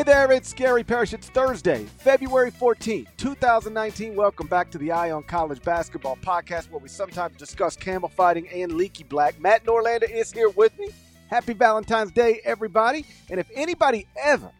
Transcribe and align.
Hey 0.00 0.04
there, 0.04 0.32
it's 0.32 0.54
Gary 0.54 0.82
Parrish. 0.82 1.12
It's 1.12 1.28
Thursday, 1.28 1.84
February 1.98 2.50
14th, 2.50 3.08
2019. 3.18 4.16
Welcome 4.16 4.46
back 4.46 4.70
to 4.70 4.78
the 4.78 4.90
Eye 4.90 5.10
on 5.10 5.22
College 5.24 5.60
Basketball 5.60 6.16
Podcast, 6.16 6.70
where 6.70 6.80
we 6.80 6.88
sometimes 6.88 7.36
discuss 7.36 7.76
camel 7.76 8.08
fighting 8.08 8.48
and 8.48 8.72
leaky 8.72 9.04
black. 9.04 9.38
Matt 9.38 9.66
Norlander 9.66 10.10
is 10.10 10.32
here 10.32 10.48
with 10.48 10.72
me. 10.78 10.88
Happy 11.28 11.52
Valentine's 11.52 12.12
Day, 12.12 12.40
everybody. 12.46 13.04
And 13.28 13.38
if 13.38 13.50
anybody 13.54 14.06
ever 14.18 14.50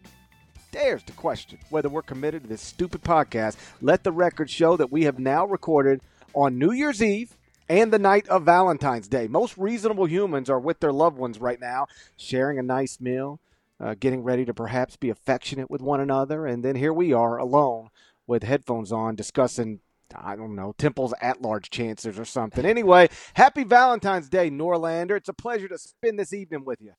dares 0.71 1.01
to 1.05 1.13
question 1.13 1.57
whether 1.71 1.89
we're 1.89 2.03
committed 2.03 2.43
to 2.43 2.47
this 2.47 2.61
stupid 2.61 3.01
podcast, 3.01 3.57
let 3.81 4.03
the 4.03 4.11
record 4.11 4.47
show 4.47 4.77
that 4.77 4.91
we 4.91 5.05
have 5.05 5.17
now 5.17 5.47
recorded 5.47 6.01
on 6.35 6.59
New 6.59 6.71
Year's 6.71 7.01
Eve 7.01 7.35
and 7.67 7.91
the 7.91 7.97
night 7.97 8.27
of 8.27 8.43
Valentine's 8.43 9.07
Day. 9.07 9.27
Most 9.27 9.57
reasonable 9.57 10.05
humans 10.05 10.51
are 10.51 10.59
with 10.59 10.81
their 10.81 10.93
loved 10.93 11.17
ones 11.17 11.41
right 11.41 11.59
now, 11.59 11.87
sharing 12.15 12.59
a 12.59 12.61
nice 12.61 13.01
meal 13.01 13.39
uh, 13.81 13.95
getting 13.99 14.23
ready 14.23 14.45
to 14.45 14.53
perhaps 14.53 14.95
be 14.95 15.09
affectionate 15.09 15.69
with 15.69 15.81
one 15.81 15.99
another. 15.99 16.45
And 16.45 16.63
then 16.63 16.75
here 16.75 16.93
we 16.93 17.13
are 17.13 17.37
alone 17.37 17.89
with 18.27 18.43
headphones 18.43 18.91
on 18.91 19.15
discussing, 19.15 19.79
I 20.15 20.35
don't 20.35 20.55
know, 20.55 20.73
Temple's 20.77 21.13
at 21.21 21.41
large 21.41 21.69
chances 21.69 22.19
or 22.19 22.25
something. 22.25 22.65
Anyway, 22.65 23.09
happy 23.33 23.63
Valentine's 23.63 24.29
Day, 24.29 24.51
Norlander. 24.51 25.17
It's 25.17 25.29
a 25.29 25.33
pleasure 25.33 25.67
to 25.67 25.77
spend 25.77 26.19
this 26.19 26.33
evening 26.33 26.63
with 26.63 26.79
you. 26.81 26.93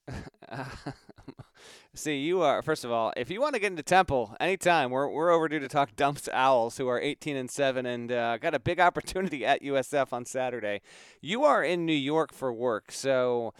See, 1.95 2.19
you 2.21 2.41
are 2.41 2.63
first 2.63 2.85
of 2.85 2.91
all. 2.91 3.13
If 3.19 3.31
you 3.31 3.41
want 3.41 3.55
to 3.55 3.61
get 3.61 3.71
into 3.71 3.83
Temple 3.83 4.35
anytime, 4.41 4.91
we're 4.91 5.09
we're 5.09 5.31
overdue 5.31 5.61
to 5.61 5.69
talk 5.69 5.95
Dunphy's 5.95 6.29
Owls, 6.33 6.79
who 6.79 6.89
are 6.89 6.99
18 6.99 7.37
and 7.37 7.51
seven, 7.51 7.85
and 7.85 8.11
uh, 8.11 8.39
got 8.39 8.55
a 8.55 8.59
big 8.59 8.81
opportunity 8.81 9.45
at 9.45 9.63
USF 9.63 10.11
on 10.11 10.25
Saturday. 10.25 10.81
You 11.21 11.45
are 11.45 11.63
in 11.63 11.85
New 11.85 11.93
York 11.93 12.33
for 12.33 12.51
work, 12.51 12.91
so 12.91 13.53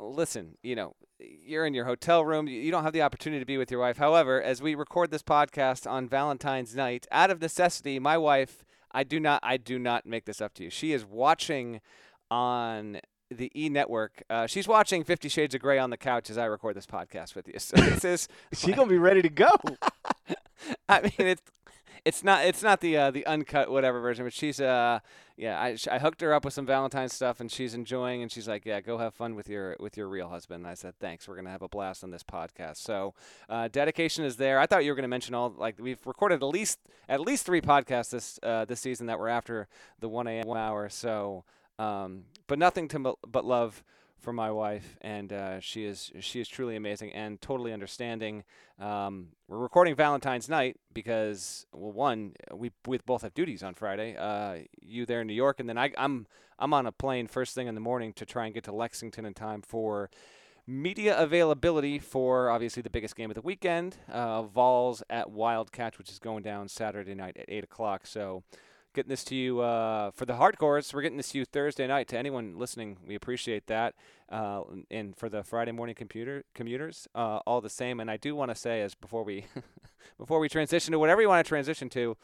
listen. 0.00 0.56
You 0.62 0.76
know, 0.76 0.94
you're 1.20 1.66
in 1.66 1.74
your 1.74 1.84
hotel 1.84 2.24
room. 2.24 2.46
You 2.46 2.70
don't 2.70 2.84
have 2.84 2.92
the 2.92 3.02
opportunity 3.02 3.40
to 3.40 3.46
be 3.46 3.58
with 3.58 3.70
your 3.70 3.80
wife. 3.80 3.98
However, 3.98 4.42
as 4.42 4.62
we 4.62 4.74
record 4.74 5.10
this 5.10 5.22
podcast 5.22 5.90
on 5.90 6.08
Valentine's 6.08 6.74
night, 6.74 7.06
out 7.10 7.30
of 7.30 7.40
necessity, 7.40 7.98
my 7.98 8.16
wife, 8.16 8.64
I 8.92 9.04
do 9.04 9.20
not, 9.20 9.40
I 9.42 9.56
do 9.56 9.78
not 9.78 10.06
make 10.06 10.24
this 10.24 10.40
up 10.40 10.54
to 10.54 10.64
you. 10.64 10.70
She 10.70 10.92
is 10.92 11.04
watching 11.04 11.80
on 12.30 13.00
the 13.30 13.50
E 13.54 13.68
Network. 13.68 14.22
Uh, 14.28 14.46
she's 14.46 14.66
watching 14.66 15.04
Fifty 15.04 15.28
Shades 15.28 15.54
of 15.54 15.60
Grey 15.60 15.78
on 15.78 15.90
the 15.90 15.96
couch 15.96 16.30
as 16.30 16.38
I 16.38 16.46
record 16.46 16.76
this 16.76 16.86
podcast 16.86 17.34
with 17.34 17.46
you. 17.46 17.58
So 17.58 17.76
this 17.76 18.04
is 18.04 18.28
she 18.52 18.72
gonna 18.72 18.88
be 18.88 18.98
ready 18.98 19.22
to 19.22 19.28
go. 19.28 19.50
I 20.88 21.02
mean, 21.02 21.12
it's 21.18 21.42
it's 22.04 22.24
not 22.24 22.44
it's 22.44 22.62
not 22.62 22.80
the 22.80 22.96
uh, 22.96 23.10
the 23.10 23.26
uncut 23.26 23.70
whatever 23.70 24.00
version, 24.00 24.24
but 24.24 24.32
she's 24.32 24.60
uh 24.60 25.00
yeah 25.36 25.60
I, 25.60 25.76
I 25.90 25.98
hooked 25.98 26.20
her 26.20 26.32
up 26.34 26.44
with 26.44 26.54
some 26.54 26.66
Valentine's 26.66 27.12
stuff 27.14 27.40
and 27.40 27.50
she's 27.50 27.74
enjoying 27.74 28.22
and 28.22 28.30
she's 28.30 28.48
like 28.48 28.64
yeah 28.64 28.80
go 28.80 28.98
have 28.98 29.14
fun 29.14 29.34
with 29.34 29.48
your 29.48 29.76
with 29.80 29.96
your 29.96 30.08
real 30.08 30.28
husband. 30.28 30.64
And 30.64 30.70
I 30.70 30.74
said 30.74 30.94
thanks 30.98 31.28
we're 31.28 31.36
gonna 31.36 31.50
have 31.50 31.62
a 31.62 31.68
blast 31.68 32.04
on 32.04 32.10
this 32.10 32.22
podcast. 32.22 32.76
So 32.78 33.14
uh, 33.48 33.68
dedication 33.68 34.24
is 34.24 34.36
there. 34.36 34.58
I 34.58 34.66
thought 34.66 34.84
you 34.84 34.90
were 34.90 34.96
gonna 34.96 35.08
mention 35.08 35.34
all 35.34 35.54
like 35.56 35.76
we've 35.78 36.04
recorded 36.06 36.42
at 36.42 36.48
least 36.48 36.78
at 37.08 37.20
least 37.20 37.46
three 37.46 37.60
podcasts 37.60 38.10
this 38.10 38.38
uh, 38.42 38.64
this 38.64 38.80
season 38.80 39.06
that 39.06 39.18
were 39.18 39.28
after 39.28 39.68
the 39.98 40.08
one 40.08 40.26
a.m. 40.26 40.50
hour. 40.50 40.88
So 40.88 41.44
um, 41.78 42.24
but 42.46 42.58
nothing 42.58 42.88
to 42.88 43.16
but 43.26 43.44
love 43.44 43.82
for 44.20 44.32
my 44.32 44.50
wife, 44.50 44.96
and 45.00 45.32
uh, 45.32 45.60
she 45.60 45.84
is 45.84 46.12
she 46.20 46.40
is 46.40 46.48
truly 46.48 46.76
amazing 46.76 47.12
and 47.12 47.40
totally 47.40 47.72
understanding. 47.72 48.44
Um, 48.78 49.28
we're 49.48 49.58
recording 49.58 49.94
Valentine's 49.94 50.48
night 50.48 50.76
because 50.92 51.66
well, 51.72 51.92
one 51.92 52.34
we 52.52 52.70
we 52.86 52.98
both 52.98 53.22
have 53.22 53.34
duties 53.34 53.62
on 53.62 53.74
Friday. 53.74 54.16
Uh, 54.16 54.66
you 54.80 55.06
there 55.06 55.22
in 55.22 55.26
New 55.26 55.34
York, 55.34 55.60
and 55.60 55.68
then 55.68 55.78
I, 55.78 55.92
I'm 55.98 56.26
I'm 56.58 56.74
on 56.74 56.86
a 56.86 56.92
plane 56.92 57.26
first 57.26 57.54
thing 57.54 57.66
in 57.66 57.74
the 57.74 57.80
morning 57.80 58.12
to 58.14 58.26
try 58.26 58.44
and 58.44 58.54
get 58.54 58.64
to 58.64 58.72
Lexington 58.72 59.24
in 59.24 59.34
time 59.34 59.62
for 59.62 60.10
media 60.66 61.18
availability 61.18 61.98
for 61.98 62.50
obviously 62.50 62.82
the 62.82 62.90
biggest 62.90 63.16
game 63.16 63.30
of 63.30 63.34
the 63.34 63.40
weekend, 63.40 63.96
uh, 64.10 64.42
Vols 64.42 65.02
at 65.10 65.30
Wildcat, 65.30 65.98
which 65.98 66.10
is 66.10 66.18
going 66.18 66.42
down 66.42 66.68
Saturday 66.68 67.14
night 67.14 67.36
at 67.36 67.46
eight 67.48 67.64
o'clock. 67.64 68.06
So 68.06 68.42
getting 68.94 69.08
this 69.08 69.24
to 69.24 69.34
you 69.34 69.60
uh, 69.60 70.10
for 70.10 70.24
the 70.24 70.34
hardcores. 70.34 70.92
We're 70.92 71.02
getting 71.02 71.16
this 71.16 71.30
to 71.30 71.38
you 71.38 71.44
Thursday 71.44 71.86
night. 71.86 72.08
To 72.08 72.18
anyone 72.18 72.58
listening, 72.58 72.98
we 73.06 73.14
appreciate 73.14 73.66
that. 73.66 73.94
Uh, 74.28 74.62
and 74.90 75.16
for 75.16 75.28
the 75.28 75.42
Friday 75.42 75.72
morning 75.72 75.94
computer 75.94 76.44
commuters, 76.54 77.08
uh, 77.14 77.40
all 77.46 77.60
the 77.60 77.70
same. 77.70 78.00
And 78.00 78.10
I 78.10 78.16
do 78.16 78.34
want 78.34 78.50
to 78.50 78.54
say, 78.54 78.82
as 78.82 78.94
before 78.94 79.24
we 79.24 79.46
before 80.18 80.38
we 80.38 80.48
transition 80.48 80.92
to 80.92 80.98
whatever 80.98 81.20
you 81.22 81.28
want 81.28 81.44
to 81.44 81.48
transition 81.48 81.88
to, 81.90 82.16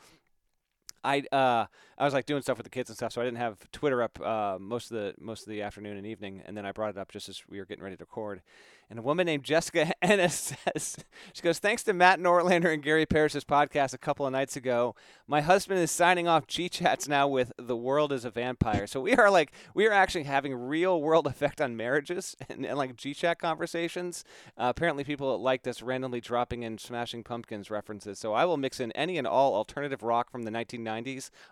I 1.07 1.23
uh, 1.35 1.67
I 1.99 2.05
was 2.05 2.13
like 2.13 2.27
doing 2.27 2.43
stuff 2.43 2.59
with 2.59 2.65
the 2.65 2.71
kids 2.71 2.91
and 2.91 2.97
stuff, 2.97 3.13
so 3.13 3.23
I 3.23 3.25
didn't 3.25 3.39
have 3.39 3.71
Twitter 3.71 4.03
up 4.03 4.21
uh, 4.21 4.59
most 4.61 4.91
of 4.91 4.97
the 4.97 5.15
most 5.19 5.43
of 5.43 5.51
the 5.51 5.63
afternoon 5.63 5.97
and 5.97 6.07
evening, 6.07 6.43
and 6.45 6.57
then 6.57 6.67
I 6.67 6.73
brought 6.73 6.91
it 6.91 6.99
up 6.99 7.11
just 7.13 7.29
as 7.29 7.43
we 7.49 7.59
were 7.59 7.65
getting 7.65 7.85
ready 7.85 7.97
to 7.97 8.03
record. 8.03 8.43
And 8.89 9.01
a 9.01 9.03
woman 9.03 9.27
named 9.27 9.43
Jessica 9.43 9.93
Ennis 10.03 10.55
says, 10.65 10.97
she 11.33 11.43
goes, 11.43 11.59
thanks 11.59 11.83
to 11.85 11.93
Matt 11.93 12.21
Norlander 12.21 12.73
and 12.73 12.83
Gary 12.83 13.05
Parrish's 13.05 13.45
podcast 13.45 13.93
a 13.93 13.99
couple 13.99 14.27
of 14.27 14.33
nights 14.33 14.55
ago, 14.55 14.95
my 15.27 15.41
husband 15.41 15.81
is 15.81 15.91
signing 15.91 16.29
off 16.29 16.47
G-Chats 16.47 17.09
now 17.09 17.27
with 17.27 17.53
The 17.59 17.77
World 17.77 18.13
is 18.13 18.25
a 18.25 18.31
Vampire. 18.31 18.87
So 18.87 19.01
we 19.01 19.15
are 19.15 19.29
like, 19.29 19.51
we 19.75 19.89
are 19.89 19.93
actually 19.93 20.23
having 20.23 20.55
real 20.55 21.03
world 21.03 21.27
effect 21.27 21.61
on 21.61 21.77
marriages 21.77 22.37
and, 22.49 22.65
and 22.65 22.79
like 22.79 22.95
G-Chat 22.95 23.41
conversations. 23.41 24.25
Uh, 24.57 24.67
apparently 24.69 25.03
people 25.03 25.37
like 25.43 25.65
this 25.65 25.83
randomly 25.83 26.21
dropping 26.21 26.63
in 26.63 26.79
Smashing 26.79 27.25
Pumpkins 27.25 27.73
references. 27.73 28.21
So 28.21 28.35
I 28.35 28.45
will 28.45 28.57
mix 28.57 28.79
in 28.79 28.93
any 28.93 29.19
and 29.19 29.27
all 29.27 29.57
alternative 29.57 30.05
rock 30.05 30.31
from 30.31 30.45
the 30.45 30.53
1990s 30.53 30.96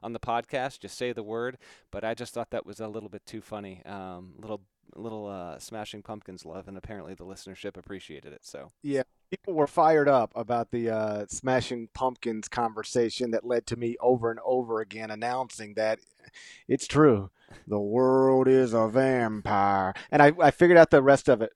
on 0.03 0.12
the 0.12 0.21
podcast. 0.21 0.81
Just 0.81 0.97
say 0.97 1.12
the 1.12 1.22
word. 1.22 1.59
But 1.91 2.05
I 2.05 2.15
just 2.15 2.34
thought 2.34 2.50
that 2.50 2.66
was 2.66 2.81
a 2.81 2.88
little 2.88 3.09
bit 3.09 3.27
too 3.27 3.41
funny. 3.41 3.82
Um, 3.84 4.34
little 4.38 4.60
little 4.97 5.27
uh, 5.27 5.59
Smashing 5.59 6.03
Pumpkins 6.03 6.44
love, 6.44 6.69
and 6.69 6.77
apparently 6.77 7.15
the 7.15 7.25
listenership 7.25 7.77
appreciated 7.77 8.32
it. 8.32 8.44
So 8.44 8.72
yeah, 8.82 9.03
people 9.31 9.55
were 9.55 9.66
fired 9.66 10.09
up 10.09 10.32
about 10.34 10.71
the 10.71 10.91
uh, 10.91 11.27
Smashing 11.28 11.88
Pumpkins 11.94 12.49
conversation 12.49 13.31
that 13.32 13.44
led 13.44 13.66
to 13.66 13.77
me 13.77 13.97
over 14.00 14.31
and 14.31 14.41
over 14.44 14.81
again 14.81 15.10
announcing 15.10 15.75
that 15.75 15.99
it's 16.69 16.87
true. 16.87 17.31
The 17.66 17.81
world 17.81 18.49
is 18.49 18.72
a 18.72 18.88
vampire, 18.88 19.94
and 20.11 20.22
I, 20.22 20.32
I 20.41 20.50
figured 20.50 20.78
out 20.78 20.91
the 20.91 21.03
rest 21.03 21.28
of 21.28 21.43
it. 21.43 21.53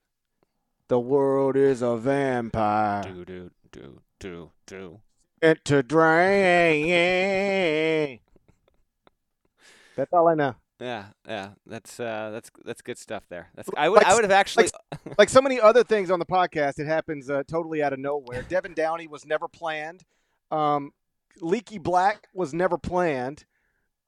The 0.89 1.01
world 1.01 1.57
is 1.57 1.83
a 1.83 1.97
vampire. 1.97 3.03
Do 3.03 3.25
do 3.25 3.51
do 3.71 4.01
do 4.19 4.51
do. 4.67 5.01
And 5.41 5.59
to 5.65 5.83
drain. 5.83 6.89
That's 9.97 10.13
all 10.13 10.29
I 10.29 10.35
know. 10.35 10.55
Yeah, 10.81 11.07
yeah, 11.27 11.51
that's 11.67 11.99
uh, 11.99 12.31
that's 12.33 12.53
that's 12.65 12.83
good 12.83 12.99
stuff 12.99 13.25
there. 13.29 13.49
That's 13.57 13.69
I 13.77 13.89
would 13.89 13.97
like, 13.97 14.07
I 14.07 14.15
would 14.15 14.23
have 14.23 14.31
actually 14.31 14.69
like, 14.93 15.19
like, 15.19 15.29
so 15.29 15.43
many 15.43 15.61
other 15.69 15.83
things 15.83 16.09
on 16.09 16.21
the 16.21 16.27
podcast. 16.27 16.79
It 16.79 16.87
happens 16.87 17.29
uh, 17.29 17.43
totally 17.49 17.83
out 17.83 17.93
of 17.93 17.99
nowhere. 17.99 18.43
Devin 18.43 18.75
Downey 18.75 19.09
was 19.09 19.27
never 19.27 19.49
planned. 19.49 20.05
Um, 20.53 20.93
Leaky 21.41 21.79
Black 21.79 22.29
was 22.33 22.55
never 22.55 22.79
planned. 22.79 23.45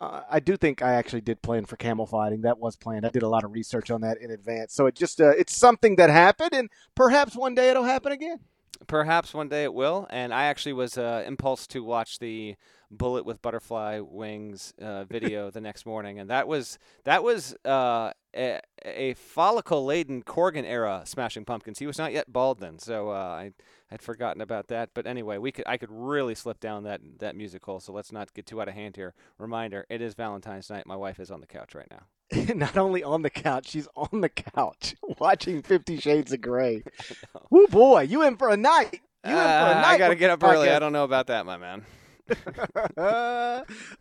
Uh, 0.00 0.22
I 0.30 0.38
do 0.38 0.56
think 0.56 0.80
I 0.80 0.94
actually 0.94 1.20
did 1.22 1.42
plan 1.42 1.66
for 1.66 1.76
camel 1.76 2.06
fighting. 2.06 2.42
That 2.42 2.58
was 2.58 2.76
planned. 2.76 3.04
I 3.04 3.10
did 3.10 3.22
a 3.22 3.28
lot 3.28 3.44
of 3.44 3.52
research 3.52 3.90
on 3.90 4.00
that 4.02 4.18
in 4.18 4.30
advance. 4.30 4.72
So 4.72 4.86
it 4.86 4.94
just 4.94 5.20
uh, 5.20 5.30
it's 5.30 5.54
something 5.56 5.96
that 5.96 6.08
happened, 6.08 6.52
and 6.54 6.70
perhaps 6.94 7.34
one 7.34 7.56
day 7.56 7.70
it'll 7.70 7.82
happen 7.82 8.12
again. 8.12 8.38
Perhaps 8.86 9.34
one 9.34 9.48
day 9.48 9.64
it 9.64 9.74
will. 9.74 10.06
And 10.10 10.32
I 10.32 10.44
actually 10.44 10.72
was 10.72 10.96
uh, 10.96 11.22
impulsed 11.26 11.70
to 11.70 11.84
watch 11.84 12.18
the 12.18 12.56
bullet 12.90 13.24
with 13.24 13.40
butterfly 13.40 14.00
wings 14.00 14.74
uh, 14.80 15.04
video 15.08 15.50
the 15.50 15.60
next 15.60 15.86
morning, 15.86 16.18
and 16.18 16.28
that 16.30 16.48
was 16.48 16.78
that 17.04 17.22
was 17.22 17.54
uh, 17.64 18.12
a, 18.36 18.60
a 18.84 19.14
follicle 19.14 19.84
laden 19.84 20.22
Corgan 20.22 20.64
era 20.64 21.02
Smashing 21.04 21.44
Pumpkins. 21.44 21.78
He 21.78 21.86
was 21.86 21.98
not 21.98 22.12
yet 22.12 22.32
bald 22.32 22.60
then, 22.60 22.78
so 22.78 23.10
uh, 23.10 23.12
I 23.12 23.52
had 23.88 24.02
forgotten 24.02 24.40
about 24.40 24.68
that. 24.68 24.90
But 24.94 25.06
anyway, 25.06 25.38
we 25.38 25.52
could 25.52 25.66
I 25.66 25.76
could 25.76 25.90
really 25.90 26.34
slip 26.34 26.60
down 26.60 26.84
that 26.84 27.00
that 27.18 27.36
music 27.36 27.64
hole. 27.64 27.80
So 27.80 27.92
let's 27.92 28.12
not 28.12 28.34
get 28.34 28.46
too 28.46 28.60
out 28.60 28.68
of 28.68 28.74
hand 28.74 28.96
here. 28.96 29.14
Reminder: 29.38 29.86
It 29.88 30.02
is 30.02 30.14
Valentine's 30.14 30.70
night. 30.70 30.86
My 30.86 30.96
wife 30.96 31.20
is 31.20 31.30
on 31.30 31.40
the 31.40 31.46
couch 31.46 31.74
right 31.74 31.90
now. 31.90 32.02
not 32.54 32.76
only 32.76 33.02
on 33.02 33.22
the 33.22 33.30
couch, 33.30 33.68
she's 33.68 33.88
on 33.96 34.20
the 34.20 34.28
couch 34.28 34.94
watching 35.18 35.62
Fifty 35.62 35.98
Shades 35.98 36.32
of 36.32 36.40
Grey. 36.40 36.82
Woo 37.50 37.66
boy, 37.66 38.02
you 38.02 38.22
in 38.22 38.36
for 38.36 38.48
a 38.48 38.56
night. 38.56 39.00
You 39.24 39.32
in 39.32 39.36
for 39.36 39.42
a 39.42 39.70
uh, 39.70 39.74
night. 39.74 39.86
I 39.86 39.98
gotta 39.98 40.14
get 40.14 40.30
up 40.30 40.42
early. 40.42 40.70
I 40.70 40.78
don't 40.78 40.92
know 40.92 41.04
about 41.04 41.26
that, 41.28 41.44
my 41.44 41.56
man. 41.56 41.84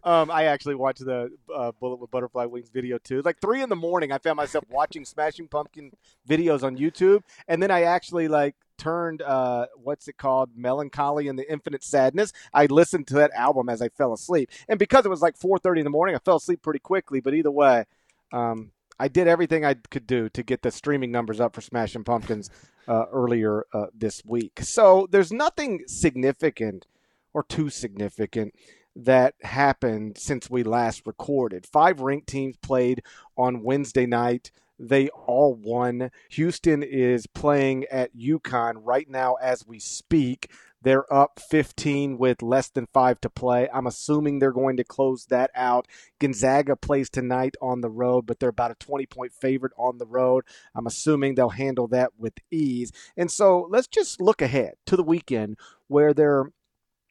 um, 0.03 0.29
I 0.29 0.43
actually 0.43 0.75
watched 0.75 1.03
the 1.03 1.31
uh, 1.53 1.71
Bullet 1.79 1.99
with 1.99 2.11
Butterfly 2.11 2.45
Wings 2.45 2.69
video 2.69 2.99
too. 2.99 3.23
Like 3.23 3.41
three 3.41 3.63
in 3.63 3.69
the 3.69 3.75
morning, 3.75 4.11
I 4.11 4.19
found 4.19 4.37
myself 4.37 4.63
watching 4.69 5.03
Smashing 5.03 5.47
Pumpkin 5.47 5.91
videos 6.27 6.61
on 6.61 6.77
YouTube, 6.77 7.23
and 7.47 7.63
then 7.63 7.71
I 7.71 7.83
actually 7.83 8.27
like 8.27 8.55
turned 8.77 9.23
uh, 9.23 9.65
what's 9.81 10.07
it 10.07 10.17
called, 10.17 10.51
Mellon 10.55 10.91
Collie 10.91 11.27
and 11.27 11.39
the 11.39 11.51
Infinite 11.51 11.83
Sadness. 11.83 12.31
I 12.53 12.67
listened 12.67 13.07
to 13.07 13.15
that 13.15 13.31
album 13.33 13.67
as 13.67 13.81
I 13.81 13.89
fell 13.89 14.13
asleep, 14.13 14.51
and 14.67 14.77
because 14.77 15.05
it 15.05 15.09
was 15.09 15.23
like 15.23 15.37
4:30 15.37 15.79
in 15.79 15.83
the 15.85 15.89
morning, 15.89 16.15
I 16.15 16.19
fell 16.19 16.37
asleep 16.37 16.61
pretty 16.61 16.79
quickly. 16.79 17.19
But 17.19 17.33
either 17.33 17.51
way, 17.51 17.85
um, 18.31 18.71
I 18.99 19.07
did 19.07 19.27
everything 19.27 19.63
I 19.63 19.75
could 19.75 20.05
do 20.05 20.29
to 20.29 20.43
get 20.43 20.61
the 20.61 20.71
streaming 20.71 21.11
numbers 21.11 21.39
up 21.39 21.55
for 21.55 21.61
Smashing 21.61 22.03
Pumpkins 22.03 22.49
uh, 22.87 23.05
earlier 23.11 23.65
uh, 23.73 23.87
this 23.93 24.21
week. 24.25 24.59
So 24.61 25.07
there's 25.09 25.31
nothing 25.31 25.83
significant 25.87 26.85
or 27.33 27.43
too 27.43 27.69
significant 27.69 28.53
that 28.95 29.35
happened 29.41 30.17
since 30.17 30.49
we 30.49 30.63
last 30.63 31.05
recorded. 31.05 31.65
Five 31.65 32.01
ranked 32.01 32.27
teams 32.27 32.57
played 32.57 33.03
on 33.37 33.63
Wednesday 33.63 34.05
night. 34.05 34.51
They 34.77 35.09
all 35.09 35.55
won. 35.55 36.09
Houston 36.31 36.83
is 36.83 37.27
playing 37.27 37.85
at 37.91 38.15
UConn 38.15 38.75
right 38.77 39.09
now 39.09 39.35
as 39.35 39.65
we 39.67 39.79
speak. 39.79 40.51
They're 40.81 41.11
up 41.13 41.39
15 41.39 42.17
with 42.17 42.41
less 42.41 42.69
than 42.69 42.87
five 42.93 43.19
to 43.21 43.29
play. 43.29 43.67
I'm 43.73 43.87
assuming 43.87 44.39
they're 44.39 44.51
going 44.51 44.77
to 44.77 44.83
close 44.83 45.25
that 45.25 45.51
out. 45.55 45.87
Gonzaga 46.19 46.75
plays 46.75 47.09
tonight 47.09 47.55
on 47.61 47.81
the 47.81 47.89
road, 47.89 48.25
but 48.25 48.39
they're 48.39 48.49
about 48.49 48.71
a 48.71 48.75
20 48.75 49.05
point 49.05 49.33
favorite 49.33 49.73
on 49.77 49.97
the 49.97 50.05
road. 50.05 50.45
I'm 50.73 50.87
assuming 50.87 51.35
they'll 51.35 51.49
handle 51.49 51.87
that 51.89 52.11
with 52.17 52.33
ease. 52.49 52.91
And 53.17 53.29
so 53.29 53.67
let's 53.69 53.87
just 53.87 54.21
look 54.21 54.41
ahead 54.41 54.73
to 54.85 54.95
the 54.95 55.03
weekend 55.03 55.57
where 55.87 56.13
there 56.13 56.51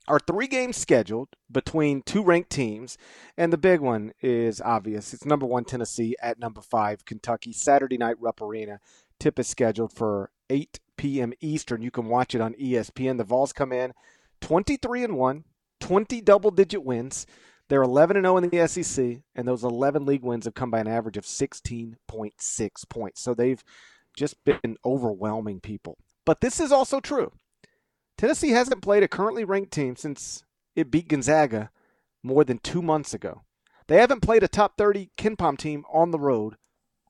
are 0.09 0.19
three 0.19 0.47
games 0.47 0.77
scheduled 0.77 1.29
between 1.53 2.03
two 2.03 2.23
ranked 2.23 2.51
teams, 2.51 2.97
and 3.37 3.53
the 3.53 3.59
big 3.59 3.81
one 3.81 4.13
is 4.23 4.61
obvious. 4.63 5.13
It's 5.13 5.27
number 5.27 5.45
one 5.45 5.65
Tennessee 5.65 6.17
at 6.23 6.39
number 6.39 6.63
five 6.63 7.05
Kentucky. 7.05 7.53
Saturday 7.53 7.99
night 7.99 8.17
Rupp 8.19 8.41
Arena. 8.41 8.81
Tip 9.21 9.39
is 9.39 9.49
scheduled 9.49 9.93
for 9.93 10.31
8 10.49 10.81
p.m. 10.99 11.33
Eastern. 11.41 11.81
You 11.81 11.91
can 11.91 12.07
watch 12.07 12.35
it 12.35 12.41
on 12.41 12.55
ESPN. 12.55 13.17
The 13.17 13.25
Vols 13.25 13.53
come 13.53 13.73
in 13.73 13.95
23 14.43 15.05
and 15.05 15.17
1, 15.17 15.45
20 15.81 16.21
double 16.21 16.51
digit 16.51 16.85
wins. 16.85 17.27
They're 17.69 17.83
11 17.83 18.17
and 18.17 18.25
0 18.25 18.37
in 18.39 18.49
the 18.49 18.67
SEC, 18.67 19.19
and 19.35 19.47
those 19.47 19.65
11 19.65 20.07
league 20.07 20.23
wins 20.23 20.47
have 20.47 20.55
come 20.55 20.71
by 20.71 20.81
an 20.81 20.89
average 20.89 21.17
of 21.17 21.25
16.6 21.25 22.89
points. 22.89 23.21
So 23.21 23.35
they've 23.35 23.63
just 24.17 24.37
been 24.45 24.77
overwhelming 24.85 25.61
people. 25.61 25.99
But 26.25 26.41
this 26.41 26.61
is 26.61 26.73
also 26.73 27.01
true. 27.01 27.33
Tennessee 28.17 28.51
hasn't 28.51 28.83
played 28.83 29.03
a 29.03 29.09
currently 29.09 29.45
ranked 29.45 29.73
team 29.73 29.97
since 29.97 30.45
it 30.75 30.91
beat 30.91 31.09
Gonzaga 31.09 31.71
more 32.23 32.45
than 32.45 32.59
two 32.59 32.83
months 32.83 33.15
ago. 33.15 33.43
They 33.87 33.97
haven't 33.97 34.21
played 34.21 34.43
a 34.43 34.49
top 34.49 34.77
30 34.77 35.11
KenPom 35.17 35.57
team 35.57 35.85
on 35.93 36.11
the 36.11 36.19
road 36.19 36.57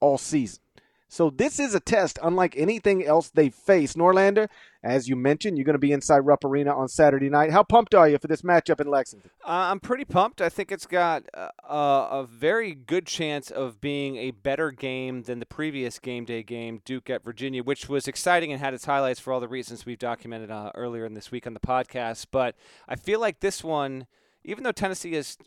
all 0.01 0.19
season. 0.19 0.61
So 1.11 1.31
this 1.31 1.59
is 1.59 1.75
a 1.75 1.81
test 1.81 2.19
unlike 2.23 2.55
anything 2.57 3.05
else 3.05 3.31
they 3.31 3.49
face. 3.49 3.95
Norlander, 3.95 4.49
as 4.83 5.09
you 5.09 5.17
mentioned, 5.17 5.57
you're 5.57 5.65
going 5.65 5.73
to 5.73 5.79
be 5.79 5.91
inside 5.91 6.19
Rupp 6.19 6.45
Arena 6.45 6.77
on 6.77 6.87
Saturday 6.87 7.31
night. 7.31 7.51
How 7.51 7.63
pumped 7.63 7.95
are 7.95 8.07
you 8.07 8.19
for 8.19 8.27
this 8.27 8.43
matchup 8.43 8.79
in 8.79 8.89
Lexington? 8.89 9.31
Uh, 9.43 9.73
I'm 9.73 9.81
pretty 9.81 10.05
pumped. 10.05 10.43
I 10.43 10.51
think 10.51 10.71
it's 10.71 10.87
got 10.87 11.25
a, 11.35 11.51
a, 11.67 12.27
very 12.29 12.75
good 12.75 13.07
chance 13.07 13.51
of 13.51 13.81
being 13.81 14.17
a 14.17 14.33
better 14.33 14.71
game 14.71 15.23
than 15.23 15.39
the 15.39 15.47
previous 15.47 15.99
game 15.99 16.27
day 16.27 16.43
game, 16.43 16.83
Duke 16.85 17.09
at 17.09 17.25
Virginia, 17.25 17.63
which 17.63 17.89
was 17.89 18.07
exciting 18.07 18.53
and 18.53 18.61
had 18.61 18.75
its 18.75 18.85
highlights 18.85 19.19
for 19.19 19.33
all 19.33 19.41
the 19.41 19.49
reasons 19.49 19.87
we've 19.87 19.99
documented 19.99 20.51
uh, 20.51 20.73
earlier 20.75 21.07
in 21.07 21.15
this 21.15 21.31
week 21.31 21.47
on 21.47 21.55
the 21.55 21.61
podcast. 21.61 22.27
But 22.31 22.55
I 22.87 22.97
feel 22.97 23.19
like 23.19 23.41
this 23.41 23.65
one, 23.65 24.07
even 24.45 24.63
though 24.63 24.73
Tennessee 24.73 25.15
has 25.15 25.39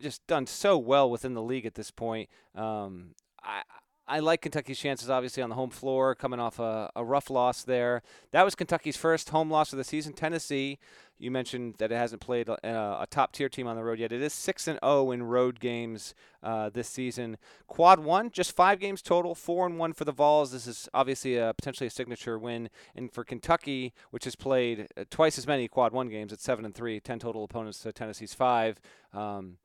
just 0.00 0.26
done 0.26 0.46
so 0.46 0.76
well 0.76 1.08
within 1.08 1.34
the 1.34 1.42
league 1.42 1.64
at 1.64 1.76
this 1.76 1.92
point, 1.92 2.28
um, 2.56 3.14
I, 3.42 3.62
I 4.08 4.20
like 4.20 4.42
Kentucky's 4.42 4.78
chances, 4.78 5.10
obviously, 5.10 5.42
on 5.42 5.48
the 5.48 5.56
home 5.56 5.70
floor, 5.70 6.14
coming 6.14 6.38
off 6.38 6.60
a, 6.60 6.90
a, 6.94 7.04
rough 7.04 7.28
loss 7.28 7.62
there. 7.64 8.02
That 8.30 8.44
was 8.44 8.54
Kentucky's 8.54 8.96
first 8.96 9.30
home 9.30 9.50
loss 9.50 9.72
of 9.72 9.78
the 9.78 9.84
season. 9.84 10.12
Tennessee, 10.12 10.78
you 11.18 11.32
mentioned 11.32 11.74
that 11.78 11.90
it 11.90 11.96
hasn't 11.96 12.20
played 12.20 12.48
a, 12.48 12.68
a 13.00 13.06
top 13.10 13.32
tier 13.32 13.48
team 13.48 13.66
on 13.66 13.74
the 13.74 13.82
road 13.82 13.98
yet. 13.98 14.12
It 14.12 14.22
is 14.22 14.32
6 14.32 14.68
and 14.68 14.78
0 14.84 15.10
in 15.10 15.24
road 15.24 15.58
games 15.58 16.14
uh, 16.40 16.70
this 16.70 16.88
season. 16.88 17.36
Quad 17.66 17.98
one, 17.98 18.30
just 18.30 18.54
five 18.54 18.78
games 18.78 19.02
total, 19.02 19.34
4 19.34 19.66
and 19.66 19.78
1 19.78 19.92
for 19.94 20.04
the 20.04 20.12
Vols. 20.12 20.52
This 20.52 20.68
is 20.68 20.88
obviously 20.94 21.36
a, 21.36 21.52
potentially 21.52 21.88
a 21.88 21.90
signature 21.90 22.38
win. 22.38 22.70
And 22.94 23.12
for 23.12 23.24
Kentucky, 23.24 23.92
which 24.12 24.24
has 24.24 24.36
played 24.36 24.86
uh, 24.96 25.04
twice 25.10 25.36
as 25.36 25.48
many 25.48 25.66
quad 25.66 25.92
one 25.92 26.08
games 26.08 26.32
at 26.32 26.40
7 26.40 26.64
and 26.64 26.74
3, 26.74 27.00
10 27.00 27.18
total 27.18 27.42
opponents 27.42 27.80
to 27.80 27.92
Tennessee's 27.92 28.34
5. 28.34 28.80
Um, 29.12 29.56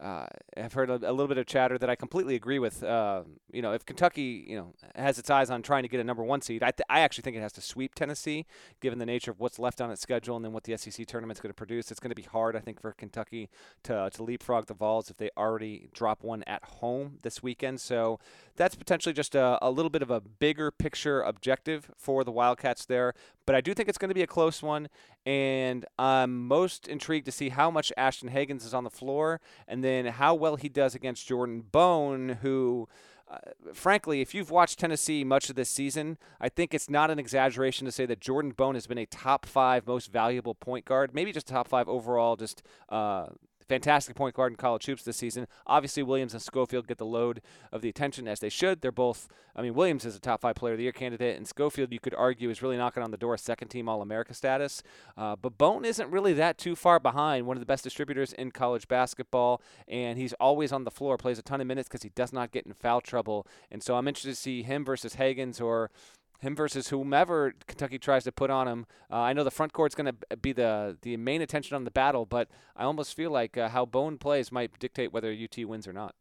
uh, 0.00 0.26
I've 0.56 0.72
heard 0.72 0.88
a, 0.88 0.94
a, 0.94 1.12
little 1.12 1.28
bit 1.28 1.36
of 1.36 1.46
chatter 1.46 1.76
that 1.76 1.90
I 1.90 1.94
completely 1.94 2.34
agree 2.34 2.58
with. 2.58 2.82
Uh, 2.82 3.22
you 3.52 3.60
know, 3.60 3.72
if 3.72 3.84
Kentucky, 3.84 4.44
you 4.48 4.56
know, 4.56 4.72
has 4.94 5.18
its 5.18 5.28
eyes 5.28 5.50
on 5.50 5.62
trying 5.62 5.82
to 5.82 5.88
get 5.88 6.00
a 6.00 6.04
number 6.04 6.24
one 6.24 6.40
seed, 6.40 6.62
I, 6.62 6.70
th- 6.70 6.86
I 6.88 7.00
actually 7.00 7.22
think 7.22 7.36
it 7.36 7.40
has 7.40 7.52
to 7.52 7.60
sweep 7.60 7.94
Tennessee, 7.94 8.46
given 8.80 8.98
the 8.98 9.06
nature 9.06 9.30
of 9.30 9.40
what's 9.40 9.58
left 9.58 9.80
on 9.80 9.90
its 9.90 10.00
schedule 10.00 10.36
and 10.36 10.44
then 10.44 10.52
what 10.52 10.64
the 10.64 10.76
SEC 10.76 11.06
tournament's 11.06 11.40
going 11.40 11.50
to 11.50 11.54
produce. 11.54 11.90
It's 11.90 12.00
going 12.00 12.10
to 12.10 12.16
be 12.16 12.22
hard, 12.22 12.56
I 12.56 12.60
think, 12.60 12.80
for 12.80 12.92
Kentucky 12.92 13.50
to 13.84 14.08
to 14.10 14.22
leapfrog 14.22 14.66
the 14.66 14.74
Vols 14.74 15.10
if 15.10 15.18
they 15.18 15.30
already 15.36 15.88
drop 15.92 16.24
one 16.24 16.42
at 16.44 16.64
home 16.64 17.18
this 17.22 17.42
weekend. 17.42 17.80
So 17.80 18.18
that's 18.56 18.74
potentially 18.74 19.12
just 19.12 19.34
a, 19.34 19.58
a 19.60 19.70
little 19.70 19.90
bit 19.90 20.02
of 20.02 20.10
a 20.10 20.20
bigger 20.20 20.70
picture 20.70 21.20
objective 21.20 21.90
for 21.96 22.24
the 22.24 22.32
Wildcats 22.32 22.86
there. 22.86 23.14
But 23.50 23.56
I 23.56 23.62
do 23.62 23.74
think 23.74 23.88
it's 23.88 23.98
going 23.98 24.10
to 24.10 24.14
be 24.14 24.22
a 24.22 24.28
close 24.28 24.62
one, 24.62 24.88
and 25.26 25.84
I'm 25.98 26.46
most 26.46 26.86
intrigued 26.86 27.26
to 27.26 27.32
see 27.32 27.48
how 27.48 27.68
much 27.68 27.92
Ashton 27.96 28.30
Hagans 28.30 28.64
is 28.64 28.72
on 28.72 28.84
the 28.84 28.90
floor, 28.90 29.40
and 29.66 29.82
then 29.82 30.06
how 30.06 30.36
well 30.36 30.54
he 30.54 30.68
does 30.68 30.94
against 30.94 31.26
Jordan 31.26 31.62
Bone, 31.62 32.38
who. 32.42 32.88
Uh, 33.28 33.38
frankly, 33.72 34.20
if 34.20 34.34
you've 34.34 34.50
watched 34.50 34.78
Tennessee 34.78 35.24
much 35.24 35.50
of 35.50 35.56
this 35.56 35.68
season, 35.68 36.16
I 36.40 36.48
think 36.48 36.74
it's 36.74 36.88
not 36.90 37.10
an 37.10 37.18
exaggeration 37.18 37.86
to 37.86 37.92
say 37.92 38.06
that 38.06 38.20
Jordan 38.20 38.52
Bone 38.52 38.74
has 38.74 38.86
been 38.86 38.98
a 38.98 39.06
top 39.06 39.46
five 39.46 39.84
most 39.84 40.12
valuable 40.12 40.54
point 40.54 40.84
guard, 40.84 41.12
maybe 41.12 41.32
just 41.32 41.48
top 41.48 41.66
five 41.66 41.88
overall, 41.88 42.36
just 42.36 42.62
uh, 42.88 43.26
fantastic 43.70 44.16
point 44.16 44.34
guard 44.34 44.50
in 44.52 44.56
college 44.56 44.86
hoops 44.86 45.04
this 45.04 45.16
season. 45.16 45.46
Obviously, 45.64 46.02
Williams 46.02 46.32
and 46.32 46.42
Schofield 46.42 46.88
get 46.88 46.98
the 46.98 47.06
load 47.06 47.40
of 47.70 47.82
the 47.82 47.88
attention 47.88 48.26
as 48.26 48.40
they 48.40 48.48
should. 48.48 48.80
They're 48.80 48.90
both, 48.90 49.28
I 49.54 49.62
mean, 49.62 49.74
Williams 49.74 50.04
is 50.04 50.16
a 50.16 50.20
top 50.20 50.40
five 50.40 50.56
player 50.56 50.72
of 50.72 50.78
the 50.78 50.82
year 50.82 50.92
candidate, 50.92 51.36
and 51.36 51.46
Schofield, 51.46 51.92
you 51.92 52.00
could 52.00 52.14
argue, 52.14 52.50
is 52.50 52.62
really 52.62 52.76
knocking 52.76 53.04
on 53.04 53.12
the 53.12 53.16
door 53.16 53.36
second 53.36 53.68
team 53.68 53.88
All 53.88 54.02
America 54.02 54.34
status. 54.34 54.82
Uh, 55.16 55.36
but 55.36 55.56
Bone 55.56 55.84
isn't 55.84 56.10
really 56.10 56.32
that 56.32 56.58
too 56.58 56.74
far 56.74 56.98
behind. 56.98 57.46
One 57.46 57.56
of 57.56 57.60
the 57.60 57.66
best 57.66 57.84
distributors 57.84 58.32
in 58.32 58.50
college 58.50 58.88
basketball, 58.88 59.62
and 59.86 60.18
he's 60.18 60.32
always 60.34 60.72
on 60.72 60.82
the 60.82 60.90
floor, 60.90 61.16
plays 61.16 61.38
a 61.38 61.42
ton 61.42 61.60
of 61.60 61.68
minutes 61.68 61.88
because 61.88 62.02
he 62.02 62.10
does 62.10 62.32
not 62.32 62.50
get 62.50 62.66
in 62.66 62.72
foul 62.72 63.00
trouble. 63.00 63.46
And 63.70 63.84
so 63.84 63.94
I'm 63.94 64.08
interested 64.08 64.30
to 64.30 64.34
see 64.34 64.64
him 64.64 64.84
versus 64.84 65.14
Hagans 65.14 65.62
or 65.62 65.92
him 66.40 66.56
versus 66.56 66.88
whomever 66.88 67.54
Kentucky 67.66 67.98
tries 67.98 68.24
to 68.24 68.32
put 68.32 68.50
on 68.50 68.66
him. 68.66 68.86
Uh, 69.10 69.16
I 69.16 69.32
know 69.32 69.44
the 69.44 69.50
front 69.50 69.72
court's 69.72 69.94
going 69.94 70.12
to 70.12 70.36
be 70.36 70.52
the 70.52 70.96
the 71.02 71.16
main 71.16 71.42
attention 71.42 71.76
on 71.76 71.84
the 71.84 71.90
battle, 71.90 72.26
but 72.26 72.48
I 72.76 72.84
almost 72.84 73.14
feel 73.14 73.30
like 73.30 73.56
uh, 73.56 73.68
how 73.68 73.84
Bone 73.84 74.18
plays 74.18 74.50
might 74.50 74.78
dictate 74.78 75.12
whether 75.12 75.32
UT 75.32 75.64
wins 75.66 75.86
or 75.86 75.92
not. 75.92 76.14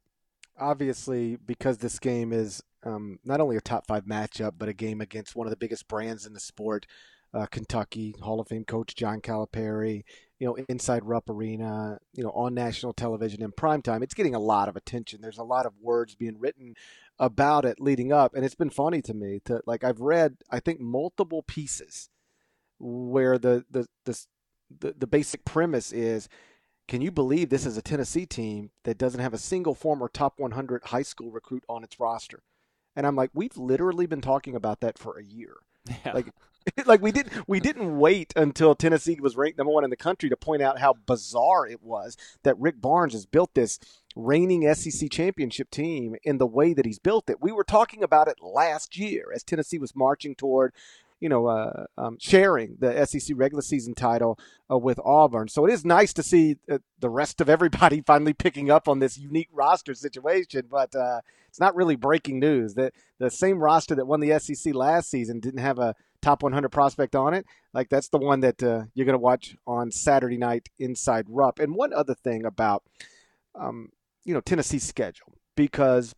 Obviously, 0.60 1.38
because 1.38 1.77
this 1.77 2.00
game 2.00 2.33
is 2.33 2.62
um, 2.83 3.19
not 3.24 3.39
only 3.39 3.56
a 3.56 3.62
top 3.62 3.88
five 3.88 4.06
matchup, 4.06 4.54
but 4.57 4.69
a 4.69 4.74
game 4.74 5.01
against 5.01 5.36
one 5.36 5.48
of 5.48 5.51
the 5.51 5.57
biggest 5.57 5.88
brands 5.88 6.25
in 6.25 6.33
the 6.33 6.39
sport, 6.39 6.86
uh, 7.33 7.45
Kentucky 7.45 8.16
Hall 8.21 8.39
of 8.42 8.48
Fame 8.48 8.66
coach 8.66 8.95
John 8.95 9.21
Calipari. 9.21 10.04
You 10.38 10.48
know, 10.48 10.57
inside 10.69 11.04
Rupp 11.04 11.30
Arena. 11.30 12.00
You 12.13 12.24
know, 12.24 12.31
on 12.31 12.54
national 12.54 12.94
television 12.94 13.42
in 13.42 13.51
prime 13.51 13.81
time, 13.81 14.04
it's 14.04 14.13
getting 14.13 14.36
a 14.36 14.39
lot 14.39 14.69
of 14.69 14.75
attention. 14.75 15.19
There's 15.21 15.38
a 15.38 15.44
lot 15.44 15.66
of 15.66 15.74
words 15.81 16.16
being 16.16 16.39
written 16.39 16.75
about 17.19 17.66
it 17.66 17.80
leading 17.80 18.12
up, 18.12 18.33
and 18.33 18.45
it's 18.45 18.56
been 18.56 18.69
funny 18.69 19.01
to 19.04 19.13
me 19.13 19.42
to 19.45 19.62
like 19.66 19.83
I've 19.83 20.02
read 20.02 20.38
I 20.49 20.59
think 20.59 20.80
multiple 20.80 21.44
pieces 21.44 22.09
where 22.80 23.38
the 23.38 23.66
the 23.69 23.88
the 24.06 24.26
the, 24.80 24.95
the 24.97 25.07
basic 25.07 25.45
premise 25.45 25.92
is 25.92 26.30
can 26.88 27.02
you 27.02 27.11
believe 27.11 27.49
this 27.49 27.68
is 27.68 27.78
a 27.78 27.83
Tennessee 27.83 28.26
team 28.26 28.71
that 28.83 28.97
doesn't 28.97 29.19
have 29.19 29.33
a 29.33 29.38
single 29.38 29.76
former 29.76 30.09
top 30.09 30.40
100 30.40 30.85
high 30.85 31.04
school 31.04 31.30
recruit 31.30 31.64
on 31.69 31.83
its 31.83 31.99
roster? 31.99 32.42
And 32.95 33.06
I'm 33.06 33.16
like, 33.16 33.30
we've 33.33 33.56
literally 33.56 34.07
been 34.07 34.21
talking 34.21 34.56
about 34.56 34.80
that 34.81 34.97
for 34.97 35.18
a 35.19 35.23
year. 35.23 35.57
Yeah. 35.88 36.14
Like, 36.14 36.33
like 36.85 37.02
we 37.02 37.11
didn't 37.11 37.47
we 37.47 37.59
didn't 37.59 37.99
wait 37.99 38.33
until 38.35 38.76
Tennessee 38.76 39.18
was 39.21 39.38
ranked 39.38 39.57
number 39.57 39.71
one 39.71 39.83
in 39.83 39.90
the 39.90 39.95
country 39.95 40.30
to 40.30 40.35
point 40.35 40.61
out 40.61 40.80
how 40.80 40.94
bizarre 41.06 41.68
it 41.68 41.81
was 41.81 42.18
that 42.44 42.59
Rick 42.59 42.81
Barnes 42.81 43.14
has 43.14 43.26
built 43.26 43.54
this 43.54 43.80
reigning 44.19 44.71
SEC 44.73 45.09
championship 45.09 45.69
team 45.71 46.16
in 46.23 46.38
the 46.38 46.45
way 46.45 46.73
that 46.73 46.85
he's 46.85 46.99
built 46.99 47.30
it. 47.30 47.42
We 47.42 47.52
were 47.52 47.64
talking 47.64 48.04
about 48.04 48.28
it 48.28 48.38
last 48.42 48.97
year 48.97 49.31
as 49.33 49.44
Tennessee 49.44 49.80
was 49.80 49.95
marching 49.95 50.35
toward, 50.35 50.73
you 51.19 51.30
know, 51.30 51.47
uh, 51.47 51.85
um, 51.97 52.18
sharing 52.19 52.78
the 52.80 53.06
SEC 53.06 53.35
regular 53.38 53.61
season 53.61 53.95
title 53.95 54.40
uh, 54.69 54.78
with 54.78 54.99
Auburn. 55.04 55.47
So 55.47 55.66
it 55.66 55.73
is 55.73 55.85
nice 55.85 56.14
to 56.14 56.23
see 56.23 56.57
uh, 56.69 56.80
the 56.99 57.09
rest 57.09 57.42
of 57.42 57.49
everybody 57.49 58.02
finally 58.06 58.33
picking 58.33 58.69
up 58.69 58.88
on 58.88 58.99
this 58.99 59.18
unique 59.18 59.49
roster 59.52 59.94
situation. 59.94 60.66
But 60.69 60.95
uh, 60.95 61.21
it's 61.47 61.59
not 61.59 61.76
really 61.76 61.95
breaking 61.95 62.40
news 62.40 62.76
that 62.76 62.94
the 63.18 63.31
same 63.31 63.59
roster 63.59 63.95
that 63.95 64.07
won 64.07 64.19
the 64.19 64.38
SEC 64.40 64.73
last 64.73 65.09
season 65.09 65.40
didn't 65.40 65.61
have 65.61 65.80
a 65.80 65.95
top 66.21 66.44
100 66.44 66.69
prospect 66.69 67.16
on 67.16 67.33
it. 67.33 67.45
Like 67.73 67.90
that's 67.90 68.09
the 68.09 68.18
one 68.18 68.42
that 68.42 68.61
uh, 68.61 68.83
you're 68.94 69.06
going 69.06 69.14
to 69.14 69.19
watch 69.19 69.56
on 69.66 69.92
Saturday 69.92 70.38
night 70.38 70.69
inside 70.78 71.26
Rupp. 71.30 71.59
And 71.59 71.76
one 71.76 71.94
other 71.94 72.14
thing 72.14 72.45
about 72.45 72.83
um, 73.56 73.92
you 74.23 74.33
know 74.33 74.42
Tennessee's 74.42 74.83
schedule 74.83 75.38
because, 75.56 76.16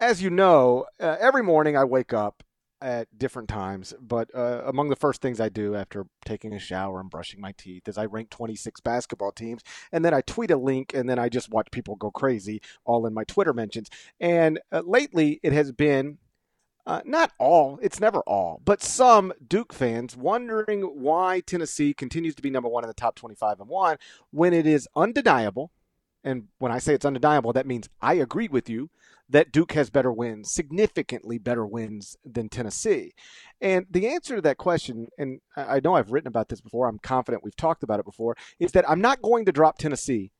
as 0.00 0.22
you 0.22 0.30
know, 0.30 0.86
uh, 1.00 1.16
every 1.20 1.42
morning 1.42 1.76
I 1.76 1.84
wake 1.84 2.12
up 2.12 2.42
at 2.80 3.18
different 3.18 3.48
times. 3.48 3.94
But 4.00 4.34
uh, 4.34 4.62
among 4.66 4.88
the 4.88 4.96
first 4.96 5.20
things 5.20 5.40
I 5.40 5.48
do 5.48 5.74
after 5.74 6.06
taking 6.24 6.54
a 6.54 6.58
shower 6.58 7.00
and 7.00 7.10
brushing 7.10 7.40
my 7.40 7.52
teeth 7.56 7.88
is 7.88 7.98
I 7.98 8.06
rank 8.06 8.30
26 8.30 8.80
basketball 8.80 9.32
teams, 9.32 9.62
and 9.92 10.04
then 10.04 10.14
I 10.14 10.20
tweet 10.22 10.50
a 10.50 10.56
link, 10.56 10.94
and 10.94 11.08
then 11.08 11.18
I 11.18 11.28
just 11.28 11.50
watch 11.50 11.68
people 11.70 11.96
go 11.96 12.10
crazy, 12.10 12.60
all 12.84 13.06
in 13.06 13.14
my 13.14 13.24
Twitter 13.24 13.52
mentions. 13.52 13.88
And 14.20 14.60
uh, 14.72 14.82
lately, 14.84 15.40
it 15.42 15.52
has 15.52 15.72
been. 15.72 16.18
Uh, 16.86 17.02
not 17.04 17.32
all, 17.38 17.78
it's 17.82 18.00
never 18.00 18.20
all, 18.20 18.62
but 18.64 18.82
some 18.82 19.30
Duke 19.46 19.74
fans 19.74 20.16
wondering 20.16 20.80
why 20.80 21.40
Tennessee 21.40 21.92
continues 21.92 22.34
to 22.36 22.40
be 22.40 22.48
number 22.48 22.70
one 22.70 22.82
in 22.82 22.88
the 22.88 22.94
top 22.94 23.14
25 23.14 23.60
and 23.60 23.68
one 23.68 23.98
when 24.30 24.54
it 24.54 24.66
is 24.66 24.88
undeniable 24.96 25.70
and 26.24 26.48
when 26.58 26.72
I 26.72 26.78
say 26.78 26.94
it's 26.94 27.04
undeniable, 27.04 27.52
that 27.52 27.66
means 27.66 27.88
I 28.00 28.14
agree 28.14 28.48
with 28.48 28.68
you 28.68 28.90
that 29.30 29.52
Duke 29.52 29.72
has 29.72 29.90
better 29.90 30.12
wins, 30.12 30.52
significantly 30.52 31.38
better 31.38 31.66
wins 31.66 32.16
than 32.24 32.48
Tennessee? 32.48 33.12
And 33.60 33.86
the 33.90 34.08
answer 34.08 34.36
to 34.36 34.42
that 34.42 34.56
question, 34.56 35.08
and 35.18 35.40
I 35.56 35.80
know 35.80 35.94
I've 35.94 36.10
written 36.10 36.28
about 36.28 36.48
this 36.48 36.60
before, 36.60 36.88
I'm 36.88 36.98
confident 36.98 37.44
we've 37.44 37.56
talked 37.56 37.82
about 37.82 38.00
it 38.00 38.06
before, 38.06 38.36
is 38.58 38.72
that 38.72 38.88
I'm 38.88 39.00
not 39.00 39.22
going 39.22 39.44
to 39.44 39.52
drop 39.52 39.78
Tennessee 39.78 40.32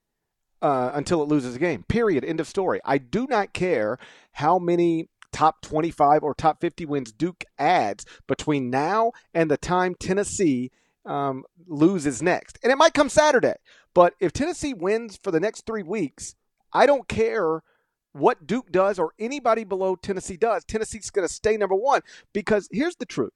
uh, 0.62 0.90
until 0.94 1.22
it 1.22 1.28
loses 1.28 1.56
a 1.56 1.58
game. 1.58 1.84
Period. 1.88 2.24
End 2.24 2.40
of 2.40 2.46
story. 2.46 2.80
I 2.84 2.98
do 2.98 3.26
not 3.28 3.52
care 3.52 3.98
how 4.32 4.58
many 4.58 5.08
top 5.32 5.60
25 5.62 6.22
or 6.22 6.34
top 6.34 6.60
50 6.60 6.86
wins 6.86 7.12
Duke 7.12 7.44
adds 7.58 8.04
between 8.26 8.70
now 8.70 9.12
and 9.34 9.50
the 9.50 9.58
time 9.58 9.94
Tennessee 9.94 10.70
um, 11.04 11.44
loses 11.66 12.22
next. 12.22 12.58
And 12.62 12.72
it 12.72 12.78
might 12.78 12.94
come 12.94 13.08
Saturday. 13.08 13.54
But 13.98 14.14
if 14.20 14.32
Tennessee 14.32 14.74
wins 14.74 15.18
for 15.20 15.32
the 15.32 15.40
next 15.40 15.66
three 15.66 15.82
weeks, 15.82 16.36
I 16.72 16.86
don't 16.86 17.08
care 17.08 17.64
what 18.12 18.46
Duke 18.46 18.70
does 18.70 18.96
or 18.96 19.12
anybody 19.18 19.64
below 19.64 19.96
Tennessee 19.96 20.36
does. 20.36 20.64
Tennessee's 20.64 21.10
going 21.10 21.26
to 21.26 21.34
stay 21.34 21.56
number 21.56 21.74
one 21.74 22.02
because 22.32 22.68
here's 22.70 22.94
the 22.94 23.06
truth 23.06 23.32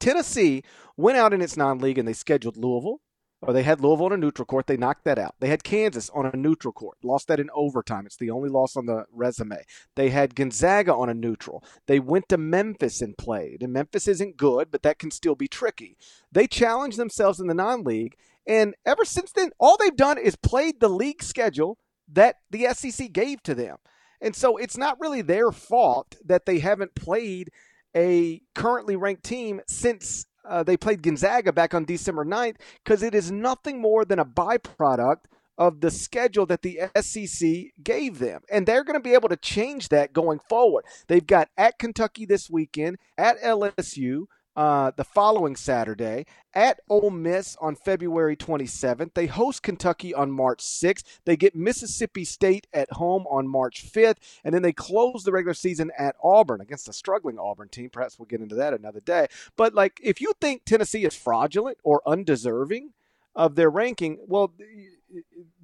Tennessee 0.00 0.64
went 0.96 1.18
out 1.18 1.32
in 1.32 1.40
its 1.40 1.56
non 1.56 1.78
league 1.78 1.98
and 1.98 2.08
they 2.08 2.14
scheduled 2.14 2.56
Louisville, 2.56 3.00
or 3.40 3.52
they 3.52 3.62
had 3.62 3.80
Louisville 3.80 4.06
on 4.06 4.12
a 4.14 4.16
neutral 4.16 4.44
court. 4.44 4.66
They 4.66 4.76
knocked 4.76 5.04
that 5.04 5.20
out. 5.20 5.36
They 5.38 5.46
had 5.46 5.62
Kansas 5.62 6.10
on 6.10 6.26
a 6.26 6.36
neutral 6.36 6.72
court, 6.72 6.98
lost 7.04 7.28
that 7.28 7.38
in 7.38 7.48
overtime. 7.54 8.06
It's 8.06 8.16
the 8.16 8.32
only 8.32 8.48
loss 8.48 8.76
on 8.76 8.86
the 8.86 9.04
resume. 9.12 9.62
They 9.94 10.10
had 10.10 10.34
Gonzaga 10.34 10.96
on 10.96 11.08
a 11.08 11.14
neutral. 11.14 11.62
They 11.86 12.00
went 12.00 12.28
to 12.30 12.38
Memphis 12.38 13.00
and 13.00 13.16
played. 13.16 13.62
And 13.62 13.72
Memphis 13.72 14.08
isn't 14.08 14.36
good, 14.36 14.72
but 14.72 14.82
that 14.82 14.98
can 14.98 15.12
still 15.12 15.36
be 15.36 15.46
tricky. 15.46 15.96
They 16.32 16.48
challenged 16.48 16.98
themselves 16.98 17.38
in 17.38 17.46
the 17.46 17.54
non 17.54 17.84
league. 17.84 18.16
And 18.46 18.74
ever 18.84 19.04
since 19.04 19.32
then, 19.32 19.50
all 19.58 19.76
they've 19.76 19.96
done 19.96 20.18
is 20.18 20.36
played 20.36 20.80
the 20.80 20.88
league 20.88 21.22
schedule 21.22 21.78
that 22.12 22.36
the 22.50 22.68
SEC 22.72 23.12
gave 23.12 23.42
to 23.42 23.54
them. 23.54 23.76
And 24.20 24.34
so 24.34 24.56
it's 24.56 24.76
not 24.76 25.00
really 25.00 25.22
their 25.22 25.50
fault 25.52 26.16
that 26.24 26.46
they 26.46 26.60
haven't 26.60 26.94
played 26.94 27.50
a 27.94 28.40
currently 28.54 28.96
ranked 28.96 29.24
team 29.24 29.60
since 29.66 30.26
uh, 30.44 30.62
they 30.62 30.76
played 30.76 31.02
Gonzaga 31.02 31.52
back 31.52 31.74
on 31.74 31.84
December 31.84 32.24
9th 32.24 32.56
because 32.84 33.02
it 33.02 33.14
is 33.14 33.32
nothing 33.32 33.80
more 33.80 34.04
than 34.04 34.18
a 34.18 34.24
byproduct 34.24 35.24
of 35.58 35.80
the 35.80 35.90
schedule 35.90 36.46
that 36.46 36.62
the 36.62 36.80
SEC 37.00 37.72
gave 37.82 38.18
them. 38.18 38.42
And 38.50 38.66
they're 38.66 38.84
going 38.84 38.98
to 38.98 39.00
be 39.00 39.14
able 39.14 39.30
to 39.30 39.36
change 39.36 39.88
that 39.88 40.12
going 40.12 40.38
forward. 40.38 40.84
They've 41.08 41.26
got 41.26 41.48
at 41.56 41.78
Kentucky 41.78 42.26
this 42.26 42.50
weekend, 42.50 42.98
at 43.16 43.40
LSU, 43.40 44.26
uh, 44.56 44.90
the 44.96 45.04
following 45.04 45.54
Saturday 45.54 46.24
at 46.54 46.80
Ole 46.88 47.10
Miss 47.10 47.56
on 47.60 47.76
February 47.76 48.36
27th. 48.36 49.12
They 49.12 49.26
host 49.26 49.62
Kentucky 49.62 50.14
on 50.14 50.32
March 50.32 50.60
6th. 50.60 51.04
They 51.26 51.36
get 51.36 51.54
Mississippi 51.54 52.24
State 52.24 52.66
at 52.72 52.92
home 52.92 53.26
on 53.28 53.46
March 53.46 53.90
5th. 53.92 54.16
And 54.42 54.54
then 54.54 54.62
they 54.62 54.72
close 54.72 55.24
the 55.24 55.32
regular 55.32 55.52
season 55.52 55.92
at 55.98 56.16
Auburn 56.24 56.62
against 56.62 56.88
a 56.88 56.94
struggling 56.94 57.38
Auburn 57.38 57.68
team. 57.68 57.90
Perhaps 57.90 58.18
we'll 58.18 58.26
get 58.26 58.40
into 58.40 58.54
that 58.54 58.72
another 58.72 59.00
day. 59.00 59.26
But, 59.56 59.74
like, 59.74 60.00
if 60.02 60.22
you 60.22 60.32
think 60.40 60.64
Tennessee 60.64 61.04
is 61.04 61.14
fraudulent 61.14 61.76
or 61.84 62.00
undeserving 62.06 62.94
of 63.34 63.56
their 63.56 63.68
ranking, 63.68 64.18
well, 64.26 64.54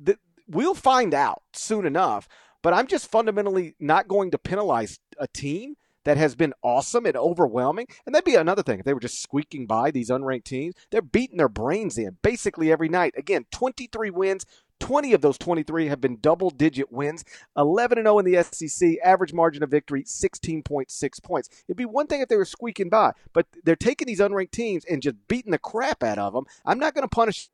th- 0.05 0.19
we'll 0.47 0.75
find 0.75 1.15
out 1.15 1.43
soon 1.55 1.87
enough. 1.87 2.29
But 2.61 2.75
I'm 2.75 2.87
just 2.87 3.11
fundamentally 3.11 3.75
not 3.81 4.07
going 4.07 4.31
to 4.33 4.39
penalize 4.39 4.99
a 5.19 5.27
team 5.27 5.77
that 6.05 6.17
has 6.17 6.35
been 6.35 6.55
awesome 6.63 7.07
and 7.07 7.17
overwhelming. 7.17 7.87
And 8.07 8.15
that'd 8.15 8.25
be 8.25 8.35
another 8.35 8.63
thing. 8.63 8.79
If 8.79 8.85
they 8.85 8.95
were 8.95 9.01
just 9.01 9.23
squeaking 9.23 9.67
by 9.67 9.91
these 9.91 10.11
unranked 10.11 10.45
teams, 10.45 10.75
they're 10.91 11.03
beating 11.03 11.37
their 11.37 11.49
brains 11.49 11.99
in 11.99 12.19
basically 12.23 12.73
every 12.73 12.89
night. 12.89 13.15
Again, 13.17 13.47
23 13.51 14.11
wins. 14.11 14.47
20 14.81 15.13
of 15.13 15.21
those 15.21 15.39
23 15.39 15.87
have 15.87 16.01
been 16.01 16.19
double 16.21 16.51
digit 16.51 16.91
wins. 16.91 17.25
11 17.57 17.99
and 17.99 18.07
0 18.07 18.19
in 18.19 18.25
the 18.25 18.43
SEC, 18.43 18.97
average 19.05 19.33
margin 19.33 19.63
of 19.63 19.71
victory 19.71 20.03
16.6 20.03 21.23
points. 21.23 21.49
It'd 21.69 21.77
be 21.77 21.85
one 21.85 22.09
thing 22.09 22.21
if 22.21 22.29
they 22.29 22.37
were 22.37 22.45
squeaking 22.45 22.89
by, 22.89 23.13
but 23.33 23.47
they're 23.63 23.77
taking 23.77 24.09
these 24.09 24.19
unranked 24.19 24.51
teams 24.51 24.85
and 24.85 25.01
just 25.01 25.17
beating 25.29 25.53
the 25.53 25.59
crap 25.59 26.03
out 26.03 26.19
of 26.19 26.33
them. 26.33 26.47
I'm 26.65 26.81
not 26.81 26.95
going 26.95 27.05
to 27.05 27.09
punish 27.09 27.49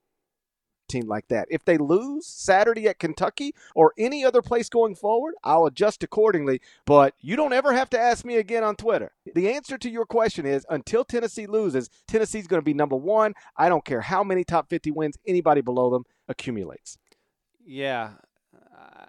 team 0.88 1.06
like 1.06 1.28
that. 1.28 1.48
If 1.50 1.64
they 1.64 1.78
lose 1.78 2.26
Saturday 2.26 2.88
at 2.88 2.98
Kentucky 2.98 3.54
or 3.74 3.92
any 3.98 4.24
other 4.24 4.42
place 4.42 4.68
going 4.68 4.94
forward, 4.94 5.34
I'll 5.44 5.66
adjust 5.66 6.02
accordingly. 6.02 6.60
But 6.86 7.14
you 7.20 7.36
don't 7.36 7.52
ever 7.52 7.72
have 7.72 7.90
to 7.90 8.00
ask 8.00 8.24
me 8.24 8.36
again 8.36 8.64
on 8.64 8.76
Twitter. 8.76 9.12
The 9.34 9.50
answer 9.50 9.78
to 9.78 9.90
your 9.90 10.06
question 10.06 10.46
is 10.46 10.66
until 10.68 11.04
Tennessee 11.04 11.46
loses, 11.46 11.90
Tennessee's 12.06 12.46
going 12.46 12.60
to 12.60 12.64
be 12.64 12.74
number 12.74 12.96
one. 12.96 13.34
I 13.56 13.68
don't 13.68 13.84
care 13.84 14.00
how 14.00 14.24
many 14.24 14.44
top 14.44 14.68
50 14.68 14.90
wins 14.90 15.18
anybody 15.26 15.60
below 15.60 15.90
them 15.90 16.04
accumulates. 16.28 16.98
Yeah. 17.64 18.12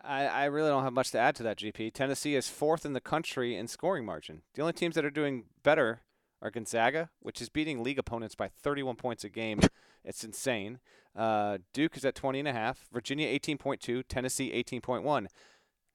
I, 0.04 0.26
I 0.26 0.46
really 0.46 0.70
don't 0.70 0.84
have 0.84 0.94
much 0.94 1.12
to 1.12 1.20
add 1.20 1.36
to 1.36 1.44
that, 1.44 1.58
GP. 1.58 1.94
Tennessee 1.94 2.36
is 2.36 2.50
fourth 2.50 2.86
in 2.86 2.94
the 2.94 3.02
country 3.02 3.56
in 3.56 3.68
scoring 3.68 4.06
margin. 4.06 4.42
The 4.56 4.62
only 4.62 4.74
teams 4.74 4.96
that 4.96 5.06
are 5.06 5.12
doing 5.12 5.46
better 5.64 6.02
are 6.42 6.52
Gonzaga, 6.52 7.10
which 7.20 7.42
is 7.42 7.50
beating 7.50 7.84
league 7.84 8.00
opponents 8.00 8.36
by 8.36 8.48
31 8.48 8.96
points 8.96 9.24
a 9.24 9.30
game. 9.30 9.60
it's 10.04 10.24
insane. 10.24 10.80
Uh, 11.16 11.58
Duke 11.74 11.98
is 11.98 12.06
at 12.06 12.16
20 12.16 12.40
and 12.40 12.48
a 12.48 12.54
half. 12.54 12.88
Virginia 12.92 13.28
18.2. 13.28 14.04
Tennessee 14.08 14.52
18.1. 14.52 15.28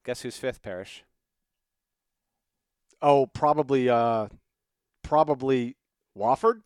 Guess 0.05 0.21
who's 0.21 0.37
fifth, 0.37 0.61
Parrish? 0.61 1.03
Oh, 3.01 3.25
probably, 3.25 3.89
uh, 3.89 4.27
probably 5.03 5.75
Wofford. 6.17 6.61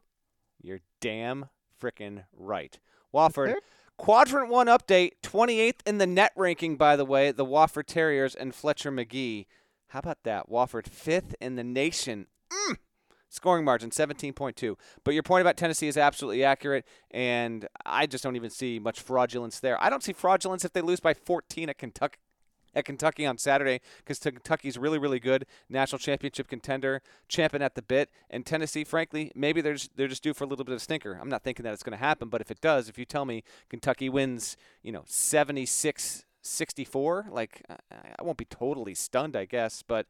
You're 0.61 0.81
damn 0.99 1.45
freaking 1.81 2.23
right. 2.33 2.77
Wofford. 3.13 3.55
Quadrant 3.97 4.49
one 4.49 4.67
update, 4.67 5.11
28th 5.23 5.81
in 5.85 5.97
the 5.97 6.07
net 6.07 6.31
ranking, 6.37 6.77
by 6.77 6.95
the 6.95 7.03
way, 7.03 7.31
the 7.31 7.45
Wofford 7.45 7.85
Terriers 7.85 8.33
and 8.33 8.55
Fletcher 8.55 8.91
Magee. 8.91 9.45
How 9.87 9.99
about 9.99 10.23
that? 10.23 10.49
Wofford 10.49 10.87
fifth 10.87 11.35
in 11.41 11.55
the 11.55 11.65
nation. 11.65 12.27
Mm. 12.49 12.77
Scoring 13.29 13.63
margin 13.63 13.91
17.2. 13.91 14.75
But 15.03 15.13
your 15.13 15.23
point 15.23 15.41
about 15.41 15.55
Tennessee 15.55 15.87
is 15.87 15.97
absolutely 15.97 16.43
accurate, 16.43 16.85
and 17.11 17.67
I 17.85 18.07
just 18.07 18.23
don't 18.23 18.35
even 18.35 18.49
see 18.49 18.79
much 18.79 18.99
fraudulence 18.99 19.59
there. 19.59 19.81
I 19.81 19.89
don't 19.89 20.03
see 20.03 20.13
fraudulence 20.13 20.65
if 20.65 20.73
they 20.73 20.81
lose 20.81 20.99
by 20.99 21.13
14 21.13 21.69
at 21.69 21.77
Kentucky. 21.77 22.17
At 22.75 22.85
Kentucky 22.85 23.25
on 23.25 23.39
Saturday, 23.39 23.81
because 23.97 24.19
Kentucky's 24.19 24.77
really, 24.77 24.99
really 24.99 25.19
good, 25.19 25.47
national 25.69 25.97
championship 25.97 26.47
contender, 26.47 27.01
champion 27.27 27.63
at 27.63 27.73
the 27.73 27.81
bit, 27.81 28.11
and 28.29 28.45
Tennessee, 28.45 28.83
frankly, 28.83 29.31
maybe 29.33 29.59
they're 29.59 29.73
just, 29.73 29.97
they're 29.97 30.07
just 30.07 30.21
due 30.21 30.35
for 30.35 30.43
a 30.43 30.47
little 30.47 30.63
bit 30.63 30.73
of 30.73 30.77
a 30.77 30.79
stinker. 30.79 31.17
I'm 31.19 31.29
not 31.29 31.43
thinking 31.43 31.63
that 31.63 31.73
it's 31.73 31.81
going 31.81 31.97
to 31.97 32.03
happen, 32.03 32.29
but 32.29 32.41
if 32.41 32.51
it 32.51 32.61
does, 32.61 32.87
if 32.87 32.99
you 32.99 33.05
tell 33.05 33.25
me 33.25 33.43
Kentucky 33.69 34.07
wins, 34.07 34.55
you 34.83 34.91
know, 34.91 35.01
76 35.07 36.25
64 36.41 37.27
like 37.31 37.63
i 37.91 38.23
won't 38.23 38.37
be 38.37 38.45
totally 38.45 38.93
stunned 38.93 39.35
i 39.35 39.43
guess 39.43 39.83
but 39.83 40.07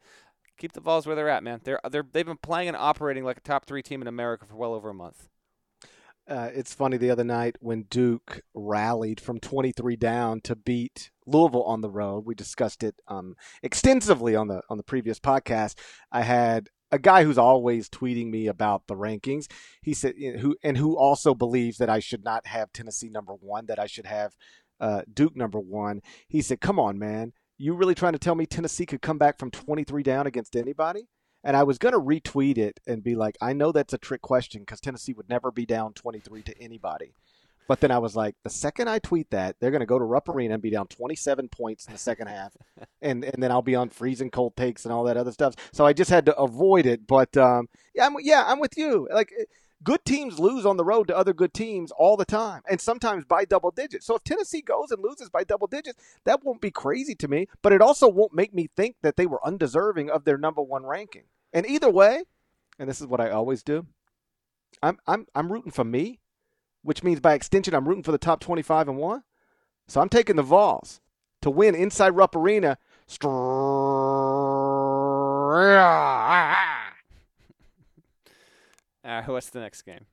keep 0.59 0.73
the 0.73 0.81
Vols 0.81 1.07
where 1.07 1.15
they're 1.15 1.29
at, 1.29 1.43
man. 1.43 1.61
They're 1.63 1.79
they're 1.89 2.05
they've 2.11 2.25
been 2.25 2.37
playing 2.37 2.67
and 2.67 2.77
operating 2.77 3.23
like 3.23 3.37
a 3.37 3.41
top 3.41 3.65
three 3.65 3.81
team 3.81 4.01
in 4.01 4.07
America 4.07 4.45
for 4.45 4.55
well 4.55 4.73
over 4.73 4.89
a 4.89 4.93
month. 4.93 5.29
Uh, 6.27 6.49
it's 6.53 6.75
funny 6.75 6.95
the 6.95 7.09
other 7.09 7.23
night 7.23 7.55
when 7.59 7.83
Duke 7.89 8.41
rallied 8.53 9.19
from 9.19 9.39
23 9.39 9.95
down 9.95 10.41
to 10.41 10.55
beat 10.55 11.09
Louisville 11.25 11.63
on 11.63 11.81
the 11.81 11.89
road. 11.89 12.23
We 12.23 12.35
discussed 12.35 12.83
it 12.83 12.93
um, 13.07 13.35
extensively 13.63 14.35
on 14.35 14.47
the 14.47 14.61
on 14.69 14.77
the 14.77 14.83
previous 14.83 15.19
podcast. 15.19 15.75
I 16.11 16.21
had 16.21 16.69
a 16.91 16.99
guy 16.99 17.23
who's 17.23 17.37
always 17.37 17.89
tweeting 17.89 18.29
me 18.29 18.45
about 18.45 18.85
the 18.87 18.95
rankings. 18.95 19.47
He 19.81 19.93
said 19.95 20.15
who 20.17 20.55
and 20.63 20.77
who 20.77 20.95
also 20.95 21.33
believes 21.33 21.79
that 21.79 21.89
I 21.89 21.99
should 21.99 22.23
not 22.23 22.45
have 22.45 22.71
Tennessee 22.71 23.09
number 23.09 23.33
one, 23.33 23.65
that 23.65 23.79
I 23.79 23.87
should 23.87 24.05
have 24.05 24.35
uh, 24.79 25.01
Duke 25.11 25.35
number 25.35 25.59
one. 25.59 26.01
He 26.27 26.43
said, 26.43 26.61
"Come 26.61 26.79
on, 26.79 26.99
man, 26.99 27.33
you 27.59 27.73
really 27.73 27.93
trying 27.93 28.13
to 28.13 28.19
tell 28.19 28.35
me 28.35 28.45
Tennessee 28.45 28.85
could 28.85 29.01
come 29.01 29.19
back 29.19 29.37
from 29.37 29.51
23 29.51 30.01
down 30.01 30.25
against 30.25 30.55
anybody? 30.55 31.07
And 31.43 31.55
I 31.55 31.63
was 31.63 31.77
going 31.77 31.93
to 31.93 31.99
retweet 31.99 32.57
it 32.57 32.79
and 32.87 33.03
be 33.03 33.15
like, 33.15 33.37
I 33.41 33.53
know 33.53 33.71
that's 33.71 33.93
a 33.93 33.97
trick 33.97 34.21
question 34.21 34.61
because 34.61 34.81
Tennessee 34.81 35.13
would 35.13 35.29
never 35.29 35.51
be 35.51 35.65
down 35.65 35.93
23 35.93 36.41
to 36.43 36.61
anybody. 36.61 37.13
But 37.67 37.81
then 37.81 37.91
I 37.91 37.99
was 37.99 38.15
like, 38.15 38.35
the 38.43 38.49
second 38.49 38.89
I 38.89 38.97
tweet 38.97 39.29
that, 39.29 39.57
they're 39.59 39.69
going 39.69 39.81
to 39.81 39.85
go 39.85 39.99
to 39.99 40.03
Rupp 40.03 40.27
Arena 40.27 40.55
and 40.55 40.63
be 40.63 40.71
down 40.71 40.87
27 40.87 41.49
points 41.49 41.85
in 41.85 41.93
the 41.93 41.99
second 41.99 42.27
half, 42.27 42.57
and 42.99 43.23
and 43.23 43.43
then 43.43 43.51
I'll 43.51 43.61
be 43.61 43.75
on 43.75 43.89
freezing 43.89 44.31
cold 44.31 44.55
takes 44.55 44.85
and 44.85 44.91
all 44.91 45.03
that 45.03 45.17
other 45.17 45.31
stuff. 45.31 45.53
So 45.71 45.85
I 45.85 45.93
just 45.93 46.09
had 46.09 46.25
to 46.25 46.35
avoid 46.35 46.87
it. 46.87 47.05
But 47.05 47.37
um, 47.37 47.69
yeah, 47.93 48.07
I'm, 48.07 48.15
yeah, 48.21 48.43
I'm 48.47 48.59
with 48.59 48.75
you. 48.75 49.07
Like 49.13 49.31
good 49.83 50.03
teams 50.05 50.39
lose 50.39 50.65
on 50.65 50.77
the 50.77 50.83
road 50.83 51.07
to 51.07 51.17
other 51.17 51.33
good 51.33 51.53
teams 51.53 51.91
all 51.91 52.17
the 52.17 52.25
time 52.25 52.61
and 52.69 52.81
sometimes 52.81 53.23
by 53.25 53.45
double 53.45 53.71
digits. 53.71 54.05
So 54.05 54.15
if 54.15 54.23
Tennessee 54.23 54.61
goes 54.61 54.91
and 54.91 55.01
loses 55.01 55.29
by 55.29 55.43
double 55.43 55.67
digits, 55.67 55.97
that 56.25 56.43
won't 56.43 56.61
be 56.61 56.71
crazy 56.71 57.15
to 57.15 57.27
me, 57.27 57.47
but 57.61 57.71
it 57.71 57.81
also 57.81 58.07
won't 58.07 58.33
make 58.33 58.53
me 58.53 58.69
think 58.75 58.97
that 59.01 59.15
they 59.15 59.25
were 59.25 59.45
undeserving 59.45 60.09
of 60.09 60.25
their 60.25 60.37
number 60.37 60.61
1 60.61 60.85
ranking. 60.85 61.23
And 61.53 61.65
either 61.65 61.89
way, 61.89 62.23
and 62.77 62.89
this 62.89 63.01
is 63.01 63.07
what 63.07 63.21
I 63.21 63.29
always 63.29 63.63
do, 63.63 63.87
I'm 64.83 64.99
I'm 65.07 65.25
I'm 65.33 65.51
rooting 65.51 65.71
for 65.71 65.83
me, 65.83 66.19
which 66.83 67.03
means 67.03 67.19
by 67.19 67.33
extension 67.33 67.73
I'm 67.73 67.87
rooting 67.87 68.03
for 68.03 68.11
the 68.11 68.17
top 68.17 68.39
25 68.39 68.89
and 68.89 68.97
1. 68.97 69.23
So 69.87 70.01
I'm 70.01 70.09
taking 70.09 70.35
the 70.35 70.43
Vols 70.43 71.01
to 71.41 71.49
win 71.49 71.73
inside 71.73 72.09
Rupp 72.09 72.35
Arena. 72.35 72.77
Uh, 79.09 79.23
what's 79.25 79.49
the 79.49 79.59
next 79.59 79.81
game? 79.81 80.05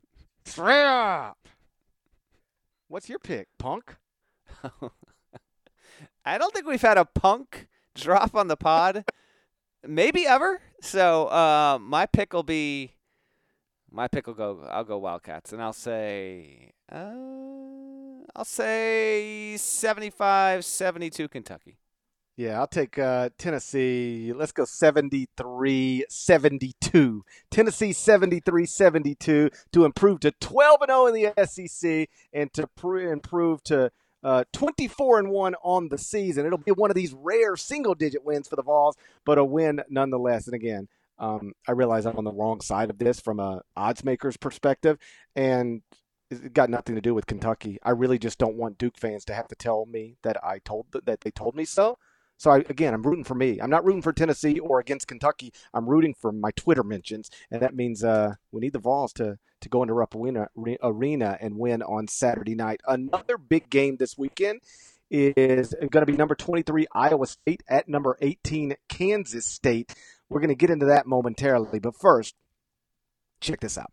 What's 2.88 3.08
your 3.08 3.18
pick, 3.18 3.48
punk? 3.58 3.96
I 6.24 6.38
don't 6.38 6.52
think 6.54 6.66
we've 6.66 6.80
had 6.80 6.98
a 6.98 7.04
punk 7.04 7.68
drop 7.94 8.34
on 8.34 8.48
the 8.48 8.56
pod 8.56 9.04
maybe 9.86 10.26
ever. 10.26 10.60
So 10.80 11.26
uh, 11.26 11.78
my 11.80 12.06
pick 12.06 12.32
will 12.32 12.42
be 12.42 12.94
my 13.90 14.08
pick 14.08 14.26
will 14.26 14.34
go. 14.34 14.66
I'll 14.70 14.84
go 14.84 14.98
Wildcats, 14.98 15.52
and 15.52 15.62
I'll 15.62 15.72
say 15.72 16.72
uh, 16.90 17.12
I'll 18.34 18.44
say 18.44 19.54
75-72 19.56 21.30
Kentucky. 21.30 21.78
Yeah, 22.36 22.60
I'll 22.60 22.66
take 22.66 22.98
uh, 22.98 23.30
Tennessee. 23.38 24.32
Let's 24.36 24.52
go 24.52 24.66
73 24.66 26.04
72. 26.06 27.24
Tennessee 27.50 27.92
73 27.94 28.66
72 28.66 29.50
to 29.72 29.84
improve 29.86 30.20
to 30.20 30.32
12 30.32 30.82
and 30.82 30.90
0 30.90 31.06
in 31.06 31.14
the 31.14 31.46
SEC 31.46 32.10
and 32.34 32.52
to 32.52 32.66
pr- 32.66 32.98
improve 32.98 33.62
to 33.64 33.90
uh, 34.22 34.44
24 34.52 35.20
and 35.20 35.30
1 35.30 35.54
on 35.62 35.88
the 35.88 35.96
season. 35.96 36.44
It'll 36.44 36.58
be 36.58 36.72
one 36.72 36.90
of 36.90 36.94
these 36.94 37.14
rare 37.14 37.56
single 37.56 37.94
digit 37.94 38.22
wins 38.22 38.48
for 38.48 38.56
the 38.56 38.62
Vols, 38.62 38.96
but 39.24 39.38
a 39.38 39.44
win 39.44 39.80
nonetheless. 39.88 40.46
And 40.46 40.54
again, 40.54 40.88
um, 41.18 41.54
I 41.66 41.72
realize 41.72 42.04
I'm 42.04 42.18
on 42.18 42.24
the 42.24 42.32
wrong 42.32 42.60
side 42.60 42.90
of 42.90 42.98
this 42.98 43.18
from 43.18 43.40
a 43.40 43.62
odds 43.78 44.04
maker's 44.04 44.36
perspective, 44.36 44.98
and 45.34 45.80
it 46.30 46.52
got 46.52 46.68
nothing 46.68 46.96
to 46.96 47.00
do 47.00 47.14
with 47.14 47.26
Kentucky. 47.26 47.78
I 47.82 47.92
really 47.92 48.18
just 48.18 48.38
don't 48.38 48.56
want 48.56 48.76
Duke 48.76 48.98
fans 48.98 49.24
to 49.26 49.34
have 49.34 49.48
to 49.48 49.54
tell 49.54 49.86
me 49.86 50.18
that 50.22 50.36
I 50.44 50.58
told 50.58 50.86
that 51.06 51.22
they 51.22 51.30
told 51.30 51.56
me 51.56 51.64
so. 51.64 51.96
So 52.36 52.50
I, 52.50 52.58
again, 52.58 52.94
I'm 52.94 53.02
rooting 53.02 53.24
for 53.24 53.34
me. 53.34 53.60
I'm 53.60 53.70
not 53.70 53.84
rooting 53.84 54.02
for 54.02 54.12
Tennessee 54.12 54.58
or 54.58 54.78
against 54.78 55.08
Kentucky. 55.08 55.52
I'm 55.72 55.88
rooting 55.88 56.14
for 56.14 56.32
my 56.32 56.50
Twitter 56.52 56.82
mentions, 56.82 57.30
and 57.50 57.62
that 57.62 57.74
means 57.74 58.04
uh, 58.04 58.34
we 58.52 58.60
need 58.60 58.72
the 58.72 58.78
Vols 58.78 59.12
to 59.14 59.38
to 59.60 59.68
go 59.70 59.82
into 59.82 59.94
Rupp 59.94 60.14
Arena, 60.14 60.48
arena 60.82 61.38
and 61.40 61.56
win 61.56 61.82
on 61.82 62.08
Saturday 62.08 62.54
night. 62.54 62.82
Another 62.86 63.38
big 63.38 63.70
game 63.70 63.96
this 63.96 64.16
weekend 64.18 64.60
is 65.10 65.74
going 65.90 66.04
to 66.04 66.10
be 66.10 66.16
number 66.16 66.34
23 66.34 66.86
Iowa 66.92 67.26
State 67.26 67.62
at 67.68 67.88
number 67.88 68.18
18 68.20 68.76
Kansas 68.88 69.46
State. 69.46 69.94
We're 70.28 70.40
going 70.40 70.48
to 70.48 70.54
get 70.54 70.70
into 70.70 70.86
that 70.86 71.06
momentarily, 71.06 71.78
but 71.78 71.96
first, 71.96 72.34
check 73.40 73.60
this 73.60 73.78
out. 73.78 73.92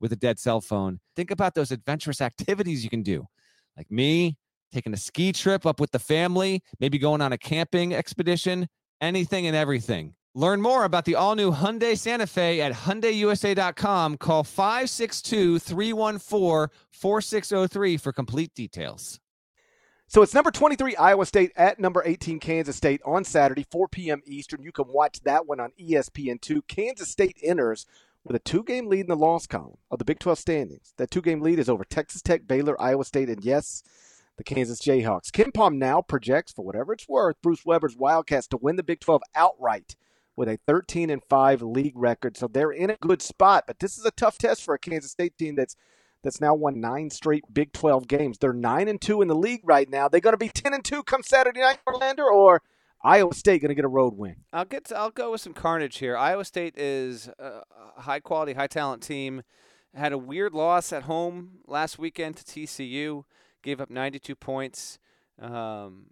with 0.00 0.12
a 0.12 0.16
dead 0.16 0.38
cell 0.38 0.60
phone. 0.60 1.00
Think 1.16 1.30
about 1.30 1.54
those 1.54 1.70
adventurous 1.70 2.20
activities 2.30 2.84
you 2.84 2.90
can 2.90 3.02
do, 3.02 3.26
like 3.76 3.90
me 3.90 4.36
taking 4.72 4.92
a 4.92 4.96
ski 4.96 5.32
trip 5.32 5.66
up 5.66 5.80
with 5.80 5.90
the 5.90 5.98
family, 5.98 6.62
maybe 6.80 6.98
going 6.98 7.20
on 7.20 7.32
a 7.32 7.38
camping 7.38 7.94
expedition, 7.94 8.68
anything 9.00 9.46
and 9.46 9.56
everything. 9.56 10.14
Learn 10.34 10.60
more 10.60 10.84
about 10.84 11.04
the 11.04 11.14
all 11.14 11.34
new 11.34 11.50
Hyundai 11.50 11.98
Santa 11.98 12.26
Fe 12.26 12.60
at 12.60 12.72
HyundaiUSA.com. 12.72 14.18
Call 14.18 14.44
562 14.44 15.58
314 15.58 16.68
4603 16.90 17.96
for 17.96 18.12
complete 18.12 18.54
details. 18.54 19.18
So 20.06 20.22
it's 20.22 20.32
number 20.32 20.50
23 20.50 20.96
Iowa 20.96 21.26
State 21.26 21.52
at 21.56 21.78
number 21.78 22.02
18 22.04 22.40
Kansas 22.40 22.76
State 22.76 23.02
on 23.04 23.24
Saturday, 23.24 23.66
4 23.70 23.88
p.m. 23.88 24.22
Eastern. 24.24 24.62
You 24.62 24.72
can 24.72 24.86
watch 24.88 25.20
that 25.24 25.46
one 25.46 25.60
on 25.60 25.72
ESPN2. 25.78 26.66
Kansas 26.66 27.10
State 27.10 27.36
enters 27.42 27.84
with 28.28 28.36
a 28.36 28.40
two 28.40 28.62
game 28.62 28.86
lead 28.86 29.00
in 29.00 29.06
the 29.08 29.16
loss 29.16 29.46
column 29.46 29.78
of 29.90 29.98
the 29.98 30.04
Big 30.04 30.18
12 30.18 30.38
standings. 30.38 30.92
That 30.98 31.10
two 31.10 31.22
game 31.22 31.40
lead 31.40 31.58
is 31.58 31.68
over 31.68 31.84
Texas 31.84 32.22
Tech, 32.22 32.46
Baylor, 32.46 32.80
Iowa 32.80 33.04
State, 33.04 33.30
and 33.30 33.42
yes, 33.42 33.82
the 34.36 34.44
Kansas 34.44 34.80
Jayhawks. 34.80 35.30
KenPom 35.30 35.76
now 35.76 36.02
projects, 36.02 36.52
for 36.52 36.64
whatever 36.64 36.92
it's 36.92 37.08
worth, 37.08 37.40
Bruce 37.42 37.64
Weber's 37.64 37.96
Wildcats 37.96 38.46
to 38.48 38.58
win 38.58 38.76
the 38.76 38.82
Big 38.82 39.00
12 39.00 39.22
outright 39.34 39.96
with 40.36 40.48
a 40.48 40.58
13 40.66 41.10
and 41.10 41.22
5 41.28 41.62
league 41.62 41.96
record. 41.96 42.36
So 42.36 42.46
they're 42.46 42.70
in 42.70 42.90
a 42.90 42.96
good 42.96 43.22
spot, 43.22 43.64
but 43.66 43.80
this 43.80 43.98
is 43.98 44.04
a 44.04 44.12
tough 44.12 44.38
test 44.38 44.62
for 44.62 44.74
a 44.74 44.78
Kansas 44.78 45.10
State 45.10 45.36
team 45.36 45.56
that's 45.56 45.74
that's 46.22 46.40
now 46.40 46.52
won 46.52 46.80
nine 46.80 47.10
straight 47.10 47.44
Big 47.52 47.72
12 47.72 48.08
games. 48.08 48.38
They're 48.38 48.52
9 48.52 48.88
and 48.88 49.00
2 49.00 49.22
in 49.22 49.28
the 49.28 49.36
league 49.36 49.60
right 49.62 49.88
now. 49.88 50.08
They're 50.08 50.20
going 50.20 50.32
to 50.32 50.36
be 50.36 50.48
10 50.48 50.74
and 50.74 50.84
2 50.84 51.04
come 51.04 51.22
Saturday 51.22 51.60
night, 51.60 51.78
Norlander, 51.88 52.26
or 52.30 52.60
Iowa 53.02 53.34
State 53.34 53.62
going 53.62 53.68
to 53.68 53.74
get 53.74 53.84
a 53.84 53.88
road 53.88 54.14
win. 54.16 54.36
I'll 54.52 54.64
get. 54.64 54.86
To, 54.86 54.98
I'll 54.98 55.10
go 55.10 55.32
with 55.32 55.40
some 55.40 55.54
carnage 55.54 55.98
here. 55.98 56.16
Iowa 56.16 56.44
State 56.44 56.76
is 56.76 57.28
a 57.38 57.62
high 57.98 58.20
quality, 58.20 58.54
high 58.54 58.66
talent 58.66 59.02
team. 59.02 59.42
Had 59.94 60.12
a 60.12 60.18
weird 60.18 60.52
loss 60.52 60.92
at 60.92 61.04
home 61.04 61.58
last 61.66 61.98
weekend 61.98 62.36
to 62.36 62.44
TCU. 62.44 63.24
Gave 63.62 63.80
up 63.80 63.90
92 63.90 64.34
points. 64.36 64.98
Um, 65.40 66.06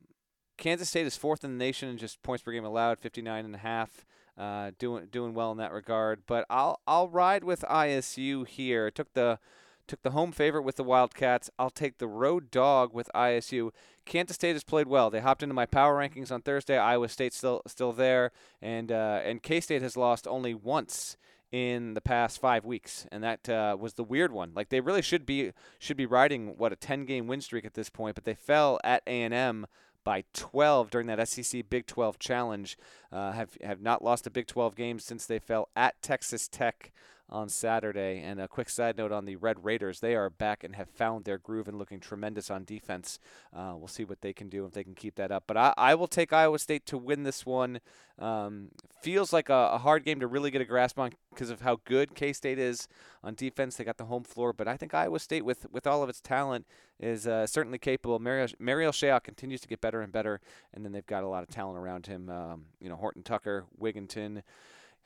Kansas 0.56 0.88
State 0.88 1.06
is 1.06 1.16
fourth 1.16 1.44
in 1.44 1.58
the 1.58 1.64
nation 1.64 1.88
in 1.88 1.98
just 1.98 2.22
points 2.22 2.42
per 2.42 2.52
game 2.52 2.64
allowed, 2.64 2.98
59 2.98 3.44
and 3.44 3.54
a 3.54 3.58
half. 3.58 4.04
Uh, 4.38 4.70
doing 4.78 5.06
doing 5.10 5.34
well 5.34 5.50
in 5.50 5.58
that 5.58 5.72
regard. 5.72 6.22
But 6.26 6.44
I'll 6.50 6.80
I'll 6.86 7.08
ride 7.08 7.42
with 7.42 7.62
ISU 7.62 8.46
here. 8.46 8.90
Took 8.90 9.12
the 9.14 9.38
took 9.86 10.02
the 10.02 10.10
home 10.10 10.32
favorite 10.32 10.62
with 10.62 10.76
the 10.76 10.84
Wildcats. 10.84 11.50
I'll 11.58 11.70
take 11.70 11.98
the 11.98 12.08
road 12.08 12.50
dog 12.50 12.92
with 12.92 13.10
ISU. 13.14 13.70
Kansas 14.04 14.36
State 14.36 14.54
has 14.54 14.64
played 14.64 14.86
well. 14.86 15.10
They 15.10 15.20
hopped 15.20 15.42
into 15.42 15.54
my 15.54 15.66
power 15.66 15.96
rankings 15.96 16.30
on 16.30 16.42
Thursday. 16.42 16.78
Iowa 16.78 17.08
State 17.08 17.32
still 17.32 17.62
still 17.66 17.92
there, 17.92 18.32
and 18.62 18.92
uh, 18.92 19.20
and 19.24 19.42
K 19.42 19.60
State 19.60 19.82
has 19.82 19.96
lost 19.96 20.26
only 20.26 20.54
once 20.54 21.16
in 21.52 21.94
the 21.94 22.00
past 22.00 22.40
five 22.40 22.64
weeks, 22.64 23.06
and 23.12 23.22
that 23.22 23.48
uh, 23.48 23.76
was 23.78 23.94
the 23.94 24.04
weird 24.04 24.32
one. 24.32 24.52
Like 24.54 24.68
they 24.68 24.80
really 24.80 25.02
should 25.02 25.24
be 25.24 25.52
should 25.78 25.96
be 25.96 26.06
riding 26.06 26.56
what 26.56 26.72
a 26.72 26.76
10 26.76 27.04
game 27.04 27.26
win 27.26 27.40
streak 27.40 27.64
at 27.64 27.74
this 27.74 27.90
point, 27.90 28.14
but 28.14 28.24
they 28.24 28.34
fell 28.34 28.80
at 28.84 29.02
A 29.06 29.22
and 29.22 29.34
M 29.34 29.66
by 30.04 30.24
12 30.34 30.90
during 30.90 31.06
that 31.08 31.28
SEC 31.28 31.68
Big 31.68 31.86
12 31.86 32.18
challenge. 32.18 32.76
Uh, 33.12 33.32
have 33.32 33.56
have 33.62 33.80
not 33.80 34.02
lost 34.02 34.26
a 34.26 34.30
Big 34.30 34.46
12 34.46 34.74
game 34.74 34.98
since 34.98 35.26
they 35.26 35.38
fell 35.38 35.68
at 35.76 36.00
Texas 36.02 36.48
Tech 36.48 36.92
on 37.28 37.48
Saturday. 37.48 38.20
And 38.20 38.40
a 38.40 38.48
quick 38.48 38.68
side 38.68 38.96
note 38.96 39.12
on 39.12 39.24
the 39.24 39.36
Red 39.36 39.64
Raiders: 39.64 40.00
they 40.00 40.14
are 40.14 40.30
back 40.30 40.64
and 40.64 40.76
have 40.76 40.88
found 40.88 41.24
their 41.24 41.38
groove 41.38 41.68
and 41.68 41.78
looking 41.78 42.00
tremendous 42.00 42.50
on 42.50 42.64
defense. 42.64 43.18
Uh, 43.54 43.74
we'll 43.76 43.88
see 43.88 44.04
what 44.04 44.20
they 44.20 44.32
can 44.32 44.48
do 44.48 44.64
if 44.64 44.72
they 44.72 44.84
can 44.84 44.94
keep 44.94 45.16
that 45.16 45.30
up. 45.30 45.44
But 45.46 45.56
I, 45.56 45.74
I 45.76 45.94
will 45.94 46.06
take 46.06 46.32
Iowa 46.32 46.58
State 46.58 46.86
to 46.86 46.98
win 46.98 47.24
this 47.24 47.44
one. 47.44 47.80
Um, 48.18 48.68
feels 49.02 49.32
like 49.32 49.50
a, 49.50 49.70
a, 49.74 49.78
hard 49.78 50.02
game 50.02 50.20
to 50.20 50.26
really 50.26 50.50
get 50.50 50.62
a 50.62 50.64
grasp 50.64 50.98
on 50.98 51.12
because 51.30 51.50
of 51.50 51.60
how 51.60 51.80
good 51.84 52.14
K 52.14 52.32
State 52.32 52.58
is 52.58 52.88
on 53.22 53.34
defense. 53.34 53.76
They 53.76 53.84
got 53.84 53.98
the 53.98 54.06
home 54.06 54.24
floor, 54.24 54.54
but 54.54 54.66
I 54.66 54.78
think 54.78 54.94
Iowa 54.94 55.18
State, 55.18 55.44
with 55.44 55.70
with 55.70 55.86
all 55.86 56.02
of 56.02 56.08
its 56.08 56.20
talent, 56.20 56.66
is 56.98 57.26
uh, 57.26 57.46
certainly 57.46 57.78
capable. 57.78 58.18
Marial, 58.18 58.48
Marial 58.58 58.92
Shayok 58.92 59.24
continues 59.24 59.60
to 59.60 59.68
get 59.68 59.80
better 59.80 60.00
and 60.00 60.12
better, 60.12 60.40
and 60.72 60.84
then 60.84 60.92
they've 60.92 61.06
got 61.06 61.24
a 61.24 61.28
lot 61.28 61.42
of 61.42 61.50
talent 61.50 61.78
around 61.78 62.06
him. 62.06 62.30
Um, 62.30 62.66
you 62.80 62.88
know, 62.88 62.96
Horton 62.96 63.22
Tucker, 63.22 63.66
Wigginton. 63.78 64.42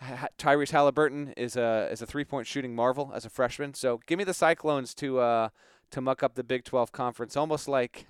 Tyrese 0.02 0.72
Haliburton 0.72 1.34
is 1.36 1.56
a 1.56 1.88
is 1.90 2.00
a 2.00 2.06
three 2.06 2.24
point 2.24 2.46
shooting 2.46 2.74
marvel 2.74 3.12
as 3.14 3.24
a 3.24 3.30
freshman. 3.30 3.74
So 3.74 4.00
give 4.06 4.18
me 4.18 4.24
the 4.24 4.34
Cyclones 4.34 4.94
to 4.94 5.18
uh, 5.18 5.48
to 5.90 6.00
muck 6.00 6.22
up 6.22 6.34
the 6.34 6.44
Big 6.44 6.64
12 6.64 6.92
conference, 6.92 7.36
almost 7.36 7.68
like 7.68 8.06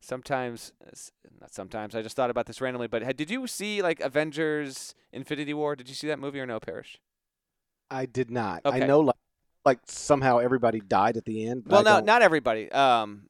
sometimes 0.00 0.72
not 1.40 1.52
sometimes. 1.52 1.94
I 1.94 2.02
just 2.02 2.16
thought 2.16 2.30
about 2.30 2.46
this 2.46 2.60
randomly, 2.60 2.86
but 2.86 3.16
did 3.16 3.30
you 3.30 3.46
see 3.46 3.82
like 3.82 4.00
Avengers: 4.00 4.94
Infinity 5.12 5.54
War? 5.54 5.74
Did 5.74 5.88
you 5.88 5.94
see 5.94 6.06
that 6.08 6.18
movie 6.18 6.40
or 6.40 6.46
no, 6.46 6.60
Parrish? 6.60 6.98
I 7.90 8.06
did 8.06 8.30
not. 8.30 8.62
Okay. 8.64 8.82
I 8.82 8.86
know 8.86 9.00
like, 9.00 9.16
like 9.64 9.78
somehow 9.86 10.38
everybody 10.38 10.80
died 10.80 11.16
at 11.16 11.24
the 11.24 11.46
end. 11.46 11.64
well, 11.66 11.82
no, 11.82 12.00
not 12.00 12.22
everybody. 12.22 12.70
Um, 12.72 13.28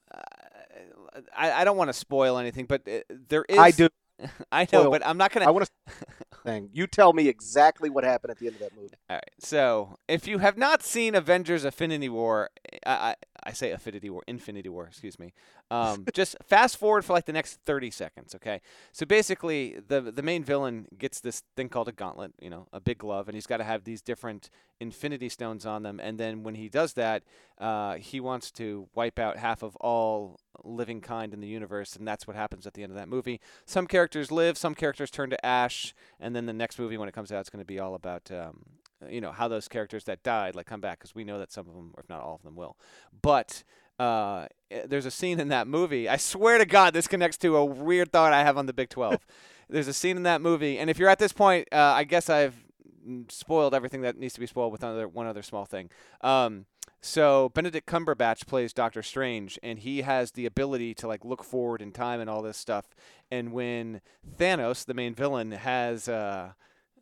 I 1.36 1.52
I 1.52 1.64
don't 1.64 1.76
want 1.76 1.88
to 1.88 1.94
spoil 1.94 2.38
anything, 2.38 2.66
but 2.66 2.82
uh, 2.88 3.00
there 3.28 3.44
is. 3.48 3.58
I 3.58 3.70
do. 3.70 3.88
I 4.52 4.66
know, 4.72 4.90
but 4.90 5.06
I'm 5.06 5.18
not 5.18 5.32
gonna. 5.32 5.46
I 5.46 5.50
want 5.50 5.66
to. 5.66 5.92
thing. 6.42 6.70
You 6.72 6.86
tell 6.86 7.12
me 7.12 7.28
exactly 7.28 7.88
what 7.90 8.04
happened 8.04 8.32
at 8.32 8.38
the 8.38 8.46
end 8.46 8.56
of 8.56 8.60
that 8.60 8.76
movie. 8.76 8.94
All 9.08 9.16
right. 9.16 9.30
So, 9.38 9.96
if 10.08 10.26
you 10.26 10.38
have 10.38 10.58
not 10.58 10.82
seen 10.82 11.14
Avengers: 11.14 11.64
Affinity 11.64 12.08
War, 12.08 12.50
I 12.84 13.16
I 13.44 13.52
say 13.52 13.70
Affinity 13.70 14.10
War, 14.10 14.22
Infinity 14.26 14.68
War, 14.68 14.86
excuse 14.86 15.18
me. 15.18 15.32
Um, 15.70 16.04
just 16.14 16.36
fast 16.42 16.76
forward 16.76 17.04
for 17.04 17.12
like 17.12 17.26
the 17.26 17.32
next 17.32 17.60
30 17.64 17.90
seconds, 17.90 18.34
okay? 18.34 18.60
So 18.92 19.06
basically, 19.06 19.78
the 19.86 20.00
the 20.00 20.22
main 20.22 20.44
villain 20.44 20.86
gets 20.96 21.20
this 21.20 21.42
thing 21.56 21.68
called 21.68 21.88
a 21.88 21.92
gauntlet, 21.92 22.32
you 22.40 22.50
know, 22.50 22.66
a 22.72 22.80
big 22.80 22.98
glove, 22.98 23.28
and 23.28 23.34
he's 23.34 23.46
got 23.46 23.58
to 23.58 23.64
have 23.64 23.84
these 23.84 24.02
different 24.02 24.50
Infinity 24.80 25.28
Stones 25.28 25.66
on 25.66 25.82
them. 25.82 26.00
And 26.00 26.18
then 26.18 26.42
when 26.42 26.54
he 26.54 26.68
does 26.68 26.94
that, 26.94 27.22
uh, 27.58 27.94
he 27.94 28.20
wants 28.20 28.50
to 28.52 28.88
wipe 28.94 29.18
out 29.18 29.38
half 29.38 29.62
of 29.62 29.76
all 29.76 30.38
living 30.64 31.00
kind 31.00 31.34
in 31.34 31.40
the 31.40 31.46
universe, 31.46 31.96
and 31.96 32.06
that's 32.06 32.26
what 32.26 32.36
happens 32.36 32.66
at 32.66 32.74
the 32.74 32.82
end 32.82 32.92
of 32.92 32.98
that 32.98 33.08
movie. 33.08 33.40
Some 33.66 33.86
characters 33.86 34.30
live, 34.30 34.56
some 34.56 34.74
characters 34.74 35.10
turn 35.10 35.30
to 35.30 35.46
ash, 35.46 35.94
and 36.20 36.34
then 36.34 36.46
the 36.46 36.52
next 36.52 36.78
movie, 36.78 36.96
when 36.96 37.08
it 37.08 37.14
comes 37.14 37.32
out, 37.32 37.40
it's 37.40 37.50
going 37.50 37.62
to 37.62 37.66
be 37.66 37.78
all 37.78 37.94
about 37.94 38.30
um, 38.30 38.64
you 39.08 39.20
know 39.20 39.32
how 39.32 39.48
those 39.48 39.68
characters 39.68 40.04
that 40.04 40.22
died 40.22 40.54
like 40.54 40.66
come 40.66 40.80
back 40.80 40.98
because 40.98 41.14
we 41.14 41.24
know 41.24 41.38
that 41.38 41.52
some 41.52 41.68
of 41.68 41.74
them, 41.74 41.92
or 41.94 42.02
if 42.02 42.08
not 42.08 42.20
all 42.20 42.34
of 42.34 42.42
them, 42.42 42.54
will. 42.54 42.76
But 43.20 43.62
uh, 43.98 44.46
eh, 44.70 44.82
there's 44.86 45.06
a 45.06 45.10
scene 45.10 45.40
in 45.40 45.48
that 45.48 45.66
movie. 45.66 46.08
I 46.08 46.16
swear 46.16 46.58
to 46.58 46.66
God, 46.66 46.94
this 46.94 47.08
connects 47.08 47.38
to 47.38 47.56
a 47.56 47.64
weird 47.64 48.12
thought 48.12 48.32
I 48.32 48.42
have 48.42 48.56
on 48.56 48.66
the 48.66 48.72
Big 48.72 48.88
12. 48.88 49.26
there's 49.68 49.88
a 49.88 49.92
scene 49.92 50.16
in 50.16 50.22
that 50.24 50.40
movie, 50.40 50.78
and 50.78 50.90
if 50.90 50.98
you're 50.98 51.08
at 51.08 51.18
this 51.18 51.32
point, 51.32 51.68
uh, 51.72 51.76
I 51.76 52.04
guess 52.04 52.28
I've 52.28 52.54
mm, 53.06 53.30
spoiled 53.30 53.74
everything 53.74 54.02
that 54.02 54.18
needs 54.18 54.34
to 54.34 54.40
be 54.40 54.46
spoiled 54.46 54.72
with 54.72 54.82
another 54.82 55.08
one 55.08 55.26
other 55.26 55.42
small 55.42 55.64
thing. 55.64 55.90
Um, 56.20 56.66
so 57.02 57.50
Benedict 57.50 57.86
Cumberbatch 57.86 58.46
plays 58.46 58.72
Doctor 58.72 59.02
Strange, 59.02 59.58
and 59.62 59.80
he 59.80 60.02
has 60.02 60.30
the 60.30 60.46
ability 60.46 60.94
to 60.94 61.08
like 61.08 61.24
look 61.24 61.42
forward 61.42 61.82
in 61.82 61.90
time 61.92 62.20
and 62.20 62.30
all 62.30 62.42
this 62.42 62.56
stuff. 62.56 62.94
And 63.30 63.52
when 63.52 64.00
Thanos, 64.38 64.84
the 64.86 64.94
main 64.94 65.14
villain, 65.14 65.50
has 65.50 66.08
uh, 66.08 66.52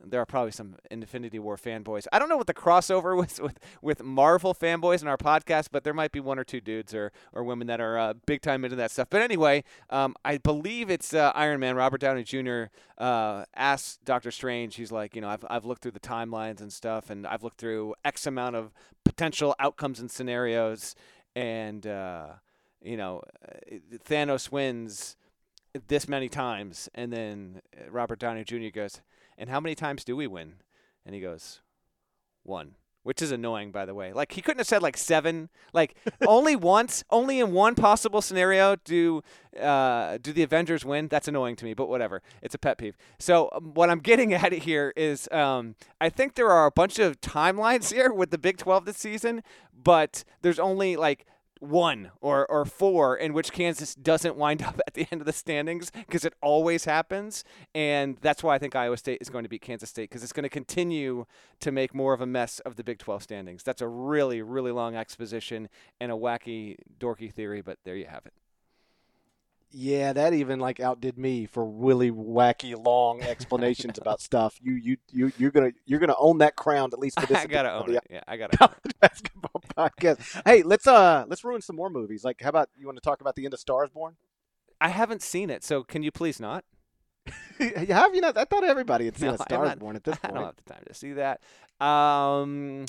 there 0.05 0.21
are 0.21 0.27
probably 0.27 0.53
some 0.53 0.77
Infinity 0.91 1.39
War 1.39 1.57
fanboys. 1.57 2.07
I 2.13 2.19
don't 2.19 2.29
know 2.29 2.37
what 2.37 2.47
the 2.47 2.55
crossover 2.55 3.17
was 3.21 3.41
with 3.41 3.59
with 3.83 4.03
Marvel 4.03 4.55
fanboys 4.55 5.03
in 5.03 5.09
our 5.09 5.17
podcast, 5.17 5.69
but 5.71 5.85
there 5.85 5.95
might 5.95 6.13
be 6.13 6.21
one 6.21 6.39
or 6.39 6.45
two 6.45 6.61
dudes 6.61 6.95
or, 6.95 7.13
or 7.33 7.45
women 7.45 7.67
that 7.67 7.81
are 7.81 7.99
uh, 7.99 8.15
big 8.27 8.43
time 8.43 8.65
into 8.65 8.77
that 8.77 8.91
stuff. 8.91 9.09
But 9.11 9.23
anyway, 9.23 9.65
um, 9.91 10.15
I 10.25 10.39
believe 10.39 10.91
it's 10.91 11.13
uh, 11.15 11.33
Iron 11.35 11.61
Man. 11.61 11.77
Robert 11.77 12.01
Downey 12.01 12.25
Jr. 12.25 12.65
Uh, 12.99 13.45
asks 13.55 13.99
Doctor 14.05 14.31
Strange. 14.31 14.77
He's 14.77 14.93
like, 14.93 15.15
you 15.15 15.21
know, 15.21 15.29
I've 15.29 15.45
I've 15.51 15.65
looked 15.65 15.83
through 15.83 15.93
the 15.93 16.01
timelines 16.01 16.61
and 16.61 16.73
stuff, 16.73 17.11
and 17.11 17.27
I've 17.27 17.43
looked 17.43 17.59
through 17.59 17.95
X 18.05 18.27
amount 18.27 18.57
of 18.57 18.73
potential 19.05 19.55
outcomes 19.59 20.01
and 20.01 20.11
scenarios, 20.11 20.95
and 21.35 21.87
uh, 21.87 22.27
you 22.83 22.97
know, 22.97 23.23
uh, 23.47 23.77
Thanos 24.09 24.51
wins 24.51 25.17
this 25.87 26.09
many 26.09 26.29
times, 26.29 26.89
and 26.95 27.13
then 27.13 27.61
Robert 27.89 28.19
Downey 28.19 28.45
Jr. 28.45 28.71
goes 28.73 29.03
and 29.41 29.49
how 29.49 29.59
many 29.59 29.75
times 29.75 30.05
do 30.05 30.15
we 30.15 30.27
win? 30.27 30.57
And 31.05 31.15
he 31.15 31.21
goes, 31.21 31.63
one. 32.45 32.77
Which 33.03 33.23
is 33.23 33.33
annoying, 33.33 33.73
by 33.73 33.87
the 33.87 33.95
way. 33.95 34.13
Like 34.13 34.33
he 34.33 34.43
couldn't 34.43 34.59
have 34.59 34.67
said 34.67 34.83
like 34.83 34.99
seven. 34.99 35.49
Like 35.73 35.97
only 36.27 36.55
once, 36.55 37.03
only 37.09 37.41
in 37.41 37.53
one 37.53 37.75
possible 37.75 38.21
scenario 38.21 38.77
do 38.77 39.23
uh, 39.59 40.19
do 40.21 40.35
the 40.35 40.43
Avengers 40.43 40.85
win. 40.85 41.09
That's 41.09 41.27
annoying 41.27 41.57
to 41.57 41.65
me, 41.65 41.73
but 41.73 41.89
whatever. 41.89 42.21
It's 42.43 42.55
a 42.55 42.59
pet 42.59 42.77
peeve. 42.77 42.99
So 43.19 43.49
um, 43.53 43.73
what 43.73 43.89
I'm 43.89 44.01
getting 44.01 44.35
at 44.35 44.53
here 44.53 44.93
is, 44.97 45.29
um, 45.33 45.77
I 45.99 46.11
think 46.11 46.35
there 46.35 46.51
are 46.51 46.67
a 46.67 46.71
bunch 46.71 46.99
of 46.99 47.19
timelines 47.23 47.91
here 47.95 48.13
with 48.13 48.31
the 48.31 48.39
Big 48.39 48.59
12 48.59 48.85
this 48.85 48.99
season, 48.99 49.43
but 49.73 50.23
there's 50.43 50.59
only 50.59 50.97
like 50.97 51.25
one 51.61 52.11
or, 52.21 52.51
or 52.51 52.65
four 52.65 53.17
in 53.17 53.33
which 53.33 53.53
Kansas 53.53 53.95
doesn't 53.95 54.37
wind 54.37 54.63
up 54.67 54.81
at 54.87 54.95
the 54.95 55.07
end 55.13 55.21
of 55.21 55.27
the 55.27 55.33
standings 55.33 55.91
because 55.91 56.25
it 56.25 56.35
always 56.43 56.85
happens. 56.85 57.45
And 57.75 58.17
that's 58.21 58.43
why 58.43 58.55
I 58.55 58.59
think 58.59 58.75
Iowa 58.75 58.97
State 58.97 59.19
is 59.21 59.31
going 59.31 59.45
to 59.45 59.49
beat 59.49 59.63
Kansas 59.63 59.91
State 59.91 60.11
because 60.11 60.23
it's 60.23 60.33
going 60.33 60.45
to 60.45 60.49
continue 60.49 61.27
to 61.61 61.71
make 61.71 61.95
more 61.95 62.13
of 62.13 62.21
a 62.21 62.27
mess 62.27 62.59
of 62.61 62.77
the 62.77 62.85
Big 62.85 62.99
12 62.99 63.23
standings. 63.23 63.63
That's 63.63 63.83
a 63.83 63.89
really, 63.89 64.43
really 64.43 64.73
long 64.73 64.97
exposition 64.97 65.69
and 66.01 66.11
a 66.11 66.17
wacky, 66.17 66.77
dorky 66.99 67.33
theory, 67.33 67.61
but 67.61 67.79
there 67.85 67.97
you 67.97 68.07
have 68.07 68.27
it. 68.27 68.33
Yeah, 69.73 70.13
that 70.15 70.33
even 70.33 70.59
like 70.59 70.81
outdid 70.81 71.17
me 71.17 71.47
for 71.47 71.65
really 71.65 72.11
wacky 72.11 72.77
long 72.77 73.23
explanations 73.23 73.99
about 73.99 74.21
stuff. 74.21 74.59
You 74.61 74.75
you 74.75 74.97
you 75.13 75.33
you're 75.39 75.53
gonna 75.53 75.71
you're 75.87 76.01
gonna 76.01 76.17
own 76.19 76.39
that 76.39 76.57
crown 76.57 76.91
at 76.93 76.99
least 76.99 77.21
for 77.21 77.27
this. 77.33 77.39
I 77.39 77.47
gotta 77.47 77.73
own 77.73 77.95
it. 77.95 78.03
Yeah, 78.11 78.23
I 78.27 78.37
gotta. 78.37 78.71
basketball 79.01 79.63
podcast. 79.77 80.43
Hey, 80.45 80.63
let's 80.63 80.87
uh 80.87 81.25
let's 81.29 81.45
ruin 81.45 81.63
some 81.63 81.77
more 81.77 81.89
movies. 81.91 82.25
Like, 82.25 82.41
how 82.41 82.49
about 82.49 82.69
you 82.77 82.87
want 82.87 82.97
to 82.99 83.03
talk 83.03 83.21
about 83.21 83.37
the 83.37 83.45
end 83.45 83.55
of 83.55 83.61
Stars 83.61 83.91
Born? 83.91 84.17
I 84.81 84.89
haven't 84.89 85.23
seen 85.23 85.51
it, 85.51 85.63
so 85.63 85.85
can 85.85 86.03
you 86.03 86.11
please 86.11 86.41
not? 86.41 86.65
have 87.59 88.15
you 88.15 88.21
not? 88.21 88.37
I 88.37 88.45
thought 88.45 88.65
everybody 88.65 89.07
had 89.07 89.17
seen 89.17 89.29
no, 89.29 89.35
a 89.35 89.39
Stars 89.39 89.69
not, 89.69 89.79
Born 89.79 89.97
at 89.97 90.05
this 90.05 90.17
point. 90.17 90.35
I 90.35 90.37
don't 90.37 90.47
have 90.47 90.57
the 90.57 90.73
time 90.73 90.83
to 90.87 90.95
see 90.95 91.13
that. 91.15 91.41
Um, 91.81 92.87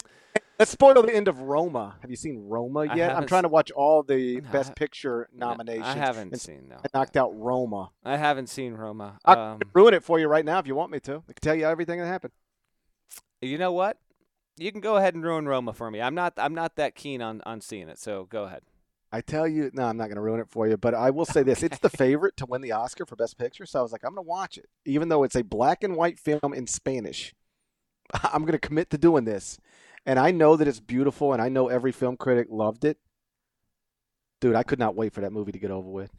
Let's 0.61 0.69
spoil 0.69 1.01
the 1.01 1.15
end 1.15 1.27
of 1.27 1.39
Roma. 1.39 1.95
Have 2.01 2.11
you 2.11 2.15
seen 2.15 2.47
Roma 2.47 2.95
yet? 2.95 3.15
I'm 3.15 3.25
trying 3.25 3.43
to 3.43 3.49
watch 3.49 3.71
all 3.71 4.03
the 4.03 4.41
no, 4.41 4.51
Best 4.51 4.75
Picture 4.75 5.27
nominations. 5.33 5.87
I 5.87 5.93
haven't 5.95 6.39
seen. 6.39 6.67
No, 6.69 6.75
I 6.75 6.87
knocked 6.93 7.17
out 7.17 7.31
Roma. 7.33 7.89
I 8.05 8.17
haven't 8.17 8.47
seen 8.47 8.73
Roma. 8.73 9.17
I 9.25 9.33
um, 9.33 9.59
can 9.59 9.69
ruin 9.73 9.95
it 9.95 10.03
for 10.03 10.19
you 10.19 10.27
right 10.27 10.45
now 10.45 10.59
if 10.59 10.67
you 10.67 10.75
want 10.75 10.91
me 10.91 10.99
to. 10.99 11.23
I 11.27 11.33
can 11.33 11.41
tell 11.41 11.55
you 11.55 11.65
everything 11.65 11.99
that 11.99 12.05
happened. 12.05 12.33
You 13.41 13.57
know 13.57 13.71
what? 13.71 13.97
You 14.55 14.71
can 14.71 14.81
go 14.81 14.97
ahead 14.97 15.15
and 15.15 15.23
ruin 15.23 15.47
Roma 15.47 15.73
for 15.73 15.89
me. 15.89 15.99
I'm 15.99 16.13
not. 16.13 16.33
I'm 16.37 16.53
not 16.53 16.75
that 16.75 16.93
keen 16.93 17.23
on 17.23 17.41
on 17.43 17.59
seeing 17.59 17.89
it. 17.89 17.97
So 17.97 18.25
go 18.25 18.43
ahead. 18.43 18.61
I 19.11 19.21
tell 19.21 19.47
you, 19.47 19.69
no, 19.73 19.83
I'm 19.83 19.97
not 19.97 20.05
going 20.05 20.15
to 20.15 20.21
ruin 20.21 20.39
it 20.39 20.49
for 20.49 20.67
you, 20.67 20.77
but 20.77 20.93
I 20.93 21.09
will 21.09 21.25
say 21.25 21.43
this: 21.43 21.63
it's 21.63 21.79
the 21.79 21.89
favorite 22.03 22.37
to 22.37 22.45
win 22.45 22.61
the 22.61 22.71
Oscar 22.71 23.05
for 23.05 23.15
Best 23.15 23.37
Picture. 23.37 23.65
So 23.65 23.79
I 23.79 23.81
was 23.81 23.91
like, 23.91 24.03
I'm 24.03 24.15
going 24.15 24.25
to 24.25 24.29
watch 24.29 24.57
it, 24.57 24.69
even 24.85 25.09
though 25.09 25.23
it's 25.23 25.35
a 25.35 25.43
black 25.43 25.83
and 25.83 25.95
white 25.95 26.19
film 26.19 26.53
in 26.53 26.67
Spanish. 26.67 27.33
I'm 28.23 28.41
going 28.41 28.53
to 28.53 28.59
commit 28.59 28.89
to 28.91 28.97
doing 28.97 29.25
this 29.25 29.57
and 30.05 30.17
I 30.17 30.31
know 30.31 30.55
that 30.55 30.67
it's 30.67 30.79
beautiful, 30.79 31.33
and 31.33 31.41
I 31.41 31.49
know 31.49 31.67
every 31.67 31.91
film 31.91 32.17
critic 32.17 32.47
loved 32.49 32.85
it. 32.85 32.97
Dude, 34.39 34.55
I 34.55 34.63
could 34.63 34.79
not 34.79 34.95
wait 34.95 35.13
for 35.13 35.21
that 35.21 35.31
movie 35.31 35.51
to 35.51 35.59
get 35.59 35.71
over 35.71 35.89
with. 35.89 36.11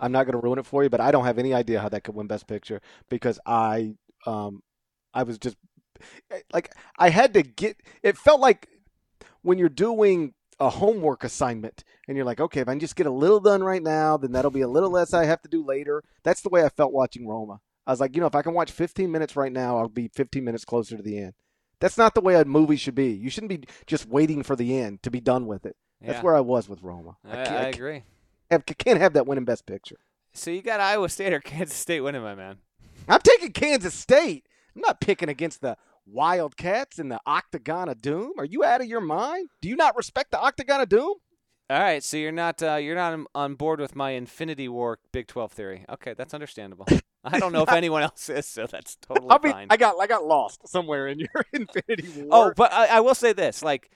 I'm 0.00 0.12
not 0.12 0.24
going 0.24 0.40
to 0.40 0.44
ruin 0.44 0.58
it 0.58 0.66
for 0.66 0.82
you, 0.82 0.88
but 0.88 1.00
I 1.00 1.10
don't 1.10 1.24
have 1.24 1.38
any 1.38 1.52
idea 1.52 1.80
how 1.80 1.88
that 1.90 2.04
could 2.04 2.14
win 2.14 2.26
Best 2.26 2.46
Picture 2.46 2.80
because 3.10 3.38
I, 3.44 3.94
um, 4.26 4.62
I 5.12 5.24
was 5.24 5.38
just 5.38 5.56
like 6.52 6.72
I 6.98 7.10
had 7.10 7.34
to 7.34 7.42
get. 7.42 7.76
It 8.02 8.16
felt 8.16 8.40
like 8.40 8.68
when 9.42 9.58
you're 9.58 9.68
doing 9.68 10.32
a 10.60 10.70
homework 10.70 11.24
assignment 11.24 11.84
and 12.06 12.16
you're 12.16 12.26
like, 12.26 12.40
okay, 12.40 12.60
if 12.60 12.68
I 12.68 12.72
can 12.72 12.80
just 12.80 12.96
get 12.96 13.06
a 13.06 13.10
little 13.10 13.40
done 13.40 13.62
right 13.62 13.82
now, 13.82 14.16
then 14.16 14.32
that'll 14.32 14.50
be 14.50 14.60
a 14.60 14.68
little 14.68 14.90
less 14.90 15.14
I 15.14 15.24
have 15.24 15.42
to 15.42 15.48
do 15.48 15.64
later. 15.64 16.02
That's 16.24 16.40
the 16.40 16.48
way 16.48 16.64
I 16.64 16.68
felt 16.68 16.92
watching 16.92 17.26
Roma. 17.28 17.60
I 17.86 17.92
was 17.92 18.00
like, 18.00 18.14
you 18.14 18.20
know, 18.20 18.26
if 18.26 18.34
I 18.34 18.42
can 18.42 18.54
watch 18.54 18.70
15 18.70 19.10
minutes 19.10 19.36
right 19.36 19.52
now, 19.52 19.78
I'll 19.78 19.88
be 19.88 20.08
15 20.08 20.44
minutes 20.44 20.64
closer 20.64 20.96
to 20.96 21.02
the 21.02 21.18
end. 21.18 21.34
That's 21.80 21.96
not 21.96 22.14
the 22.14 22.20
way 22.20 22.34
a 22.34 22.44
movie 22.44 22.76
should 22.76 22.96
be. 22.96 23.12
You 23.12 23.30
shouldn't 23.30 23.50
be 23.50 23.64
just 23.86 24.08
waiting 24.08 24.42
for 24.42 24.56
the 24.56 24.78
end 24.78 25.02
to 25.04 25.10
be 25.10 25.20
done 25.20 25.46
with 25.46 25.64
it. 25.64 25.76
That's 26.00 26.22
where 26.22 26.36
I 26.36 26.40
was 26.40 26.68
with 26.68 26.82
Roma. 26.82 27.16
I, 27.24 27.36
I, 27.36 27.42
I 27.42 27.62
agree. 27.68 28.02
I 28.50 28.58
can't 28.58 29.00
have 29.00 29.14
that 29.14 29.26
winning 29.26 29.44
Best 29.44 29.66
Picture. 29.66 29.98
So 30.32 30.50
you 30.50 30.62
got 30.62 30.80
Iowa 30.80 31.08
State 31.08 31.32
or 31.32 31.40
Kansas 31.40 31.76
State 31.76 32.00
winning, 32.00 32.22
my 32.22 32.34
man? 32.34 32.58
I'm 33.08 33.20
taking 33.20 33.52
Kansas 33.52 33.94
State. 33.94 34.46
I'm 34.74 34.82
not 34.82 35.00
picking 35.00 35.28
against 35.28 35.60
the 35.60 35.76
Wildcats 36.10 36.98
in 36.98 37.08
the 37.08 37.20
Octagon 37.26 37.88
of 37.88 38.00
Doom. 38.00 38.32
Are 38.38 38.44
you 38.44 38.64
out 38.64 38.80
of 38.80 38.86
your 38.86 39.00
mind? 39.00 39.48
Do 39.60 39.68
you 39.68 39.76
not 39.76 39.96
respect 39.96 40.30
the 40.30 40.40
Octagon 40.40 40.80
of 40.80 40.88
Doom? 40.88 41.14
All 41.70 41.78
right, 41.78 42.02
so 42.02 42.16
you're 42.16 42.32
not 42.32 42.62
uh, 42.62 42.76
you're 42.76 42.94
not 42.94 43.26
on 43.34 43.54
board 43.54 43.78
with 43.78 43.94
my 43.94 44.12
Infinity 44.12 44.68
War 44.68 44.98
Big 45.12 45.26
12 45.26 45.52
theory. 45.52 45.84
Okay, 45.90 46.14
that's 46.14 46.32
understandable. 46.32 46.86
I 47.22 47.38
don't 47.38 47.52
know 47.52 47.62
if 47.62 47.68
anyone 47.72 48.02
else 48.02 48.30
is, 48.30 48.46
so 48.46 48.66
that's 48.66 48.96
totally 48.96 49.28
I 49.30 49.38
mean, 49.42 49.52
fine. 49.52 49.66
I 49.68 49.76
got 49.76 49.96
I 50.00 50.06
got 50.06 50.24
lost 50.24 50.66
somewhere 50.66 51.08
in 51.08 51.18
your 51.18 51.28
Infinity 51.52 52.22
War. 52.22 52.28
Oh, 52.48 52.52
but 52.56 52.72
I, 52.72 52.86
I 52.86 53.00
will 53.00 53.14
say 53.14 53.34
this: 53.34 53.62
like, 53.62 53.90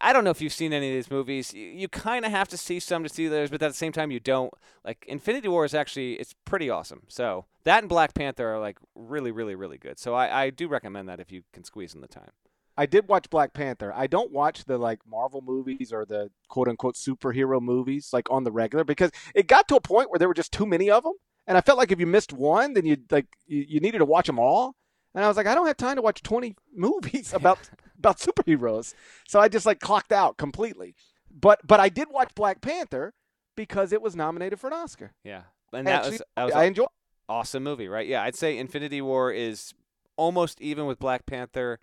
I 0.00 0.12
don't 0.12 0.24
know 0.24 0.30
if 0.30 0.40
you've 0.40 0.52
seen 0.52 0.72
any 0.72 0.90
of 0.90 0.94
these 0.94 1.10
movies. 1.10 1.52
You, 1.52 1.66
you 1.66 1.88
kind 1.88 2.24
of 2.24 2.30
have 2.30 2.48
to 2.48 2.56
see 2.56 2.78
some 2.78 3.02
to 3.02 3.08
see 3.08 3.26
others, 3.26 3.50
but 3.50 3.62
at 3.62 3.68
the 3.68 3.76
same 3.76 3.92
time, 3.92 4.10
you 4.10 4.20
don't. 4.20 4.52
Like, 4.84 5.04
Infinity 5.08 5.48
War 5.48 5.64
is 5.64 5.74
actually 5.74 6.14
it's 6.14 6.34
pretty 6.44 6.70
awesome. 6.70 7.02
So 7.08 7.46
that 7.64 7.82
and 7.82 7.88
Black 7.88 8.14
Panther 8.14 8.48
are 8.48 8.60
like 8.60 8.78
really, 8.94 9.30
really, 9.30 9.54
really 9.54 9.78
good. 9.78 9.98
So 9.98 10.14
I, 10.14 10.44
I 10.44 10.50
do 10.50 10.68
recommend 10.68 11.08
that 11.08 11.20
if 11.20 11.32
you 11.32 11.42
can 11.52 11.64
squeeze 11.64 11.94
in 11.94 12.00
the 12.00 12.08
time. 12.08 12.30
I 12.76 12.86
did 12.86 13.08
watch 13.08 13.28
Black 13.28 13.52
Panther. 13.52 13.92
I 13.94 14.06
don't 14.06 14.32
watch 14.32 14.64
the 14.64 14.78
like 14.78 15.00
Marvel 15.06 15.42
movies 15.42 15.92
or 15.92 16.04
the 16.04 16.30
quote 16.48 16.68
unquote 16.68 16.94
superhero 16.94 17.60
movies 17.60 18.10
like 18.12 18.30
on 18.30 18.44
the 18.44 18.52
regular 18.52 18.84
because 18.84 19.10
it 19.34 19.46
got 19.46 19.68
to 19.68 19.76
a 19.76 19.80
point 19.80 20.10
where 20.10 20.18
there 20.18 20.28
were 20.28 20.34
just 20.34 20.52
too 20.52 20.66
many 20.66 20.90
of 20.90 21.02
them, 21.02 21.14
and 21.46 21.58
I 21.58 21.60
felt 21.60 21.78
like 21.78 21.92
if 21.92 22.00
you 22.00 22.06
missed 22.06 22.32
one, 22.32 22.72
then 22.72 22.86
you 22.86 22.96
like 23.10 23.26
you, 23.46 23.64
you 23.68 23.80
needed 23.80 23.98
to 23.98 24.04
watch 24.04 24.26
them 24.26 24.38
all. 24.38 24.74
And 25.14 25.22
I 25.22 25.28
was 25.28 25.36
like, 25.36 25.46
I 25.46 25.54
don't 25.54 25.66
have 25.66 25.76
time 25.76 25.96
to 25.96 26.02
watch 26.02 26.22
twenty 26.22 26.56
movies 26.74 27.34
about 27.34 27.58
about 28.02 28.18
superheroes, 28.26 28.94
so 29.26 29.40
I 29.40 29.48
just 29.48 29.66
like 29.66 29.80
clocked 29.80 30.12
out 30.12 30.36
completely. 30.36 30.94
But 31.30 31.60
but 31.66 31.80
I 31.80 31.88
did 31.88 32.08
watch 32.10 32.34
Black 32.34 32.60
Panther 32.60 33.14
because 33.56 33.92
it 33.92 34.02
was 34.02 34.14
nominated 34.16 34.60
for 34.60 34.66
an 34.66 34.74
Oscar. 34.74 35.12
Yeah, 35.24 35.42
and 35.72 35.86
that 35.86 36.00
Actually, 36.00 36.10
was, 36.12 36.22
that 36.36 36.44
was 36.44 36.54
I 36.54 36.64
enjoyed. 36.64 36.88
Awesome 37.28 37.62
movie, 37.62 37.88
right? 37.88 38.06
Yeah, 38.06 38.22
I'd 38.22 38.36
say 38.36 38.58
Infinity 38.58 39.00
War 39.00 39.32
is 39.32 39.72
almost 40.16 40.60
even 40.60 40.86
with 40.86 40.98
Black 40.98 41.24
Panther. 41.24 41.78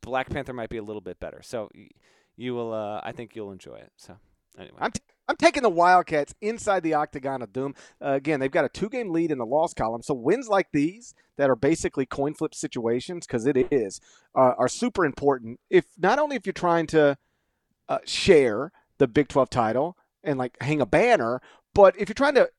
Black 0.00 0.30
Panther 0.30 0.52
might 0.52 0.68
be 0.68 0.76
a 0.76 0.82
little 0.82 1.00
bit 1.00 1.18
better. 1.18 1.40
So 1.42 1.68
you 2.36 2.54
will, 2.54 2.72
uh, 2.72 3.00
I 3.02 3.12
think 3.12 3.34
you'll 3.34 3.50
enjoy 3.50 3.76
it. 3.76 3.92
So 3.96 4.16
anyway, 4.56 4.78
I'm 4.80 4.92
t- 4.92 5.00
I'm 5.28 5.36
taking 5.36 5.62
the 5.62 5.70
Wildcats 5.70 6.34
inside 6.40 6.82
the 6.82 6.94
octagon 6.94 7.42
of 7.42 7.52
doom. 7.52 7.74
Uh, 8.02 8.12
again, 8.12 8.40
they've 8.40 8.50
got 8.50 8.64
a 8.64 8.68
two 8.68 8.88
game 8.88 9.10
lead 9.10 9.30
in 9.30 9.38
the 9.38 9.46
loss 9.46 9.74
column. 9.74 10.02
So 10.02 10.14
wins 10.14 10.48
like 10.48 10.68
these 10.72 11.14
that 11.36 11.50
are 11.50 11.56
basically 11.56 12.06
coin 12.06 12.34
flip 12.34 12.54
situations, 12.54 13.26
because 13.26 13.46
it 13.46 13.70
is, 13.70 14.00
uh, 14.34 14.54
are 14.58 14.68
super 14.68 15.04
important. 15.04 15.60
If 15.70 15.84
not 15.98 16.18
only 16.18 16.36
if 16.36 16.46
you're 16.46 16.52
trying 16.52 16.86
to 16.88 17.16
uh, 17.88 17.98
share, 18.04 18.72
the 18.98 19.08
Big 19.08 19.28
12 19.28 19.48
title 19.48 19.96
and 20.22 20.38
like 20.38 20.56
hang 20.60 20.80
a 20.80 20.86
banner. 20.86 21.40
But 21.74 21.98
if 21.98 22.08
you're 22.08 22.14
trying 22.14 22.34
to 22.34 22.50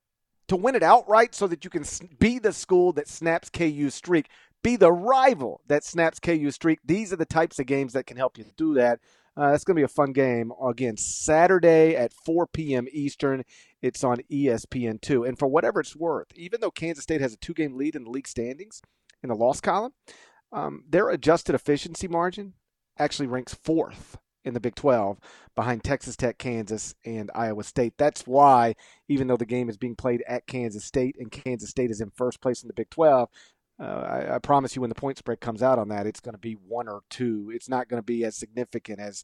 to 0.48 0.56
win 0.56 0.74
it 0.74 0.82
outright 0.82 1.36
so 1.36 1.46
that 1.46 1.64
you 1.64 1.70
can 1.70 1.86
be 2.18 2.40
the 2.40 2.52
school 2.52 2.92
that 2.94 3.08
snaps 3.08 3.52
KU's 3.52 3.94
streak, 3.94 4.30
be 4.64 4.76
the 4.76 4.92
rival 4.92 5.62
that 5.68 5.84
snaps 5.84 6.20
KU's 6.20 6.56
streak. 6.56 6.80
These 6.84 7.14
are 7.14 7.18
the 7.18 7.26
types 7.26 7.60
of 7.60 7.68
games 7.68 7.94
that 7.94 8.08
can 8.08 8.18
help 8.18 8.36
you 8.38 8.46
do 8.58 8.74
that. 8.74 9.00
Uh, 9.40 9.52
going 9.52 9.76
to 9.76 9.76
be 9.76 9.84
a 9.84 9.88
fun 9.88 10.12
game. 10.12 10.52
Again, 10.62 10.98
Saturday 10.98 11.96
at 11.96 12.12
4 12.12 12.48
p.m. 12.48 12.88
Eastern. 12.92 13.44
It's 13.82 14.04
on 14.04 14.18
ESPN2. 14.30 15.26
And 15.26 15.40
for 15.40 15.48
whatever 15.48 15.80
it's 15.80 15.96
worth, 15.96 16.28
even 16.36 16.60
though 16.60 16.72
Kansas 16.72 17.04
State 17.04 17.22
has 17.22 17.34
a 17.34 17.38
two 17.38 17.54
game 17.54 17.78
lead 17.78 17.96
in 17.96 18.04
the 18.04 18.10
league 18.10 18.28
standings 18.28 18.82
in 19.24 19.30
the 19.30 19.36
loss 19.36 19.62
column, 19.62 19.94
um, 20.52 20.84
their 20.90 21.10
adjusted 21.10 21.56
efficiency 21.56 22.08
margin 22.08 22.54
actually 22.98 23.28
ranks 23.28 23.54
fourth 23.54 24.18
in 24.44 24.54
the 24.54 24.60
Big 24.60 24.76
12 24.76 25.20
behind 25.56 25.86
Texas 25.86 26.18
Tech, 26.18 26.38
Kansas, 26.38 26.94
and 27.06 27.32
Iowa 27.34 27.64
State. 27.64 27.94
That's 27.98 28.28
why, 28.28 28.76
even 29.08 29.28
though 29.28 29.38
the 29.38 29.46
game 29.46 29.70
is 29.70 29.78
being 29.78 29.96
played 29.96 30.22
at 30.28 30.48
Kansas 30.48 30.84
State 30.84 31.16
and 31.18 31.32
Kansas 31.32 31.70
State 31.70 31.92
is 31.92 32.02
in 32.02 32.10
first 32.10 32.42
place 32.42 32.62
in 32.62 32.68
the 32.68 32.74
Big 32.74 32.90
12, 32.90 33.30
uh, 33.80 33.84
I, 33.84 34.36
I, 34.36 34.40
promise 34.40 34.76
you 34.76 34.82
when 34.82 34.90
the 34.90 34.96
point 34.96 35.18
spread 35.18 35.40
comes 35.40 35.64
out 35.64 35.80
on 35.80 35.88
that, 35.88 36.06
it's 36.06 36.20
going 36.20 36.34
to 36.34 36.40
be 36.40 36.54
one 36.54 36.90
or 36.90 37.02
two. 37.10 37.50
It's 37.54 37.70
not 37.70 37.88
going 37.88 38.00
to 38.00 38.06
be 38.06 38.26
as 38.26 38.36
significant 38.36 39.00
as 39.00 39.24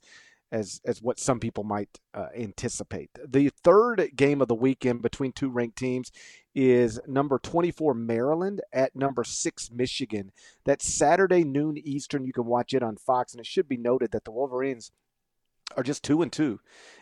as 0.51 0.79
as 0.85 1.01
what 1.01 1.19
some 1.19 1.39
people 1.39 1.63
might 1.63 1.99
uh, 2.13 2.27
anticipate. 2.37 3.09
The 3.27 3.49
third 3.63 4.11
game 4.15 4.41
of 4.41 4.47
the 4.47 4.55
weekend 4.55 5.01
between 5.01 5.31
two 5.31 5.49
ranked 5.49 5.77
teams 5.77 6.11
is 6.53 6.99
number 7.07 7.39
24 7.39 7.93
Maryland 7.93 8.61
at 8.71 8.95
number 8.95 9.23
6 9.23 9.71
Michigan. 9.71 10.31
That's 10.63 10.93
Saturday 10.93 11.43
noon 11.43 11.77
Eastern. 11.77 12.25
You 12.25 12.31
can 12.31 12.45
watch 12.45 12.73
it 12.73 12.83
on 12.83 12.95
Fox 12.95 13.33
and 13.33 13.41
it 13.41 13.45
should 13.45 13.67
be 13.67 13.77
noted 13.77 14.11
that 14.11 14.23
the 14.23 14.31
Wolverines 14.31 14.91
are 15.75 15.83
just 15.83 16.03
2 16.03 16.21
and 16.21 16.31
2 16.31 16.59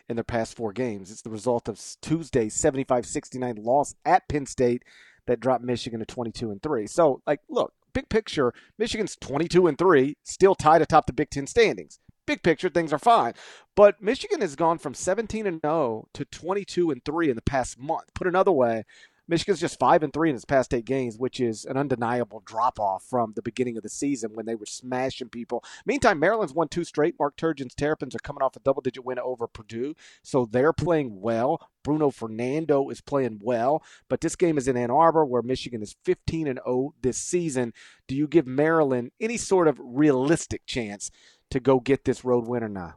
in 0.09 0.15
their 0.15 0.23
past 0.23 0.55
4 0.55 0.73
games. 0.73 1.11
It's 1.11 1.21
the 1.21 1.29
result 1.29 1.67
of 1.67 1.79
Tuesday's 2.01 2.55
75-69 2.55 3.63
loss 3.63 3.93
at 4.05 4.27
Penn 4.27 4.45
State 4.45 4.83
that 5.27 5.39
dropped 5.39 5.63
Michigan 5.63 5.99
to 5.99 6.05
22 6.05 6.51
and 6.51 6.61
3. 6.61 6.87
So, 6.87 7.21
like 7.25 7.41
look, 7.49 7.73
big 7.93 8.09
picture, 8.09 8.53
Michigan's 8.77 9.15
22 9.15 9.67
and 9.67 9.77
3, 9.77 10.15
still 10.23 10.55
tied 10.55 10.81
atop 10.81 11.05
the 11.05 11.13
Big 11.13 11.29
10 11.29 11.47
standings 11.47 11.99
big 12.25 12.43
picture, 12.43 12.69
things 12.69 12.93
are 12.93 12.99
fine. 12.99 13.33
But 13.75 14.01
Michigan 14.01 14.41
has 14.41 14.55
gone 14.55 14.77
from 14.77 14.93
17 14.93 15.47
and 15.47 15.61
0 15.61 16.07
to 16.13 16.25
22 16.25 16.91
and 16.91 17.03
3 17.03 17.29
in 17.29 17.35
the 17.35 17.41
past 17.41 17.79
month. 17.79 18.13
Put 18.13 18.27
another 18.27 18.51
way, 18.51 18.83
Michigan's 19.27 19.59
just 19.59 19.79
5 19.79 20.03
and 20.03 20.11
3 20.11 20.29
in 20.29 20.35
its 20.35 20.45
past 20.45 20.73
8 20.73 20.83
games, 20.83 21.17
which 21.17 21.39
is 21.39 21.63
an 21.65 21.77
undeniable 21.77 22.41
drop 22.45 22.79
off 22.79 23.03
from 23.03 23.33
the 23.35 23.41
beginning 23.41 23.77
of 23.77 23.83
the 23.83 23.89
season 23.89 24.31
when 24.33 24.45
they 24.45 24.55
were 24.55 24.65
smashing 24.65 25.29
people. 25.29 25.63
Meantime, 25.85 26.19
Maryland's 26.19 26.53
won 26.53 26.67
two 26.67 26.83
straight. 26.83 27.15
Mark 27.17 27.37
Turgeon's 27.37 27.75
Terrapins 27.75 28.15
are 28.15 28.19
coming 28.19 28.41
off 28.41 28.55
a 28.55 28.59
double 28.59 28.81
digit 28.81 29.05
win 29.05 29.19
over 29.19 29.47
Purdue, 29.47 29.95
so 30.23 30.45
they're 30.45 30.73
playing 30.73 31.21
well. 31.21 31.69
Bruno 31.83 32.11
Fernando 32.11 32.89
is 32.89 33.01
playing 33.01 33.39
well, 33.41 33.83
but 34.09 34.21
this 34.21 34.35
game 34.35 34.57
is 34.57 34.67
in 34.67 34.77
Ann 34.77 34.91
Arbor 34.91 35.25
where 35.25 35.41
Michigan 35.41 35.81
is 35.81 35.95
15 36.03 36.47
and 36.47 36.59
0 36.65 36.93
this 37.01 37.17
season. 37.17 37.73
Do 38.07 38.15
you 38.15 38.27
give 38.27 38.47
Maryland 38.47 39.11
any 39.19 39.37
sort 39.37 39.67
of 39.67 39.79
realistic 39.81 40.65
chance 40.65 41.11
to 41.49 41.59
go 41.59 41.79
get 41.79 42.05
this 42.05 42.25
road 42.25 42.47
win 42.47 42.63
or 42.63 42.69
not? 42.69 42.95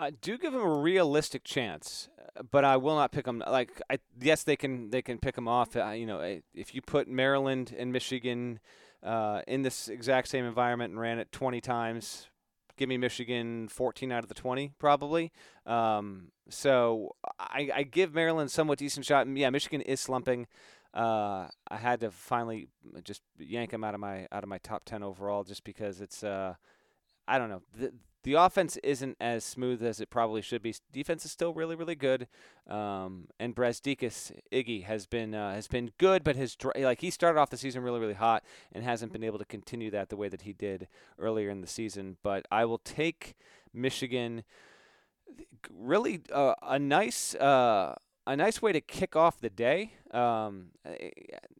I 0.00 0.10
do 0.10 0.38
give 0.38 0.54
them 0.54 0.62
a 0.62 0.78
realistic 0.78 1.44
chance, 1.44 2.08
but 2.50 2.64
I 2.64 2.78
will 2.78 2.96
not 2.96 3.12
pick 3.12 3.26
them. 3.26 3.44
Like, 3.46 3.82
I, 3.90 3.98
yes, 4.18 4.42
they 4.44 4.56
can 4.56 4.88
they 4.90 5.02
can 5.02 5.18
pick 5.18 5.34
them 5.34 5.46
off. 5.46 5.76
Uh, 5.76 5.90
you 5.90 6.06
know, 6.06 6.40
if 6.54 6.74
you 6.74 6.80
put 6.80 7.06
Maryland 7.06 7.74
and 7.76 7.92
Michigan 7.92 8.60
uh, 9.02 9.42
in 9.46 9.60
this 9.60 9.88
exact 9.88 10.28
same 10.28 10.46
environment 10.46 10.92
and 10.92 11.00
ran 11.00 11.18
it 11.18 11.30
20 11.32 11.60
times, 11.60 12.28
give 12.78 12.88
me 12.88 12.96
Michigan 12.96 13.68
14 13.68 14.10
out 14.10 14.22
of 14.22 14.28
the 14.28 14.34
20 14.34 14.72
probably. 14.78 15.32
Um, 15.66 16.32
so 16.48 17.14
I, 17.38 17.70
I, 17.74 17.82
give 17.82 18.14
Maryland 18.14 18.50
somewhat 18.50 18.78
decent 18.78 19.04
shot. 19.04 19.28
Yeah, 19.28 19.50
Michigan 19.50 19.82
is 19.82 20.00
slumping. 20.00 20.46
Uh, 20.94 21.48
I 21.68 21.76
had 21.76 22.00
to 22.00 22.10
finally 22.10 22.68
just 23.04 23.20
yank 23.38 23.70
them 23.70 23.84
out 23.84 23.94
of 23.94 24.00
my 24.00 24.26
out 24.32 24.42
of 24.42 24.48
my 24.48 24.58
top 24.58 24.86
10 24.86 25.02
overall 25.02 25.44
just 25.44 25.62
because 25.62 26.00
it's. 26.00 26.24
Uh, 26.24 26.54
I 27.28 27.38
don't 27.38 27.50
know. 27.50 27.62
The, 27.78 27.92
the 28.22 28.34
offense 28.34 28.76
isn't 28.78 29.16
as 29.20 29.44
smooth 29.44 29.82
as 29.82 30.00
it 30.00 30.10
probably 30.10 30.42
should 30.42 30.62
be. 30.62 30.74
Defense 30.92 31.24
is 31.24 31.30
still 31.30 31.54
really, 31.54 31.74
really 31.74 31.94
good. 31.94 32.28
Um, 32.68 33.28
and 33.38 33.54
Brazdeikis 33.54 34.32
Iggy 34.52 34.84
has 34.84 35.06
been 35.06 35.34
uh, 35.34 35.54
has 35.54 35.66
been 35.66 35.90
good, 35.98 36.22
but 36.22 36.36
his 36.36 36.56
like 36.78 37.00
he 37.00 37.10
started 37.10 37.38
off 37.38 37.50
the 37.50 37.56
season 37.56 37.82
really, 37.82 38.00
really 38.00 38.14
hot 38.14 38.44
and 38.72 38.84
hasn't 38.84 39.12
been 39.12 39.24
able 39.24 39.38
to 39.38 39.44
continue 39.44 39.90
that 39.90 40.10
the 40.10 40.16
way 40.16 40.28
that 40.28 40.42
he 40.42 40.52
did 40.52 40.88
earlier 41.18 41.50
in 41.50 41.60
the 41.60 41.66
season. 41.66 42.18
But 42.22 42.46
I 42.50 42.64
will 42.64 42.78
take 42.78 43.34
Michigan. 43.72 44.44
Really, 45.72 46.20
uh, 46.32 46.54
a 46.62 46.78
nice. 46.78 47.34
Uh, 47.34 47.94
a 48.26 48.36
nice 48.36 48.62
way 48.62 48.70
to 48.70 48.80
kick 48.80 49.16
off 49.16 49.40
the 49.40 49.50
day. 49.50 49.94
Um, 50.12 50.68
eh, 50.84 51.10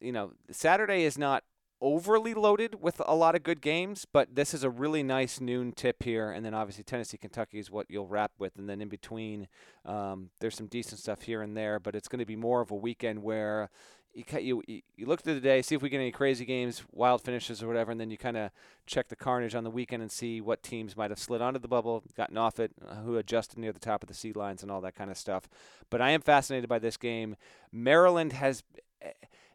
you 0.00 0.12
know, 0.12 0.32
Saturday 0.50 1.04
is 1.04 1.18
not 1.18 1.42
overly 1.80 2.34
loaded 2.34 2.82
with 2.82 3.00
a 3.06 3.14
lot 3.14 3.34
of 3.34 3.42
good 3.42 3.60
games, 3.60 4.06
but 4.10 4.34
this 4.34 4.52
is 4.52 4.62
a 4.62 4.70
really 4.70 5.02
nice 5.02 5.40
noon 5.40 5.72
tip 5.72 6.02
here. 6.02 6.30
And 6.30 6.44
then 6.44 6.54
obviously 6.54 6.84
Tennessee, 6.84 7.16
Kentucky 7.16 7.58
is 7.58 7.70
what 7.70 7.86
you'll 7.88 8.06
wrap 8.06 8.32
with. 8.38 8.56
And 8.56 8.68
then 8.68 8.80
in 8.80 8.88
between, 8.88 9.48
um, 9.84 10.30
there's 10.40 10.56
some 10.56 10.66
decent 10.66 11.00
stuff 11.00 11.22
here 11.22 11.42
and 11.42 11.56
there, 11.56 11.80
but 11.80 11.94
it's 11.94 12.08
going 12.08 12.18
to 12.18 12.26
be 12.26 12.36
more 12.36 12.60
of 12.60 12.70
a 12.70 12.76
weekend 12.76 13.22
where 13.22 13.70
you, 14.12 14.62
you, 14.66 14.82
you 14.96 15.06
look 15.06 15.22
through 15.22 15.34
the 15.34 15.40
day, 15.40 15.62
see 15.62 15.74
if 15.74 15.82
we 15.82 15.88
get 15.88 15.98
any 15.98 16.10
crazy 16.10 16.44
games, 16.44 16.82
wild 16.92 17.22
finishes 17.22 17.62
or 17.62 17.68
whatever, 17.68 17.92
and 17.92 18.00
then 18.00 18.10
you 18.10 18.18
kind 18.18 18.36
of 18.36 18.50
check 18.86 19.08
the 19.08 19.16
carnage 19.16 19.54
on 19.54 19.64
the 19.64 19.70
weekend 19.70 20.02
and 20.02 20.10
see 20.10 20.40
what 20.40 20.62
teams 20.62 20.96
might 20.96 21.10
have 21.10 21.18
slid 21.18 21.40
onto 21.40 21.60
the 21.60 21.68
bubble, 21.68 22.02
gotten 22.16 22.36
off 22.36 22.58
it, 22.58 22.72
uh, 22.86 22.96
who 22.96 23.16
adjusted 23.16 23.58
near 23.58 23.72
the 23.72 23.78
top 23.78 24.02
of 24.02 24.08
the 24.08 24.14
seed 24.14 24.36
lines, 24.36 24.62
and 24.62 24.70
all 24.70 24.80
that 24.80 24.96
kind 24.96 25.10
of 25.10 25.16
stuff. 25.16 25.48
But 25.90 26.00
I 26.00 26.10
am 26.10 26.22
fascinated 26.22 26.68
by 26.68 26.78
this 26.78 26.96
game. 26.96 27.36
Maryland 27.72 28.32
has 28.32 28.64
eh, 29.00 29.12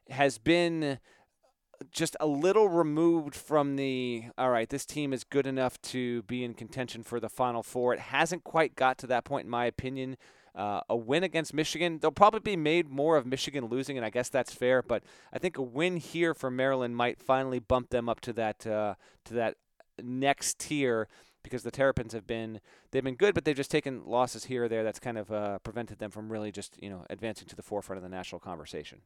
has 0.10 0.38
been 0.38 1.00
just 1.92 2.16
a 2.20 2.28
little 2.28 2.70
removed 2.70 3.36
from 3.36 3.76
the 3.76 4.26
all 4.38 4.50
right 4.50 4.70
this 4.70 4.86
team 4.86 5.14
is 5.14 5.24
good 5.24 5.48
enough 5.48 5.82
to 5.82 6.24
be 6.24 6.44
in 6.44 6.54
contention 6.54 7.04
for 7.04 7.20
the 7.20 7.30
final 7.30 7.64
four. 7.64 7.94
It 7.94 8.00
hasn't 8.00 8.44
quite 8.44 8.76
got 8.76 8.98
to 9.00 9.08
that 9.08 9.26
point 9.26 9.46
in 9.46 9.52
my 9.52 9.66
opinion. 9.66 10.18
Uh, 10.56 10.80
a 10.88 10.96
win 10.96 11.22
against 11.22 11.54
michigan 11.54 12.00
they'll 12.00 12.12
probably 12.12 12.40
be 12.40 12.56
made 12.56 12.88
more 12.88 13.18
of 13.18 13.26
michigan 13.26 13.66
losing 13.66 13.98
and 13.98 14.06
i 14.06 14.10
guess 14.10 14.30
that's 14.30 14.54
fair 14.54 14.82
but 14.82 15.04
i 15.34 15.38
think 15.38 15.58
a 15.58 15.62
win 15.62 15.98
here 15.98 16.34
for 16.34 16.50
maryland 16.50 16.96
might 16.96 17.22
finally 17.22 17.60
bump 17.60 17.90
them 17.90 18.08
up 18.08 18.22
to 18.22 18.32
that 18.32 18.66
uh, 18.66 18.96
to 19.26 19.34
that 19.34 19.58
next 20.02 20.58
tier 20.58 21.10
because 21.44 21.64
the 21.64 21.72
terrapins 21.72 22.14
have 22.14 22.26
been 22.26 22.62
they've 22.92 23.04
been 23.04 23.16
good 23.16 23.34
but 23.34 23.44
they've 23.44 23.58
just 23.58 23.70
taken 23.70 24.02
losses 24.06 24.46
here 24.46 24.64
or 24.64 24.70
there 24.70 24.82
that's 24.82 24.98
kind 24.98 25.18
of 25.18 25.30
uh, 25.30 25.60
prevented 25.60 26.00
them 26.00 26.10
from 26.10 26.32
really 26.32 26.54
just 26.54 26.82
you 26.82 26.90
know 26.90 27.06
advancing 27.10 27.50
to 27.50 27.56
the 27.58 27.62
forefront 27.62 27.98
of 27.98 28.04
the 28.04 28.16
national 28.16 28.40
conversation 28.40 29.02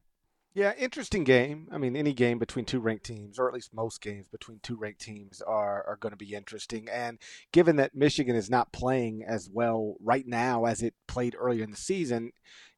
yeah, 0.52 0.72
interesting 0.76 1.22
game. 1.22 1.68
I 1.70 1.78
mean, 1.78 1.94
any 1.94 2.12
game 2.12 2.38
between 2.38 2.64
two 2.64 2.80
ranked 2.80 3.04
teams, 3.04 3.38
or 3.38 3.46
at 3.46 3.54
least 3.54 3.72
most 3.72 4.00
games 4.00 4.26
between 4.26 4.58
two 4.62 4.76
ranked 4.76 5.00
teams, 5.00 5.40
are 5.40 5.84
are 5.86 5.96
going 5.96 6.10
to 6.10 6.16
be 6.16 6.34
interesting. 6.34 6.88
And 6.88 7.18
given 7.52 7.76
that 7.76 7.94
Michigan 7.94 8.34
is 8.34 8.50
not 8.50 8.72
playing 8.72 9.22
as 9.24 9.48
well 9.52 9.96
right 10.00 10.26
now 10.26 10.64
as 10.64 10.82
it 10.82 10.94
played 11.06 11.36
earlier 11.38 11.62
in 11.62 11.70
the 11.70 11.76
season, 11.76 12.32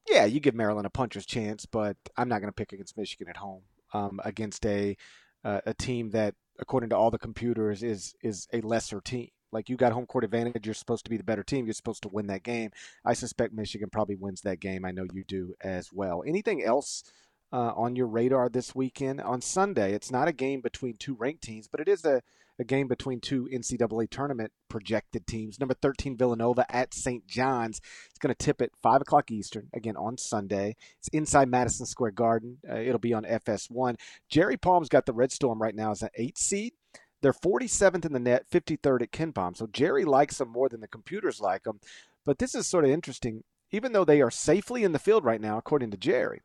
yeah, 0.08 0.26
you 0.26 0.38
give 0.38 0.54
Maryland 0.54 0.86
a 0.86 0.90
puncher's 0.90 1.24
chance, 1.24 1.64
but 1.64 1.96
I'm 2.16 2.28
not 2.28 2.40
going 2.40 2.52
to 2.52 2.56
pick 2.56 2.72
against 2.72 2.98
Michigan 2.98 3.28
at 3.28 3.38
home 3.38 3.62
um, 3.94 4.20
against 4.24 4.66
a 4.66 4.96
uh, 5.44 5.60
a 5.66 5.74
team 5.74 6.10
that, 6.10 6.34
according 6.58 6.90
to 6.90 6.96
all 6.96 7.10
the 7.10 7.18
computers, 7.18 7.82
is 7.82 8.14
is 8.22 8.48
a 8.52 8.60
lesser 8.60 9.00
team. 9.00 9.28
Like 9.50 9.68
you 9.68 9.76
got 9.76 9.92
home 9.92 10.06
court 10.06 10.24
advantage, 10.24 10.66
you're 10.66 10.74
supposed 10.74 11.04
to 11.04 11.10
be 11.10 11.18
the 11.18 11.24
better 11.24 11.42
team. 11.42 11.66
You're 11.66 11.74
supposed 11.74 12.02
to 12.02 12.08
win 12.08 12.26
that 12.28 12.42
game. 12.42 12.70
I 13.04 13.12
suspect 13.12 13.52
Michigan 13.52 13.90
probably 13.90 14.16
wins 14.16 14.40
that 14.42 14.60
game. 14.60 14.84
I 14.84 14.92
know 14.92 15.06
you 15.12 15.24
do 15.24 15.54
as 15.62 15.92
well. 15.92 16.22
Anything 16.26 16.62
else? 16.62 17.04
Uh, 17.52 17.72
on 17.76 17.96
your 17.96 18.06
radar 18.06 18.48
this 18.48 18.74
weekend. 18.74 19.20
On 19.20 19.40
Sunday, 19.40 19.92
it's 19.92 20.10
not 20.10 20.28
a 20.28 20.32
game 20.32 20.60
between 20.60 20.96
two 20.96 21.14
ranked 21.14 21.42
teams, 21.42 21.68
but 21.68 21.80
it 21.80 21.88
is 21.88 22.04
a, 22.04 22.22
a 22.58 22.64
game 22.64 22.88
between 22.88 23.20
two 23.20 23.48
NCAA 23.52 24.08
tournament 24.10 24.52
projected 24.68 25.26
teams. 25.26 25.60
Number 25.60 25.74
13, 25.74 26.16
Villanova 26.16 26.64
at 26.74 26.94
St. 26.94 27.26
John's. 27.26 27.80
It's 28.08 28.18
going 28.18 28.34
to 28.34 28.44
tip 28.44 28.62
at 28.62 28.70
5 28.82 29.02
o'clock 29.02 29.30
Eastern, 29.30 29.68
again 29.74 29.96
on 29.96 30.16
Sunday. 30.16 30.76
It's 30.98 31.08
inside 31.08 31.48
Madison 31.48 31.86
Square 31.86 32.12
Garden. 32.12 32.58
Uh, 32.68 32.76
it'll 32.76 32.98
be 32.98 33.14
on 33.14 33.24
FS1. 33.24 33.96
Jerry 34.28 34.56
Palm's 34.56 34.88
got 34.88 35.06
the 35.06 35.12
Red 35.12 35.32
Storm 35.32 35.60
right 35.60 35.74
now 35.74 35.90
as 35.90 36.02
an 36.02 36.10
8 36.14 36.38
seed. 36.38 36.72
They're 37.20 37.32
47th 37.32 38.04
in 38.04 38.12
the 38.12 38.18
net, 38.18 38.50
53rd 38.50 39.02
at 39.02 39.12
KenPom. 39.12 39.56
So 39.56 39.68
Jerry 39.68 40.04
likes 40.04 40.38
them 40.38 40.48
more 40.48 40.68
than 40.68 40.80
the 40.80 40.88
computers 40.88 41.40
like 41.40 41.64
them. 41.64 41.78
But 42.24 42.38
this 42.38 42.54
is 42.54 42.66
sort 42.66 42.84
of 42.84 42.90
interesting. 42.90 43.44
Even 43.70 43.92
though 43.92 44.04
they 44.04 44.20
are 44.20 44.30
safely 44.30 44.84
in 44.84 44.92
the 44.92 44.98
field 44.98 45.24
right 45.24 45.40
now, 45.40 45.56
according 45.56 45.92
to 45.92 45.96
Jerry, 45.96 46.42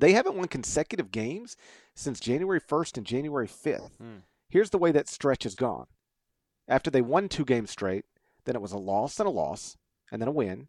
they 0.00 0.12
haven't 0.12 0.36
won 0.36 0.48
consecutive 0.48 1.10
games 1.10 1.56
since 1.94 2.20
January 2.20 2.60
1st 2.60 2.98
and 2.98 3.06
January 3.06 3.48
5th. 3.48 3.96
Hmm. 3.98 4.18
Here's 4.48 4.70
the 4.70 4.78
way 4.78 4.92
that 4.92 5.08
stretch 5.08 5.42
has 5.42 5.54
gone. 5.54 5.86
After 6.68 6.90
they 6.90 7.02
won 7.02 7.28
two 7.28 7.44
games 7.44 7.70
straight, 7.70 8.04
then 8.44 8.54
it 8.54 8.62
was 8.62 8.72
a 8.72 8.78
loss 8.78 9.18
and 9.18 9.26
a 9.26 9.30
loss, 9.30 9.76
and 10.10 10.20
then 10.20 10.28
a 10.28 10.32
win, 10.32 10.68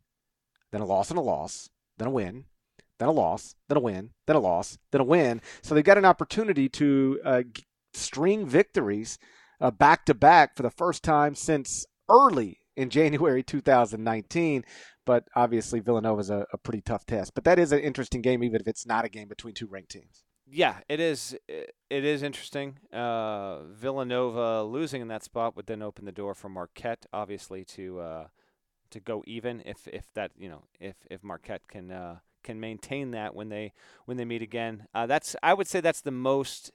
then 0.71 0.81
a 0.81 0.85
loss 0.85 1.09
and 1.09 1.19
a 1.19 1.21
loss, 1.21 1.69
then 1.97 2.07
a 2.07 2.11
win, 2.11 2.45
then 2.99 3.09
a 3.09 3.11
loss, 3.11 3.55
then 3.67 3.77
a 3.77 3.81
win, 3.81 4.11
then 4.25 4.35
a 4.35 4.39
loss, 4.39 4.77
then 4.91 5.01
a 5.01 5.03
win. 5.03 5.41
So 5.61 5.75
they've 5.75 5.83
got 5.83 5.97
an 5.97 6.05
opportunity 6.05 6.69
to 6.69 7.19
uh, 7.23 7.43
string 7.93 8.47
victories 8.47 9.17
back 9.77 10.05
to 10.05 10.13
back 10.13 10.55
for 10.55 10.63
the 10.63 10.69
first 10.69 11.03
time 11.03 11.35
since 11.35 11.85
early 12.09 12.59
in 12.77 12.89
January 12.89 13.43
2019. 13.43 14.63
But 15.05 15.27
obviously, 15.35 15.81
Villanova 15.81 16.21
is 16.21 16.29
a, 16.29 16.45
a 16.53 16.57
pretty 16.57 16.81
tough 16.81 17.05
test. 17.05 17.33
But 17.33 17.43
that 17.43 17.59
is 17.59 17.71
an 17.73 17.79
interesting 17.79 18.21
game, 18.21 18.43
even 18.43 18.61
if 18.61 18.67
it's 18.67 18.85
not 18.85 19.03
a 19.03 19.09
game 19.09 19.27
between 19.27 19.53
two 19.53 19.67
ranked 19.67 19.91
teams. 19.91 20.23
Yeah, 20.49 20.77
it 20.87 21.01
is. 21.01 21.35
It 21.47 21.73
is 21.89 22.23
interesting. 22.23 22.79
Uh, 22.93 23.63
Villanova 23.63 24.63
losing 24.63 25.01
in 25.01 25.09
that 25.09 25.23
spot 25.23 25.57
would 25.57 25.67
then 25.67 25.81
open 25.81 26.05
the 26.05 26.11
door 26.11 26.33
for 26.33 26.47
Marquette, 26.47 27.05
obviously, 27.11 27.65
to 27.65 27.99
uh, 27.99 28.27
to 28.91 28.99
go 29.01 29.23
even 29.27 29.61
if 29.65 29.87
if 29.87 30.13
that 30.13 30.31
you 30.37 30.47
know 30.47 30.63
if 30.79 30.95
if 31.09 31.21
Marquette 31.21 31.67
can 31.67 31.91
uh, 31.91 32.19
can 32.43 32.59
maintain 32.61 33.11
that 33.11 33.35
when 33.35 33.49
they 33.49 33.73
when 34.05 34.15
they 34.15 34.25
meet 34.25 34.41
again. 34.41 34.87
Uh, 34.93 35.05
that's 35.05 35.35
I 35.43 35.53
would 35.53 35.67
say 35.67 35.81
that's 35.81 36.01
the 36.01 36.11
most 36.11 36.71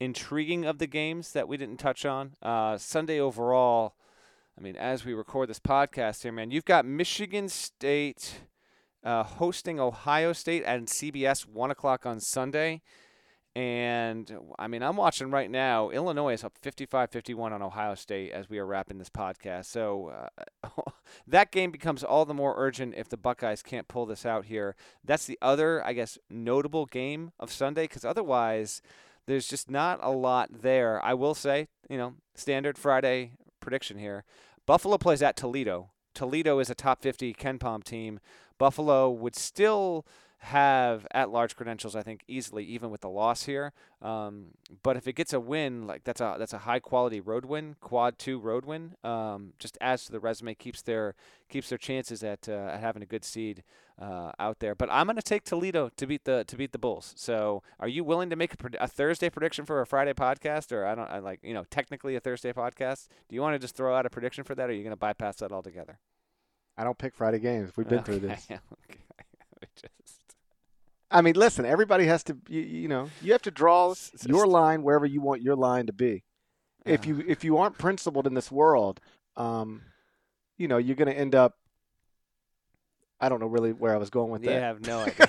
intriguing 0.00 0.64
of 0.64 0.78
the 0.78 0.88
games 0.88 1.32
that 1.32 1.48
we 1.48 1.56
didn't 1.56 1.78
touch 1.78 2.04
on. 2.04 2.34
Uh, 2.42 2.76
Sunday 2.76 3.20
overall, 3.20 3.94
I 4.56 4.60
mean, 4.60 4.76
as 4.76 5.04
we 5.04 5.14
record 5.14 5.48
this 5.48 5.58
podcast 5.58 6.22
here, 6.22 6.30
man, 6.30 6.52
you've 6.52 6.64
got 6.64 6.86
Michigan 6.86 7.48
State 7.48 8.42
uh, 9.02 9.24
hosting 9.24 9.80
Ohio 9.80 10.32
State 10.32 10.62
at 10.62 10.80
CBS 10.82 11.46
one 11.46 11.70
o'clock 11.72 12.06
on 12.06 12.20
Sunday. 12.20 12.82
And 13.56 14.32
I 14.58 14.66
mean, 14.68 14.82
I'm 14.82 14.96
watching 14.96 15.30
right 15.30 15.50
now. 15.50 15.90
Illinois 15.90 16.34
is 16.34 16.44
up 16.44 16.54
55 16.62 17.10
51 17.10 17.52
on 17.52 17.62
Ohio 17.62 17.94
State 17.94 18.32
as 18.32 18.48
we 18.48 18.58
are 18.58 18.66
wrapping 18.66 18.98
this 18.98 19.10
podcast. 19.10 19.66
So 19.66 20.12
uh, 20.64 20.80
that 21.26 21.50
game 21.50 21.70
becomes 21.70 22.02
all 22.02 22.24
the 22.24 22.34
more 22.34 22.54
urgent 22.56 22.94
if 22.96 23.08
the 23.08 23.16
Buckeyes 23.16 23.62
can't 23.62 23.88
pull 23.88 24.06
this 24.06 24.24
out 24.24 24.46
here. 24.46 24.76
That's 25.04 25.26
the 25.26 25.38
other, 25.42 25.84
I 25.84 25.92
guess, 25.92 26.16
notable 26.30 26.86
game 26.86 27.32
of 27.38 27.52
Sunday 27.52 27.84
because 27.84 28.04
otherwise, 28.04 28.82
there's 29.26 29.48
just 29.48 29.70
not 29.70 30.00
a 30.02 30.10
lot 30.10 30.62
there. 30.62 31.04
I 31.04 31.14
will 31.14 31.34
say, 31.34 31.68
you 31.88 31.96
know, 31.96 32.14
standard 32.34 32.76
Friday 32.76 33.32
prediction 33.64 33.98
here 33.98 34.24
Buffalo 34.66 34.96
plays 34.96 35.22
at 35.22 35.36
Toledo. 35.36 35.90
Toledo 36.14 36.58
is 36.58 36.70
a 36.70 36.74
top 36.74 37.02
50 37.02 37.34
KenPom 37.34 37.84
team. 37.84 38.20
Buffalo 38.58 39.10
would 39.10 39.34
still 39.34 40.06
have 40.44 41.06
at 41.10 41.30
large 41.30 41.56
credentials, 41.56 41.96
I 41.96 42.02
think, 42.02 42.22
easily, 42.28 42.64
even 42.64 42.90
with 42.90 43.00
the 43.00 43.08
loss 43.08 43.44
here. 43.44 43.72
Um, 44.02 44.48
but 44.82 44.96
if 44.96 45.08
it 45.08 45.14
gets 45.14 45.32
a 45.32 45.40
win, 45.40 45.86
like 45.86 46.04
that's 46.04 46.20
a 46.20 46.36
that's 46.38 46.52
a 46.52 46.58
high 46.58 46.80
quality 46.80 47.18
road 47.18 47.46
win, 47.46 47.76
quad 47.80 48.18
two 48.18 48.38
road 48.38 48.66
win. 48.66 48.94
Um, 49.02 49.54
just 49.58 49.78
adds 49.80 50.04
to 50.04 50.12
the 50.12 50.20
resume, 50.20 50.54
keeps 50.54 50.82
their 50.82 51.14
keeps 51.48 51.70
their 51.70 51.78
chances 51.78 52.22
at, 52.22 52.48
uh, 52.48 52.70
at 52.72 52.80
having 52.80 53.02
a 53.02 53.06
good 53.06 53.24
seed 53.24 53.62
uh, 53.98 54.32
out 54.38 54.58
there. 54.58 54.74
But 54.74 54.90
I'm 54.92 55.06
going 55.06 55.16
to 55.16 55.22
take 55.22 55.44
Toledo 55.44 55.90
to 55.96 56.06
beat 56.06 56.24
the 56.24 56.44
to 56.44 56.56
beat 56.56 56.72
the 56.72 56.78
Bulls. 56.78 57.14
So, 57.16 57.62
are 57.80 57.88
you 57.88 58.04
willing 58.04 58.28
to 58.28 58.36
make 58.36 58.52
a, 58.52 58.56
a 58.80 58.88
Thursday 58.88 59.30
prediction 59.30 59.64
for 59.64 59.80
a 59.80 59.86
Friday 59.86 60.12
podcast, 60.12 60.72
or 60.72 60.84
I 60.84 60.94
don't 60.94 61.10
I 61.10 61.20
like 61.20 61.40
you 61.42 61.54
know 61.54 61.64
technically 61.70 62.16
a 62.16 62.20
Thursday 62.20 62.52
podcast? 62.52 63.08
Do 63.28 63.34
you 63.34 63.40
want 63.40 63.54
to 63.54 63.58
just 63.58 63.76
throw 63.76 63.96
out 63.96 64.04
a 64.04 64.10
prediction 64.10 64.44
for 64.44 64.54
that, 64.54 64.68
or 64.68 64.72
are 64.72 64.76
you 64.76 64.82
going 64.82 64.90
to 64.90 64.96
bypass 64.96 65.36
that 65.36 65.52
altogether? 65.52 65.98
I 66.76 66.84
don't 66.84 66.98
pick 66.98 67.14
Friday 67.14 67.38
games. 67.38 67.70
We've 67.76 67.88
been 67.88 68.00
okay. 68.00 68.18
through 68.18 68.28
this. 68.28 68.48
I 71.14 71.20
mean, 71.22 71.34
listen. 71.36 71.64
Everybody 71.64 72.06
has 72.06 72.22
to. 72.24 72.36
You, 72.48 72.60
you, 72.60 72.88
know, 72.88 73.08
you 73.22 73.32
have 73.32 73.42
to 73.42 73.50
draw 73.50 73.94
your 74.26 74.46
line 74.46 74.82
wherever 74.82 75.06
you 75.06 75.20
want 75.20 75.40
your 75.42 75.54
line 75.56 75.86
to 75.86 75.92
be. 75.92 76.24
If 76.84 77.00
Uh-huh. 77.02 77.08
you 77.10 77.24
if 77.28 77.44
you 77.44 77.56
aren't 77.56 77.78
principled 77.78 78.26
in 78.26 78.34
this 78.34 78.50
world, 78.52 79.00
um, 79.36 79.82
you 80.58 80.66
know, 80.68 80.76
you're 80.76 80.96
going 80.96 81.08
to 81.08 81.16
end 81.18 81.34
up. 81.34 81.54
I 83.20 83.28
don't 83.28 83.40
know 83.40 83.46
really 83.46 83.72
where 83.72 83.94
I 83.94 83.96
was 83.96 84.10
going 84.10 84.30
with 84.30 84.42
You 84.42 84.50
that. 84.50 84.60
have 84.60 84.80
no 84.86 84.98
idea. 85.06 85.28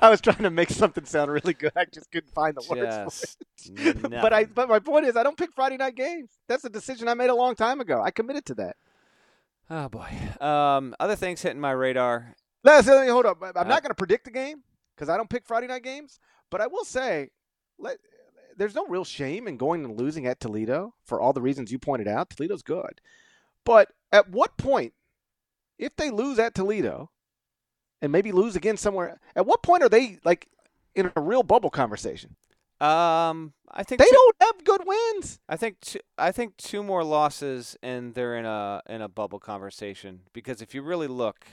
I 0.00 0.10
was 0.10 0.20
trying 0.20 0.42
to 0.44 0.50
make 0.50 0.70
something 0.70 1.04
sound 1.06 1.30
really 1.32 1.54
good. 1.54 1.72
I 1.74 1.86
just 1.86 2.10
couldn't 2.12 2.32
find 2.32 2.54
the 2.56 2.64
words. 2.68 3.36
For 3.66 3.72
it. 3.88 4.02
But 4.10 4.32
I. 4.32 4.44
But 4.44 4.68
my 4.68 4.78
point 4.80 5.06
is, 5.06 5.16
I 5.16 5.22
don't 5.22 5.36
pick 5.36 5.52
Friday 5.54 5.78
night 5.78 5.96
games. 5.96 6.30
That's 6.46 6.64
a 6.64 6.70
decision 6.70 7.08
I 7.08 7.14
made 7.14 7.30
a 7.30 7.34
long 7.34 7.54
time 7.56 7.80
ago. 7.80 8.02
I 8.02 8.10
committed 8.10 8.44
to 8.46 8.54
that. 8.56 8.76
Oh 9.70 9.88
boy. 9.88 10.08
Um, 10.40 10.94
other 11.00 11.16
things 11.16 11.40
hitting 11.40 11.60
my 11.60 11.70
radar. 11.72 12.34
Let's 12.62 12.86
let 12.86 13.06
me 13.06 13.10
hold 13.10 13.24
up. 13.26 13.38
I'm 13.42 13.52
Uh, 13.56 13.62
not 13.64 13.82
going 13.82 13.90
to 13.90 13.94
predict 13.94 14.24
the 14.26 14.30
game 14.30 14.62
because 14.94 15.08
I 15.08 15.16
don't 15.16 15.30
pick 15.30 15.46
Friday 15.46 15.66
night 15.66 15.82
games. 15.82 16.18
But 16.50 16.60
I 16.60 16.66
will 16.66 16.84
say, 16.84 17.30
let, 17.78 17.98
there's 18.56 18.74
no 18.74 18.86
real 18.86 19.04
shame 19.04 19.48
in 19.48 19.56
going 19.56 19.84
and 19.84 19.98
losing 19.98 20.26
at 20.26 20.40
Toledo 20.40 20.94
for 21.04 21.20
all 21.20 21.32
the 21.32 21.40
reasons 21.40 21.72
you 21.72 21.78
pointed 21.78 22.08
out. 22.08 22.30
Toledo's 22.30 22.62
good, 22.62 23.00
but 23.64 23.88
at 24.10 24.30
what 24.30 24.56
point, 24.56 24.92
if 25.78 25.96
they 25.96 26.10
lose 26.10 26.38
at 26.38 26.54
Toledo, 26.54 27.10
and 28.02 28.12
maybe 28.12 28.32
lose 28.32 28.56
again 28.56 28.76
somewhere, 28.76 29.20
at 29.34 29.46
what 29.46 29.62
point 29.62 29.82
are 29.82 29.88
they 29.88 30.18
like 30.24 30.48
in 30.94 31.10
a 31.14 31.20
real 31.20 31.42
bubble 31.42 31.70
conversation? 31.70 32.36
Um, 32.80 33.52
I 33.70 33.84
think 33.84 34.00
They 34.00 34.06
two, 34.06 34.12
don't 34.12 34.36
have 34.40 34.64
good 34.64 34.82
wins. 34.84 35.38
I 35.48 35.56
think 35.56 35.78
two, 35.80 36.00
I 36.18 36.32
think 36.32 36.56
two 36.56 36.82
more 36.82 37.04
losses 37.04 37.76
and 37.80 38.12
they're 38.14 38.36
in 38.36 38.44
a 38.44 38.82
in 38.88 39.00
a 39.00 39.08
bubble 39.08 39.38
conversation 39.38 40.22
because 40.32 40.60
if 40.60 40.74
you 40.74 40.82
really 40.82 41.06
look 41.06 41.46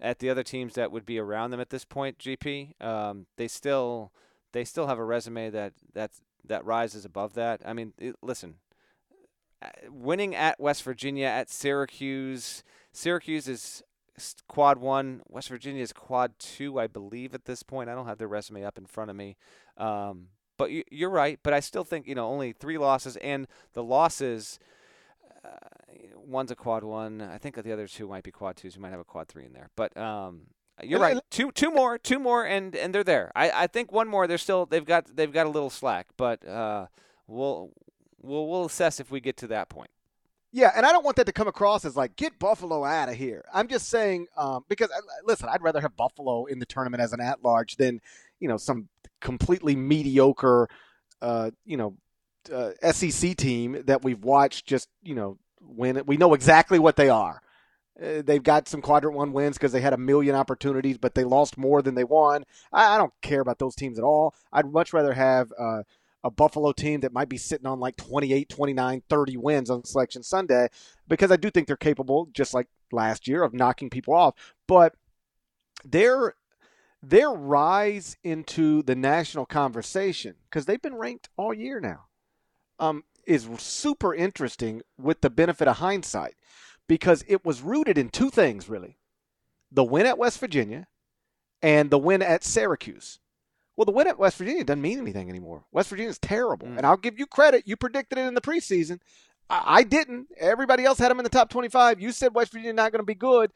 at 0.00 0.18
the 0.18 0.30
other 0.30 0.42
teams 0.42 0.74
that 0.74 0.92
would 0.92 1.06
be 1.06 1.18
around 1.18 1.50
them 1.50 1.60
at 1.60 1.70
this 1.70 1.84
point, 1.84 2.18
GP, 2.18 2.80
um, 2.82 3.26
they 3.36 3.48
still 3.48 4.12
they 4.52 4.64
still 4.64 4.86
have 4.86 4.98
a 4.98 5.04
resume 5.04 5.50
that 5.50 5.72
that's 5.92 6.20
that 6.44 6.64
rises 6.64 7.04
above 7.04 7.34
that. 7.34 7.60
I 7.64 7.72
mean, 7.72 7.92
it, 7.98 8.16
listen, 8.22 8.54
uh, 9.62 9.68
winning 9.90 10.34
at 10.34 10.60
West 10.60 10.82
Virginia, 10.82 11.26
at 11.26 11.50
Syracuse, 11.50 12.62
Syracuse 12.92 13.48
is 13.48 13.82
quad 14.48 14.78
one. 14.78 15.22
West 15.28 15.48
Virginia 15.48 15.82
is 15.82 15.92
quad 15.92 16.38
two, 16.38 16.78
I 16.78 16.86
believe, 16.86 17.34
at 17.34 17.44
this 17.44 17.62
point. 17.62 17.90
I 17.90 17.94
don't 17.94 18.06
have 18.06 18.18
their 18.18 18.28
resume 18.28 18.64
up 18.64 18.78
in 18.78 18.86
front 18.86 19.10
of 19.10 19.16
me. 19.16 19.36
Um, 19.76 20.28
but 20.56 20.70
you, 20.70 20.84
you're 20.90 21.10
right. 21.10 21.38
But 21.42 21.52
I 21.52 21.60
still 21.60 21.84
think 21.84 22.06
you 22.06 22.14
know 22.14 22.28
only 22.28 22.52
three 22.52 22.78
losses, 22.78 23.16
and 23.16 23.46
the 23.74 23.84
losses. 23.84 24.58
Uh, 25.46 25.50
one's 26.16 26.50
a 26.50 26.56
quad 26.56 26.82
one. 26.82 27.20
I 27.20 27.38
think 27.38 27.62
the 27.62 27.72
other 27.72 27.86
two 27.86 28.08
might 28.08 28.24
be 28.24 28.32
quad 28.32 28.56
twos. 28.56 28.74
You 28.74 28.82
might 28.82 28.90
have 28.90 29.00
a 29.00 29.04
quad 29.04 29.28
three 29.28 29.44
in 29.44 29.52
there. 29.52 29.70
But 29.76 29.96
um, 29.96 30.42
you're 30.82 31.00
right. 31.00 31.18
Two 31.30 31.52
two 31.52 31.70
more, 31.70 31.98
two 31.98 32.18
more, 32.18 32.44
and 32.44 32.74
and 32.74 32.94
they're 32.94 33.04
there. 33.04 33.32
I, 33.34 33.50
I 33.50 33.66
think 33.66 33.92
one 33.92 34.08
more. 34.08 34.26
They're 34.26 34.38
still 34.38 34.66
they've 34.66 34.84
got 34.84 35.14
they've 35.14 35.32
got 35.32 35.46
a 35.46 35.50
little 35.50 35.70
slack, 35.70 36.08
but 36.16 36.46
uh, 36.46 36.86
we'll 37.26 37.70
we'll 38.20 38.46
we'll 38.48 38.64
assess 38.66 39.00
if 39.00 39.10
we 39.10 39.20
get 39.20 39.36
to 39.38 39.46
that 39.48 39.68
point. 39.68 39.90
Yeah, 40.52 40.72
and 40.74 40.86
I 40.86 40.92
don't 40.92 41.04
want 41.04 41.16
that 41.16 41.26
to 41.26 41.32
come 41.32 41.48
across 41.48 41.84
as 41.84 41.96
like 41.96 42.16
get 42.16 42.38
Buffalo 42.38 42.84
out 42.84 43.08
of 43.08 43.14
here. 43.14 43.44
I'm 43.52 43.68
just 43.68 43.88
saying 43.88 44.26
um, 44.36 44.64
because 44.68 44.90
uh, 44.90 45.00
listen, 45.24 45.48
I'd 45.50 45.62
rather 45.62 45.80
have 45.80 45.96
Buffalo 45.96 46.46
in 46.46 46.58
the 46.58 46.66
tournament 46.66 47.02
as 47.02 47.12
an 47.12 47.20
at-large 47.20 47.76
than 47.76 48.00
you 48.40 48.48
know 48.48 48.56
some 48.56 48.88
completely 49.20 49.76
mediocre, 49.76 50.68
uh, 51.22 51.50
you 51.64 51.76
know, 51.76 51.96
uh, 52.50 52.92
SEC 52.92 53.36
team 53.36 53.82
that 53.86 54.02
we've 54.02 54.22
watched 54.22 54.66
just 54.66 54.88
you 55.02 55.14
know 55.14 55.38
win. 55.60 56.02
We 56.06 56.16
know 56.16 56.34
exactly 56.34 56.78
what 56.78 56.96
they 56.96 57.08
are. 57.08 57.42
Uh, 58.00 58.22
they've 58.22 58.42
got 58.42 58.68
some 58.68 58.82
quadrant 58.82 59.16
one 59.16 59.32
wins 59.32 59.56
because 59.56 59.72
they 59.72 59.80
had 59.80 59.94
a 59.94 59.98
million 59.98 60.34
opportunities, 60.34 60.98
but 60.98 61.14
they 61.14 61.24
lost 61.24 61.56
more 61.56 61.80
than 61.80 61.94
they 61.94 62.04
won. 62.04 62.44
I, 62.72 62.94
I 62.94 62.98
don't 62.98 63.12
care 63.22 63.40
about 63.40 63.58
those 63.58 63.74
teams 63.74 63.98
at 63.98 64.04
all. 64.04 64.34
I'd 64.52 64.70
much 64.70 64.92
rather 64.92 65.14
have. 65.14 65.52
Uh, 65.58 65.82
a 66.24 66.30
Buffalo 66.30 66.72
team 66.72 67.00
that 67.00 67.12
might 67.12 67.28
be 67.28 67.36
sitting 67.36 67.68
on 67.68 67.78
like 67.78 67.96
28, 67.96 68.48
29, 68.48 69.02
30 69.08 69.36
wins 69.36 69.70
on 69.70 69.84
Selection 69.84 70.24
Sunday 70.24 70.68
because 71.06 71.30
I 71.30 71.36
do 71.36 71.50
think 71.50 71.68
they're 71.68 71.76
capable, 71.76 72.28
just 72.32 72.52
like 72.52 72.66
last 72.90 73.28
year, 73.28 73.44
of 73.44 73.54
knocking 73.54 73.90
people 73.90 74.12
off. 74.12 74.34
But 74.66 74.96
their 75.84 76.34
their 77.00 77.30
rise 77.30 78.16
into 78.24 78.82
the 78.82 78.96
national 78.96 79.46
conversation 79.46 80.34
because 80.50 80.66
they've 80.66 80.82
been 80.82 80.96
ranked 80.96 81.28
all 81.36 81.54
year 81.54 81.78
now 81.78 82.06
um, 82.78 83.04
is 83.26 83.48
super 83.58 84.14
interesting 84.14 84.82
with 84.98 85.20
the 85.20 85.30
benefit 85.30 85.68
of 85.68 85.78
hindsight 85.78 86.34
because 86.86 87.24
it 87.26 87.44
was 87.44 87.62
rooted 87.62 87.98
in 87.98 88.08
two 88.08 88.30
things 88.30 88.68
really: 88.68 88.98
the 89.70 89.84
win 89.84 90.06
at 90.06 90.18
West 90.18 90.38
Virginia 90.38 90.86
and 91.62 91.90
the 91.90 91.98
win 91.98 92.22
at 92.22 92.44
Syracuse. 92.44 93.18
Well, 93.76 93.84
the 93.84 93.92
win 93.92 94.06
at 94.06 94.18
West 94.18 94.38
Virginia 94.38 94.64
doesn't 94.64 94.80
mean 94.80 94.98
anything 94.98 95.28
anymore. 95.28 95.64
West 95.70 95.90
Virginia's 95.90 96.18
terrible. 96.18 96.66
Mm. 96.66 96.78
And 96.78 96.86
I'll 96.86 96.96
give 96.96 97.18
you 97.18 97.26
credit. 97.26 97.64
You 97.66 97.76
predicted 97.76 98.18
it 98.18 98.26
in 98.26 98.34
the 98.34 98.40
preseason. 98.40 99.00
I, 99.50 99.62
I 99.66 99.82
didn't. 99.82 100.28
Everybody 100.38 100.84
else 100.84 100.98
had 100.98 101.10
them 101.10 101.18
in 101.18 101.24
the 101.24 101.30
top 101.30 101.50
25. 101.50 102.00
You 102.00 102.12
said 102.12 102.34
West 102.34 102.52
Virginia 102.52 102.72
not 102.72 102.92
going 102.92 103.02
to 103.02 103.06
be 103.06 103.14
good. 103.14 103.50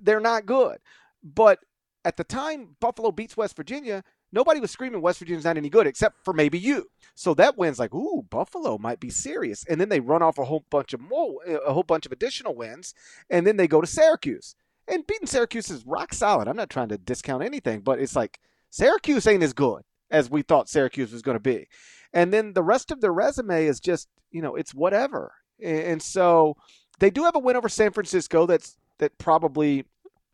They're 0.00 0.20
not 0.20 0.44
good. 0.44 0.78
But 1.22 1.60
at 2.04 2.16
the 2.16 2.24
time 2.24 2.76
Buffalo 2.80 3.12
beats 3.12 3.36
West 3.36 3.56
Virginia, 3.56 4.04
nobody 4.32 4.58
was 4.60 4.70
screaming 4.70 5.00
West 5.02 5.18
Virginia's 5.18 5.44
not 5.44 5.56
any 5.56 5.68
good 5.68 5.86
except 5.86 6.16
for 6.24 6.32
maybe 6.34 6.58
you. 6.58 6.86
So 7.14 7.34
that 7.34 7.56
win's 7.58 7.78
like, 7.78 7.94
ooh, 7.94 8.24
Buffalo 8.30 8.78
might 8.78 8.98
be 8.98 9.10
serious. 9.10 9.64
And 9.68 9.80
then 9.80 9.88
they 9.90 10.00
run 10.00 10.22
off 10.22 10.38
a 10.38 10.44
whole 10.44 10.64
bunch 10.70 10.94
of 10.94 11.00
more, 11.00 11.36
uh, 11.46 11.58
a 11.60 11.72
whole 11.72 11.82
bunch 11.82 12.06
of 12.06 12.12
additional 12.12 12.54
wins, 12.54 12.94
and 13.30 13.46
then 13.46 13.56
they 13.58 13.68
go 13.68 13.80
to 13.80 13.86
Syracuse. 13.86 14.54
And 14.88 15.06
beating 15.06 15.26
Syracuse 15.28 15.70
is 15.70 15.86
rock 15.86 16.12
solid. 16.14 16.48
I'm 16.48 16.56
not 16.56 16.70
trying 16.70 16.88
to 16.88 16.98
discount 16.98 17.44
anything, 17.44 17.80
but 17.82 18.00
it's 18.00 18.16
like 18.16 18.40
Syracuse 18.70 19.26
ain't 19.26 19.42
as 19.42 19.52
good 19.52 19.82
as 20.10 20.30
we 20.30 20.42
thought 20.42 20.68
Syracuse 20.68 21.12
was 21.12 21.22
going 21.22 21.36
to 21.36 21.40
be. 21.40 21.68
And 22.12 22.32
then 22.32 22.52
the 22.54 22.62
rest 22.62 22.90
of 22.90 23.00
their 23.00 23.12
resume 23.12 23.66
is 23.66 23.78
just, 23.80 24.08
you 24.30 24.42
know, 24.42 24.56
it's 24.56 24.74
whatever. 24.74 25.32
And 25.62 26.02
so 26.02 26.56
they 26.98 27.10
do 27.10 27.22
have 27.24 27.36
a 27.36 27.38
win 27.38 27.56
over 27.56 27.68
San 27.68 27.92
Francisco 27.92 28.46
that's 28.46 28.76
that 28.98 29.16
probably 29.18 29.84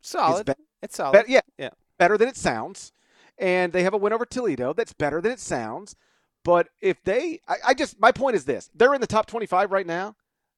Solid. 0.01 0.45
be- 0.47 0.53
it's 0.81 0.95
solid. 0.97 1.13
bet- 1.13 1.29
yeah, 1.29 1.41
Yeah. 1.57 1.69
better 1.97 2.17
than 2.17 2.27
it 2.27 2.35
sounds. 2.37 2.91
And 3.39 3.71
they 3.71 3.83
have 3.83 3.93
a 3.93 3.97
win 3.97 4.13
over 4.13 4.25
Toledo 4.25 4.73
that's 4.73 4.93
better 4.93 5.21
than 5.21 5.31
it 5.31 5.39
sounds. 5.39 5.95
But 6.43 6.69
if 6.81 7.01
they, 7.03 7.39
I, 7.47 7.55
I 7.67 7.73
just, 7.73 7.99
my 7.99 8.11
point 8.11 8.35
is 8.35 8.45
this: 8.45 8.69
they're 8.75 8.93
in 8.93 9.01
the 9.01 9.07
top 9.07 9.27
25 9.27 9.71
right 9.71 9.87
now. 9.87 10.15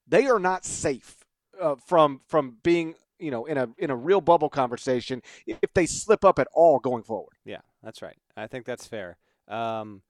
They 0.07 0.27
are 0.27 0.39
not 0.39 0.65
safe 0.65 1.21
uh, 1.59 1.75
from 1.75 2.21
from 2.27 2.57
being 2.63 2.95
you 3.19 3.31
know 3.31 3.45
in 3.45 3.57
a 3.57 3.69
in 3.77 3.89
a 3.89 3.95
real 3.95 4.19
bubble 4.19 4.49
conversation 4.49 5.21
if 5.45 5.73
they 5.73 5.85
slip 5.85 6.25
up 6.25 6.39
at 6.39 6.47
all 6.53 6.79
going 6.79 7.03
forward. 7.03 7.33
Yeah, 7.45 7.61
that's 7.83 8.01
right. 8.01 8.17
I 8.35 8.47
think 8.47 8.65
that's 8.65 8.85
fair. 8.85 9.17
Um, 9.47 10.01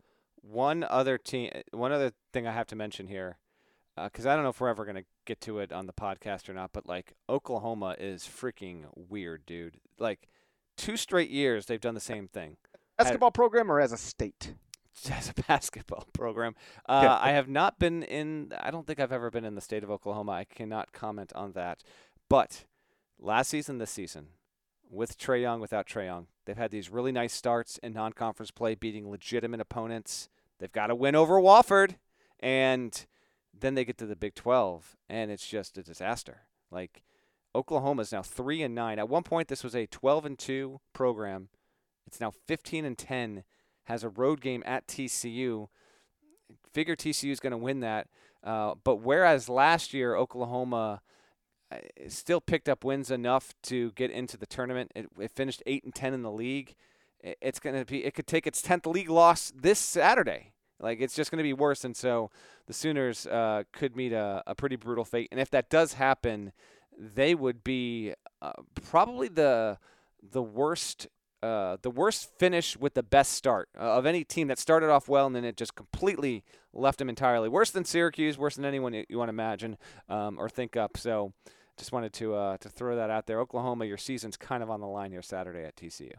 one 0.41 0.84
other 0.84 1.17
team, 1.17 1.51
one 1.72 1.91
other 1.91 2.13
thing 2.34 2.47
I 2.47 2.51
have 2.51 2.67
to 2.67 2.76
mention 2.76 3.07
here, 3.07 3.38
because 3.95 4.26
uh, 4.26 4.32
I 4.32 4.36
don't 4.36 4.43
know 4.43 4.49
if 4.49 4.61
we're 4.61 4.69
ever 4.69 4.86
gonna 4.86 5.03
get 5.26 5.41
to 5.41 5.59
it 5.59 5.72
on 5.72 5.86
the 5.86 5.93
podcast 5.93 6.49
or 6.49 6.53
not, 6.53 6.72
but 6.74 6.88
like 6.88 7.13
Oklahoma 7.30 7.95
is 7.99 8.24
freaking 8.24 8.86
weird, 8.95 9.45
dude. 9.45 9.78
Like 9.99 10.30
two 10.78 10.97
straight 10.97 11.30
years 11.30 11.65
they've 11.65 11.82
done 11.82 11.95
the 11.95 11.99
same 11.99 12.28
thing. 12.28 12.57
Basketball 12.97 13.32
program 13.32 13.72
or 13.72 13.80
as 13.80 13.91
a 13.91 13.97
state? 13.97 14.55
As 15.09 15.30
a 15.30 15.34
basketball 15.47 16.05
program, 16.13 16.53
uh, 16.88 16.99
yeah. 17.03 17.17
I 17.19 17.32
have 17.32 17.47
not 17.47 17.80
been 17.80 18.03
in. 18.03 18.51
I 18.59 18.69
don't 18.72 18.86
think 18.86 18.99
I've 18.99 19.13
ever 19.13 19.32
been 19.32 19.45
in 19.45 19.55
the 19.55 19.61
state 19.61 19.84
of 19.84 19.89
Oklahoma. 19.89 20.34
I 20.34 20.43
cannot 20.43 20.91
comment 20.91 21.32
on 21.34 21.53
that. 21.53 21.82
But 22.30 22.65
last 23.17 23.49
season, 23.49 23.78
this 23.78 23.89
season, 23.89 24.28
with 24.91 25.17
Trae 25.17 25.41
Young, 25.41 25.61
without 25.61 25.88
Trae 25.88 26.05
Young, 26.05 26.28
they've 26.45 26.57
had 26.57 26.72
these 26.72 26.89
really 26.89 27.13
nice 27.13 27.34
starts 27.34 27.80
in 27.82 27.93
non-conference 27.93 28.51
play, 28.51 28.76
beating 28.76 29.09
legitimate 29.09 29.61
opponents. 29.61 30.30
They've 30.59 30.72
got 30.72 30.88
to 30.88 30.95
win 30.95 31.15
over 31.15 31.39
Wofford, 31.39 31.95
and 32.39 33.05
then 33.57 33.74
they 33.76 33.86
get 33.86 33.97
to 33.99 34.05
the 34.05 34.15
Big 34.15 34.36
12, 34.36 34.97
and 35.09 35.32
it's 35.32 35.47
just 35.47 35.78
a 35.78 35.84
disaster. 35.84 36.41
Like 36.69 37.01
Oklahoma 37.54 38.04
is 38.04 38.12
now 38.12 38.22
three 38.22 38.62
and 38.62 38.74
nine. 38.74 38.99
At 38.99 39.10
one 39.10 39.24
point, 39.24 39.47
this 39.47 39.64
was 39.64 39.76
a 39.76 39.86
12 39.86 40.26
and 40.26 40.39
two 40.39 40.80
program. 40.93 41.49
It's 42.08 42.20
now 42.20 42.32
15 42.47 42.86
and 42.86 42.97
10. 42.97 43.43
Has 43.86 44.04
a 44.04 44.10
road 44.10 44.41
game 44.41 44.64
at 44.66 44.88
TCU. 44.88 45.68
Figure 46.72 46.95
TCU 46.95 47.32
is 47.32 47.39
going 47.39 47.52
to 47.52 47.58
win 47.58 47.82
that. 47.82 48.08
Uh, 48.43 48.76
but 48.84 48.97
whereas 48.97 49.49
last 49.49 49.93
year 49.93 50.16
Oklahoma 50.16 51.02
uh, 51.72 51.78
still 52.08 52.41
picked 52.41 52.70
up 52.70 52.84
wins 52.84 53.12
enough 53.12 53.54
to 53.64 53.91
get 53.91 54.12
into 54.12 54.38
the 54.38 54.45
tournament, 54.45 54.91
it, 54.95 55.08
it 55.20 55.32
finished 55.32 55.62
eight 55.66 55.84
and 55.84 55.93
10 55.93 56.14
in 56.14 56.22
the 56.22 56.32
league. 56.32 56.76
it's 57.22 57.60
going 57.60 57.78
to 57.78 57.86
be. 57.86 58.06
It 58.06 58.14
could 58.14 58.28
take 58.28 58.47
its 58.47 58.62
10th 58.62 58.86
league 58.91 59.10
loss 59.10 59.52
this 59.56 59.80
Saturday. 59.80 60.54
Like 60.80 60.99
it's 60.99 61.16
just 61.16 61.30
going 61.30 61.38
to 61.38 61.43
be 61.43 61.54
worse, 61.54 61.86
and 61.86 61.95
so 61.95 62.32
the 62.66 62.74
Sooners 62.74 63.28
uh, 63.28 63.64
could 63.72 63.95
meet 63.95 64.14
a, 64.14 64.43
a 64.47 64.56
pretty 64.56 64.76
brutal 64.76 65.06
fate. 65.06 65.30
And 65.32 65.39
if 65.39 65.49
that 65.52 65.70
does 65.70 65.93
happen, 65.93 66.54
they 67.02 67.34
would 67.34 67.64
be 67.64 68.14
uh, 68.41 68.54
probably 68.89 69.28
the 69.28 69.78
the 70.22 70.41
worst 70.43 71.08
uh, 71.41 71.78
the 71.82 71.89
worst 71.89 72.30
finish 72.38 72.78
with 72.78 72.93
the 72.93 73.02
best 73.02 73.32
start 73.32 73.68
uh, 73.76 73.97
of 73.97 74.06
any 74.06 74.24
team 74.24 74.47
that 74.47 74.60
started 74.60 74.91
off 74.91 75.10
well 75.10 75.26
and 75.26 75.36
then 75.36 75.43
it 75.43 75.58
just 75.58 75.74
completely 75.74 76.43
left 76.72 76.99
them 76.99 77.10
entirely. 77.10 77.49
Worse 77.49 77.72
than 77.72 77.84
Syracuse, 77.84 78.38
worse 78.38 78.56
than 78.56 78.66
anyone 78.66 78.93
you, 78.93 79.18
want 79.18 79.30
to 79.30 79.34
imagine 79.34 79.78
um, 80.08 80.38
or 80.39 80.47
think 80.47 80.78
up. 80.78 80.97
So 80.97 81.34
just 81.78 81.91
wanted 81.91 82.14
to 82.14 82.36
uh, 82.36 82.58
to 82.58 82.70
throw 82.70 82.95
that 82.95 83.10
out 83.10 83.26
there. 83.26 83.39
Oklahoma, 83.39 83.86
your 83.86 83.97
season's 83.97 84.38
kind 84.38 84.62
of 84.62 84.70
on 84.70 84.82
the 84.82 84.88
line 84.88 85.12
here 85.12 85.24
Saturday 85.24 85.64
at 85.64 85.76
TCU. 85.76 86.14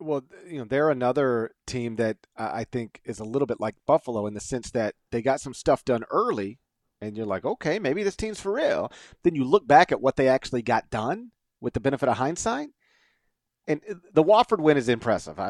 Well, 0.00 0.24
you 0.48 0.58
know 0.58 0.64
they're 0.64 0.90
another 0.90 1.52
team 1.66 1.94
that 1.96 2.16
I 2.36 2.64
think 2.64 3.00
is 3.04 3.20
a 3.20 3.24
little 3.24 3.46
bit 3.46 3.60
like 3.60 3.76
Buffalo 3.86 4.26
in 4.26 4.34
the 4.34 4.40
sense 4.40 4.72
that 4.72 4.96
they 5.12 5.22
got 5.22 5.40
some 5.40 5.54
stuff 5.54 5.84
done 5.84 6.02
early 6.10 6.58
and 7.04 7.16
you're 7.16 7.26
like, 7.26 7.44
okay, 7.44 7.78
maybe 7.78 8.02
this 8.02 8.16
team's 8.16 8.40
for 8.40 8.52
real. 8.52 8.90
Then 9.22 9.34
you 9.34 9.44
look 9.44 9.66
back 9.66 9.92
at 9.92 10.00
what 10.00 10.16
they 10.16 10.28
actually 10.28 10.62
got 10.62 10.90
done 10.90 11.30
with 11.60 11.74
the 11.74 11.80
benefit 11.80 12.08
of 12.08 12.16
hindsight. 12.16 12.68
And 13.66 13.80
the 14.12 14.22
Wofford 14.22 14.60
win 14.60 14.76
is 14.76 14.88
impressive, 14.88 15.40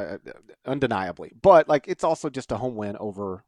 undeniably. 0.64 1.32
But 1.40 1.68
like, 1.68 1.86
it's 1.88 2.04
also 2.04 2.30
just 2.30 2.52
a 2.52 2.56
home 2.56 2.76
win 2.76 2.96
over, 2.98 3.44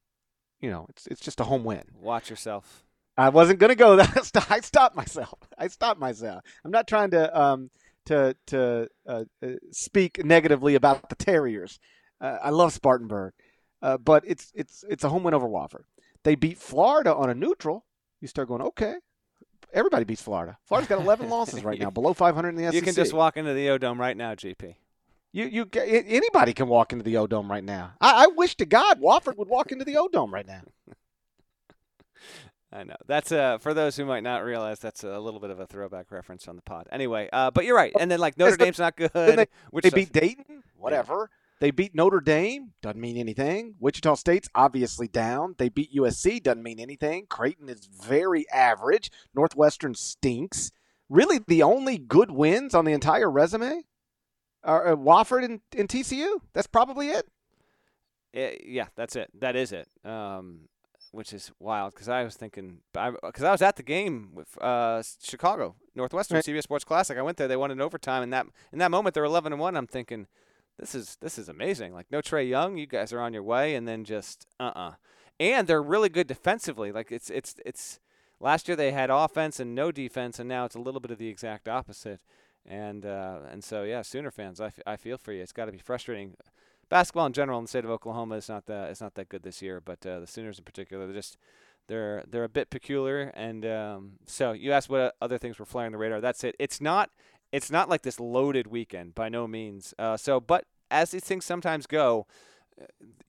you 0.61 0.70
know, 0.70 0.86
it's 0.90 1.07
it's 1.07 1.20
just 1.20 1.40
a 1.40 1.44
home 1.44 1.62
win. 1.62 1.84
Watch 1.94 2.30
yourself. 2.30 2.84
I 3.16 3.28
wasn't 3.28 3.61
gonna 3.61 3.76
go 3.76 3.96
that. 3.96 4.46
I 4.50 4.61
stopped 4.61 4.96
myself. 4.96 5.38
I 5.59 5.68
stopped 5.68 6.00
myself. 6.00 6.42
I'm 6.64 6.72
not 6.72 6.88
trying 6.88 7.11
to 7.12 7.40
um 7.40 7.70
to 8.07 8.36
to 8.48 8.88
uh, 9.07 9.24
uh 9.42 9.48
speak 9.70 10.24
negatively 10.24 10.74
about 10.74 11.09
the 11.09 11.16
Terriers. 11.16 11.78
Uh, 12.20 12.38
I 12.42 12.50
love 12.50 12.72
Spartanburg, 12.72 13.34
uh, 13.82 13.98
but 13.98 14.24
it's 14.26 14.50
it's 14.54 14.84
it's 14.88 15.04
a 15.04 15.09
home 15.09 15.22
win 15.22 15.34
over 15.34 15.46
Wofford. 15.46 15.84
They 16.24 16.34
beat 16.34 16.59
Florida 16.59 17.14
on 17.14 17.30
a 17.30 17.34
neutral. 17.34 17.86
You 18.20 18.28
start 18.28 18.48
going, 18.48 18.62
okay. 18.62 18.94
Everybody 19.72 20.04
beats 20.04 20.22
Florida. 20.22 20.56
Florida's 20.64 20.88
got 20.88 21.00
11 21.00 21.28
losses 21.30 21.64
right 21.64 21.78
now, 21.78 21.90
below 21.90 22.14
500 22.14 22.48
in 22.50 22.56
the 22.56 22.64
SEC. 22.64 22.74
You 22.74 22.82
can 22.82 22.94
just 22.94 23.12
walk 23.12 23.36
into 23.36 23.52
the 23.52 23.68
O 23.70 23.78
Dome 23.78 24.00
right 24.00 24.16
now, 24.16 24.34
GP. 24.34 24.76
You, 25.32 25.44
you, 25.46 25.68
anybody 25.74 26.54
can 26.54 26.66
walk 26.68 26.92
into 26.92 27.04
the 27.04 27.16
O 27.18 27.26
Dome 27.26 27.50
right 27.50 27.64
now. 27.64 27.92
I, 28.00 28.24
I 28.24 28.26
wish 28.28 28.56
to 28.56 28.64
God 28.64 29.00
Wofford 29.00 29.36
would 29.36 29.48
walk 29.48 29.70
into 29.70 29.84
the 29.84 29.96
O 29.98 30.08
Dome 30.08 30.32
right 30.32 30.46
now. 30.46 30.62
I 32.72 32.84
know 32.84 32.96
that's 33.06 33.32
uh 33.32 33.58
for 33.58 33.72
those 33.74 33.96
who 33.96 34.04
might 34.04 34.22
not 34.22 34.44
realize 34.44 34.80
that's 34.80 35.04
a 35.04 35.18
little 35.18 35.40
bit 35.40 35.50
of 35.50 35.60
a 35.60 35.66
throwback 35.66 36.10
reference 36.10 36.48
on 36.48 36.56
the 36.56 36.62
pod. 36.62 36.88
Anyway, 36.90 37.28
uh, 37.32 37.50
but 37.50 37.64
you're 37.64 37.76
right. 37.76 37.92
And 37.98 38.10
then 38.10 38.18
like 38.18 38.36
Notre 38.36 38.56
Dame's 38.56 38.78
not 38.78 38.96
good. 38.96 39.10
They, 39.14 39.46
they 39.82 39.90
beat 39.90 40.12
Dayton, 40.12 40.62
whatever. 40.76 41.30
They 41.59 41.70
beat 41.70 41.94
Notre 41.94 42.20
Dame, 42.20 42.72
doesn't 42.82 43.00
mean 43.00 43.16
anything. 43.16 43.76
Wichita 43.80 44.14
State's 44.16 44.48
obviously 44.54 45.09
down. 45.09 45.54
They 45.57 45.70
beat 45.70 45.94
USC, 45.94 46.42
doesn't 46.42 46.62
mean 46.62 46.78
anything. 46.78 47.26
Creighton 47.28 47.68
is 47.68 47.86
very 47.86 48.48
average. 48.50 49.11
Northwestern 49.34 49.94
stinks. 49.94 50.70
Really, 51.09 51.40
the 51.46 51.62
only 51.62 51.96
good 51.96 52.30
wins 52.30 52.74
on 52.74 52.84
the 52.84 52.92
entire 52.92 53.30
resume 53.30 53.82
are 54.64 54.88
uh, 54.88 54.96
Wofford 54.96 55.44
and, 55.44 55.61
and, 55.76 55.88
TCU. 55.88 56.40
That's 56.52 56.66
probably 56.66 57.09
it. 57.09 57.26
it. 58.34 58.62
Yeah, 58.66 58.88
that's 58.96 59.16
it. 59.16 59.30
That 59.38 59.57
is 59.57 59.72
it. 59.72 59.88
Um, 60.04 60.68
which 61.12 61.32
is 61.32 61.52
wild 61.59 61.94
because 61.94 62.09
I 62.09 62.24
was 62.24 62.34
thinking, 62.34 62.78
because 62.92 63.44
I, 63.44 63.48
I, 63.48 63.52
was 63.52 63.62
at 63.62 63.76
the 63.76 63.82
game 63.82 64.30
with 64.34 64.61
uh, 64.61 65.02
Chicago 65.22 65.76
Northwestern 65.94 66.34
right. 66.34 66.44
CBS 66.44 66.64
Sports 66.64 66.84
Classic. 66.84 67.16
I 67.16 67.22
went 67.22 67.38
there. 67.38 67.48
They 67.48 67.57
won 67.57 67.70
in 67.70 67.80
overtime, 67.80 68.22
and 68.22 68.32
that 68.32 68.46
in 68.72 68.80
that 68.80 68.90
moment 68.90 69.14
they're 69.14 69.24
11 69.24 69.52
and 69.52 69.61
one. 69.61 69.76
I'm 69.76 69.86
thinking 69.86 70.26
this 70.79 70.95
is 70.95 71.16
this 71.20 71.39
is 71.39 71.49
amazing. 71.49 71.95
Like 71.95 72.11
no 72.11 72.20
Trae 72.20 72.49
Young, 72.49 72.77
you 72.77 72.87
guys 72.87 73.12
are 73.12 73.20
on 73.20 73.33
your 73.33 73.43
way, 73.43 73.74
and 73.74 73.87
then 73.87 74.05
just 74.05 74.47
uh 74.61 74.64
uh-uh. 74.64 74.89
uh 74.89 74.93
And 75.41 75.66
they're 75.66 75.83
really 75.83 76.09
good 76.09 76.27
defensively. 76.27 76.93
Like 76.93 77.11
it's 77.11 77.31
it's 77.31 77.57
it's 77.64 78.01
last 78.41 78.68
year 78.68 78.77
they 78.77 78.93
had 78.93 79.11
offense 79.11 79.61
and 79.61 79.74
no 79.74 79.91
defense, 79.91 80.39
and 80.39 80.49
now 80.49 80.64
it's 80.64 80.74
a 80.74 80.81
little 80.81 81.01
bit 81.01 81.11
of 81.11 81.18
the 81.18 81.29
exact 81.29 81.68
opposite. 81.68 82.20
And 82.66 83.07
uh, 83.07 83.41
and 83.51 83.62
so 83.62 83.85
yeah, 83.85 84.03
Sooner 84.03 84.31
fans, 84.31 84.61
I, 84.61 84.66
f- 84.66 84.81
I 84.87 84.97
feel 84.97 85.18
for 85.18 85.33
you. 85.33 85.43
It's 85.43 85.53
got 85.53 85.66
to 85.66 85.72
be 85.72 85.79
frustrating. 85.79 86.35
Basketball 86.89 87.27
in 87.27 87.33
general 87.33 87.59
in 87.59 87.64
the 87.64 87.68
state 87.68 87.85
of 87.85 87.91
Oklahoma 87.91 88.37
is 88.37 88.49
not 88.49 88.66
that 88.66 88.91
it's 88.91 89.01
not 89.01 89.14
that 89.14 89.29
good 89.29 89.43
this 89.43 89.62
year, 89.62 89.81
but 89.81 90.05
uh, 90.07 90.20
the 90.20 90.27
Sooners 90.27 90.59
in 90.59 90.64
particular, 90.64 91.07
they're 91.07 91.14
just 91.14 91.37
they're 91.89 92.24
they're 92.29 92.45
a 92.45 92.49
bit 92.49 92.70
peculiar. 92.70 93.33
And 93.35 93.64
um, 93.66 94.12
so 94.27 94.53
you 94.53 94.72
asked 94.72 94.89
what 94.89 95.14
other 95.20 95.39
things 95.39 95.59
were 95.59 95.64
flying 95.64 95.93
the 95.93 95.99
radar. 95.99 96.20
That's 96.20 96.45
it. 96.45 96.57
It's 96.59 96.81
not 96.81 97.11
it's 97.57 97.70
not 97.70 97.88
like 97.88 98.02
this 98.02 98.20
loaded 98.20 98.66
weekend 98.66 99.14
by 99.14 99.28
no 99.28 99.46
means. 99.46 99.94
Uh, 99.98 100.16
so, 100.16 100.40
but 100.40 100.64
as 100.90 101.11
these 101.11 101.24
things 101.24 101.44
sometimes 101.44 101.86
go, 101.86 102.26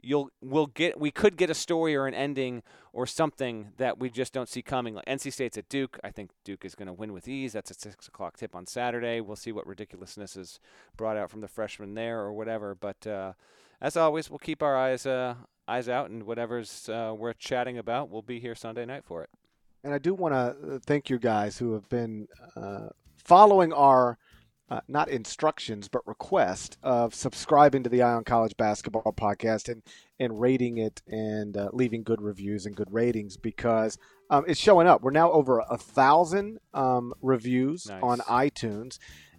you'll 0.02 0.30
we'll 0.42 0.68
get 0.68 1.00
we 1.00 1.10
could 1.10 1.38
get 1.38 1.50
a 1.50 1.54
story 1.54 1.96
or 1.96 2.06
an 2.06 2.14
ending 2.14 2.62
or 2.92 3.06
something 3.06 3.70
that 3.78 3.98
we 3.98 4.10
just 4.10 4.34
don't 4.34 4.50
see 4.50 4.62
coming. 4.62 4.96
Like 4.96 5.06
NC 5.06 5.32
State's 5.32 5.58
at 5.58 5.70
Duke. 5.70 5.98
I 6.04 6.12
think 6.12 6.32
Duke 6.44 6.66
is 6.66 6.76
going 6.76 6.88
to 6.88 6.94
win 6.94 7.14
with 7.14 7.28
ease. 7.28 7.54
That's 7.54 7.72
a 7.72 7.74
six 7.74 8.08
o'clock 8.08 8.36
tip 8.36 8.54
on 8.54 8.68
Saturday. 8.68 9.22
We'll 9.22 9.38
see 9.38 9.54
what 9.54 9.66
ridiculousness 9.66 10.36
is 10.36 10.60
brought 10.98 11.16
out 11.16 11.32
from 11.32 11.42
the 11.42 11.48
freshmen 11.48 11.94
there 11.94 12.20
or 12.20 12.34
whatever. 12.34 12.76
But 12.76 13.08
uh, 13.08 13.34
as 13.80 13.96
always, 13.96 14.30
we'll 14.30 14.40
keep 14.40 14.62
our 14.62 14.76
eyes 14.76 15.06
uh, 15.06 15.36
eyes 15.68 15.90
out 15.90 16.10
and 16.10 16.24
whatever's 16.24 16.90
uh, 16.90 17.14
worth 17.18 17.38
chatting 17.38 17.78
about, 17.78 18.10
we'll 18.10 18.22
be 18.22 18.40
here 18.40 18.56
Sunday 18.56 18.86
night 18.86 19.04
for 19.04 19.24
it. 19.24 19.30
And 19.84 19.94
I 19.94 19.98
do 19.98 20.14
want 20.14 20.34
to 20.34 20.76
uh, 20.76 20.80
thank 20.86 21.10
you 21.10 21.20
guys 21.20 21.58
who 21.58 21.74
have 21.74 21.88
been 21.90 22.28
uh, 22.56 22.90
following 23.28 23.74
our 23.74 24.18
uh, 24.70 24.80
not 24.88 25.10
instructions 25.10 25.88
but 25.88 26.06
request 26.08 26.78
of 26.82 27.14
subscribing 27.14 27.84
to 27.84 27.90
the 27.90 28.02
Eye 28.02 28.14
on 28.14 28.24
College 28.24 28.56
Basketball 28.58 29.14
podcast 29.14 29.70
and 29.70 29.84
and 30.20 30.40
rating 30.40 30.78
it 30.78 31.02
and 31.08 31.56
uh, 31.56 31.70
leaving 31.74 32.04
good 32.04 32.22
reviews 32.22 32.66
and 32.66 32.76
good 32.76 32.92
ratings 32.92 33.38
because 33.38 33.98
um, 34.30 34.46
it's 34.48 34.60
showing 34.60 34.88
up. 34.88 35.02
We're 35.02 35.12
now 35.12 35.32
over 35.32 35.60
a 35.60 35.78
thousand 35.78 36.60
um, 36.74 37.14
reviews 37.22 37.88
nice. 37.88 38.02
on 38.02 38.20
iTunes. 38.20 38.98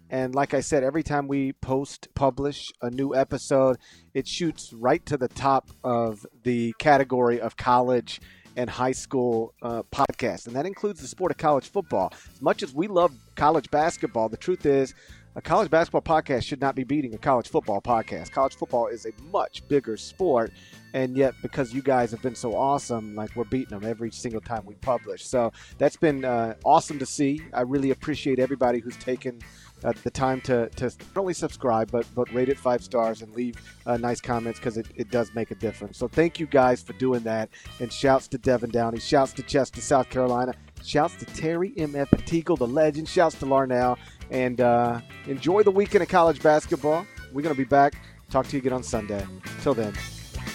And 0.09 0.33
like 0.33 0.55
I 0.55 0.61
said, 0.61 0.83
every 0.83 1.03
time 1.03 1.27
we 1.27 1.53
post, 1.53 2.07
publish 2.15 2.71
a 2.81 2.89
new 2.89 3.13
episode, 3.13 3.77
it 4.15 4.27
shoots 4.27 4.73
right 4.73 5.05
to 5.05 5.17
the 5.17 5.27
top 5.27 5.69
of 5.83 6.25
the 6.43 6.73
category 6.79 7.39
of 7.39 7.57
college 7.57 8.19
and 8.59 8.69
high 8.69 8.91
school 8.91 9.53
uh, 9.61 9.83
podcast, 9.83 10.47
and 10.47 10.55
that 10.55 10.65
includes 10.65 10.99
the 10.99 11.07
sport 11.07 11.31
of 11.31 11.37
college 11.37 11.69
football. 11.69 12.11
As 12.33 12.41
much 12.41 12.61
as 12.61 12.73
we 12.73 12.87
love 12.87 13.13
college 13.35 13.71
basketball, 13.71 14.27
the 14.27 14.35
truth 14.35 14.65
is 14.65 14.93
a 15.37 15.41
college 15.41 15.71
basketball 15.71 16.01
podcast 16.01 16.43
should 16.43 16.59
not 16.59 16.75
be 16.75 16.83
beating 16.83 17.13
a 17.13 17.17
college 17.17 17.47
football 17.47 17.79
podcast. 17.81 18.31
College 18.31 18.55
football 18.55 18.87
is 18.87 19.05
a 19.05 19.11
much 19.31 19.65
bigger 19.69 19.95
sport, 19.95 20.51
and 20.93 21.15
yet 21.15 21.35
because 21.41 21.73
you 21.73 21.81
guys 21.81 22.11
have 22.11 22.21
been 22.21 22.35
so 22.35 22.53
awesome, 22.53 23.15
like 23.15 23.33
we're 23.33 23.45
beating 23.45 23.79
them 23.79 23.89
every 23.89 24.11
single 24.11 24.41
time 24.41 24.65
we 24.65 24.75
publish. 24.75 25.25
So 25.25 25.53
that's 25.77 25.95
been 25.95 26.25
uh, 26.25 26.55
awesome 26.65 26.99
to 26.99 27.05
see. 27.05 27.41
I 27.53 27.61
really 27.61 27.91
appreciate 27.91 28.39
everybody 28.39 28.79
who's 28.79 28.97
taken 28.97 29.39
uh, 29.83 29.93
the 30.03 30.11
time 30.11 30.41
to, 30.41 30.69
to 30.69 30.85
not 30.85 31.17
only 31.17 31.33
subscribe 31.33 31.91
but 31.91 32.05
but 32.15 32.31
rate 32.33 32.49
it 32.49 32.57
five 32.57 32.83
stars 32.83 33.21
and 33.21 33.33
leave 33.33 33.55
uh, 33.85 33.97
nice 33.97 34.21
comments 34.21 34.59
because 34.59 34.77
it, 34.77 34.87
it 34.95 35.09
does 35.11 35.31
make 35.33 35.51
a 35.51 35.55
difference. 35.55 35.97
So 35.97 36.07
thank 36.07 36.39
you 36.39 36.45
guys 36.45 36.81
for 36.81 36.93
doing 36.93 37.21
that. 37.23 37.49
And 37.79 37.91
shouts 37.91 38.27
to 38.29 38.37
Devin 38.37 38.71
Downey, 38.71 38.99
shouts 38.99 39.33
to 39.33 39.43
Chester, 39.43 39.81
South 39.81 40.09
Carolina, 40.09 40.53
Shouts 40.83 41.15
to 41.15 41.25
Terry 41.25 41.71
MF 41.71 42.07
Teagle, 42.25 42.57
the 42.57 42.67
legend. 42.67 43.07
Shouts 43.07 43.35
to 43.39 43.45
Larnell. 43.45 43.97
And 44.31 44.61
uh, 44.61 45.01
enjoy 45.27 45.63
the 45.63 45.71
weekend 45.71 46.03
of 46.03 46.09
college 46.09 46.41
basketball. 46.41 47.05
We're 47.33 47.41
going 47.41 47.55
to 47.55 47.59
be 47.59 47.67
back. 47.67 47.95
Talk 48.29 48.47
to 48.47 48.55
you 48.55 48.59
again 48.59 48.73
on 48.73 48.83
Sunday. 48.83 49.25
Till 49.61 49.73
then, 49.73 49.93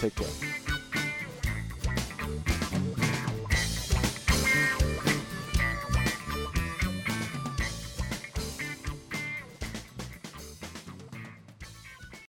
take 0.01 0.14
care. 0.14 0.64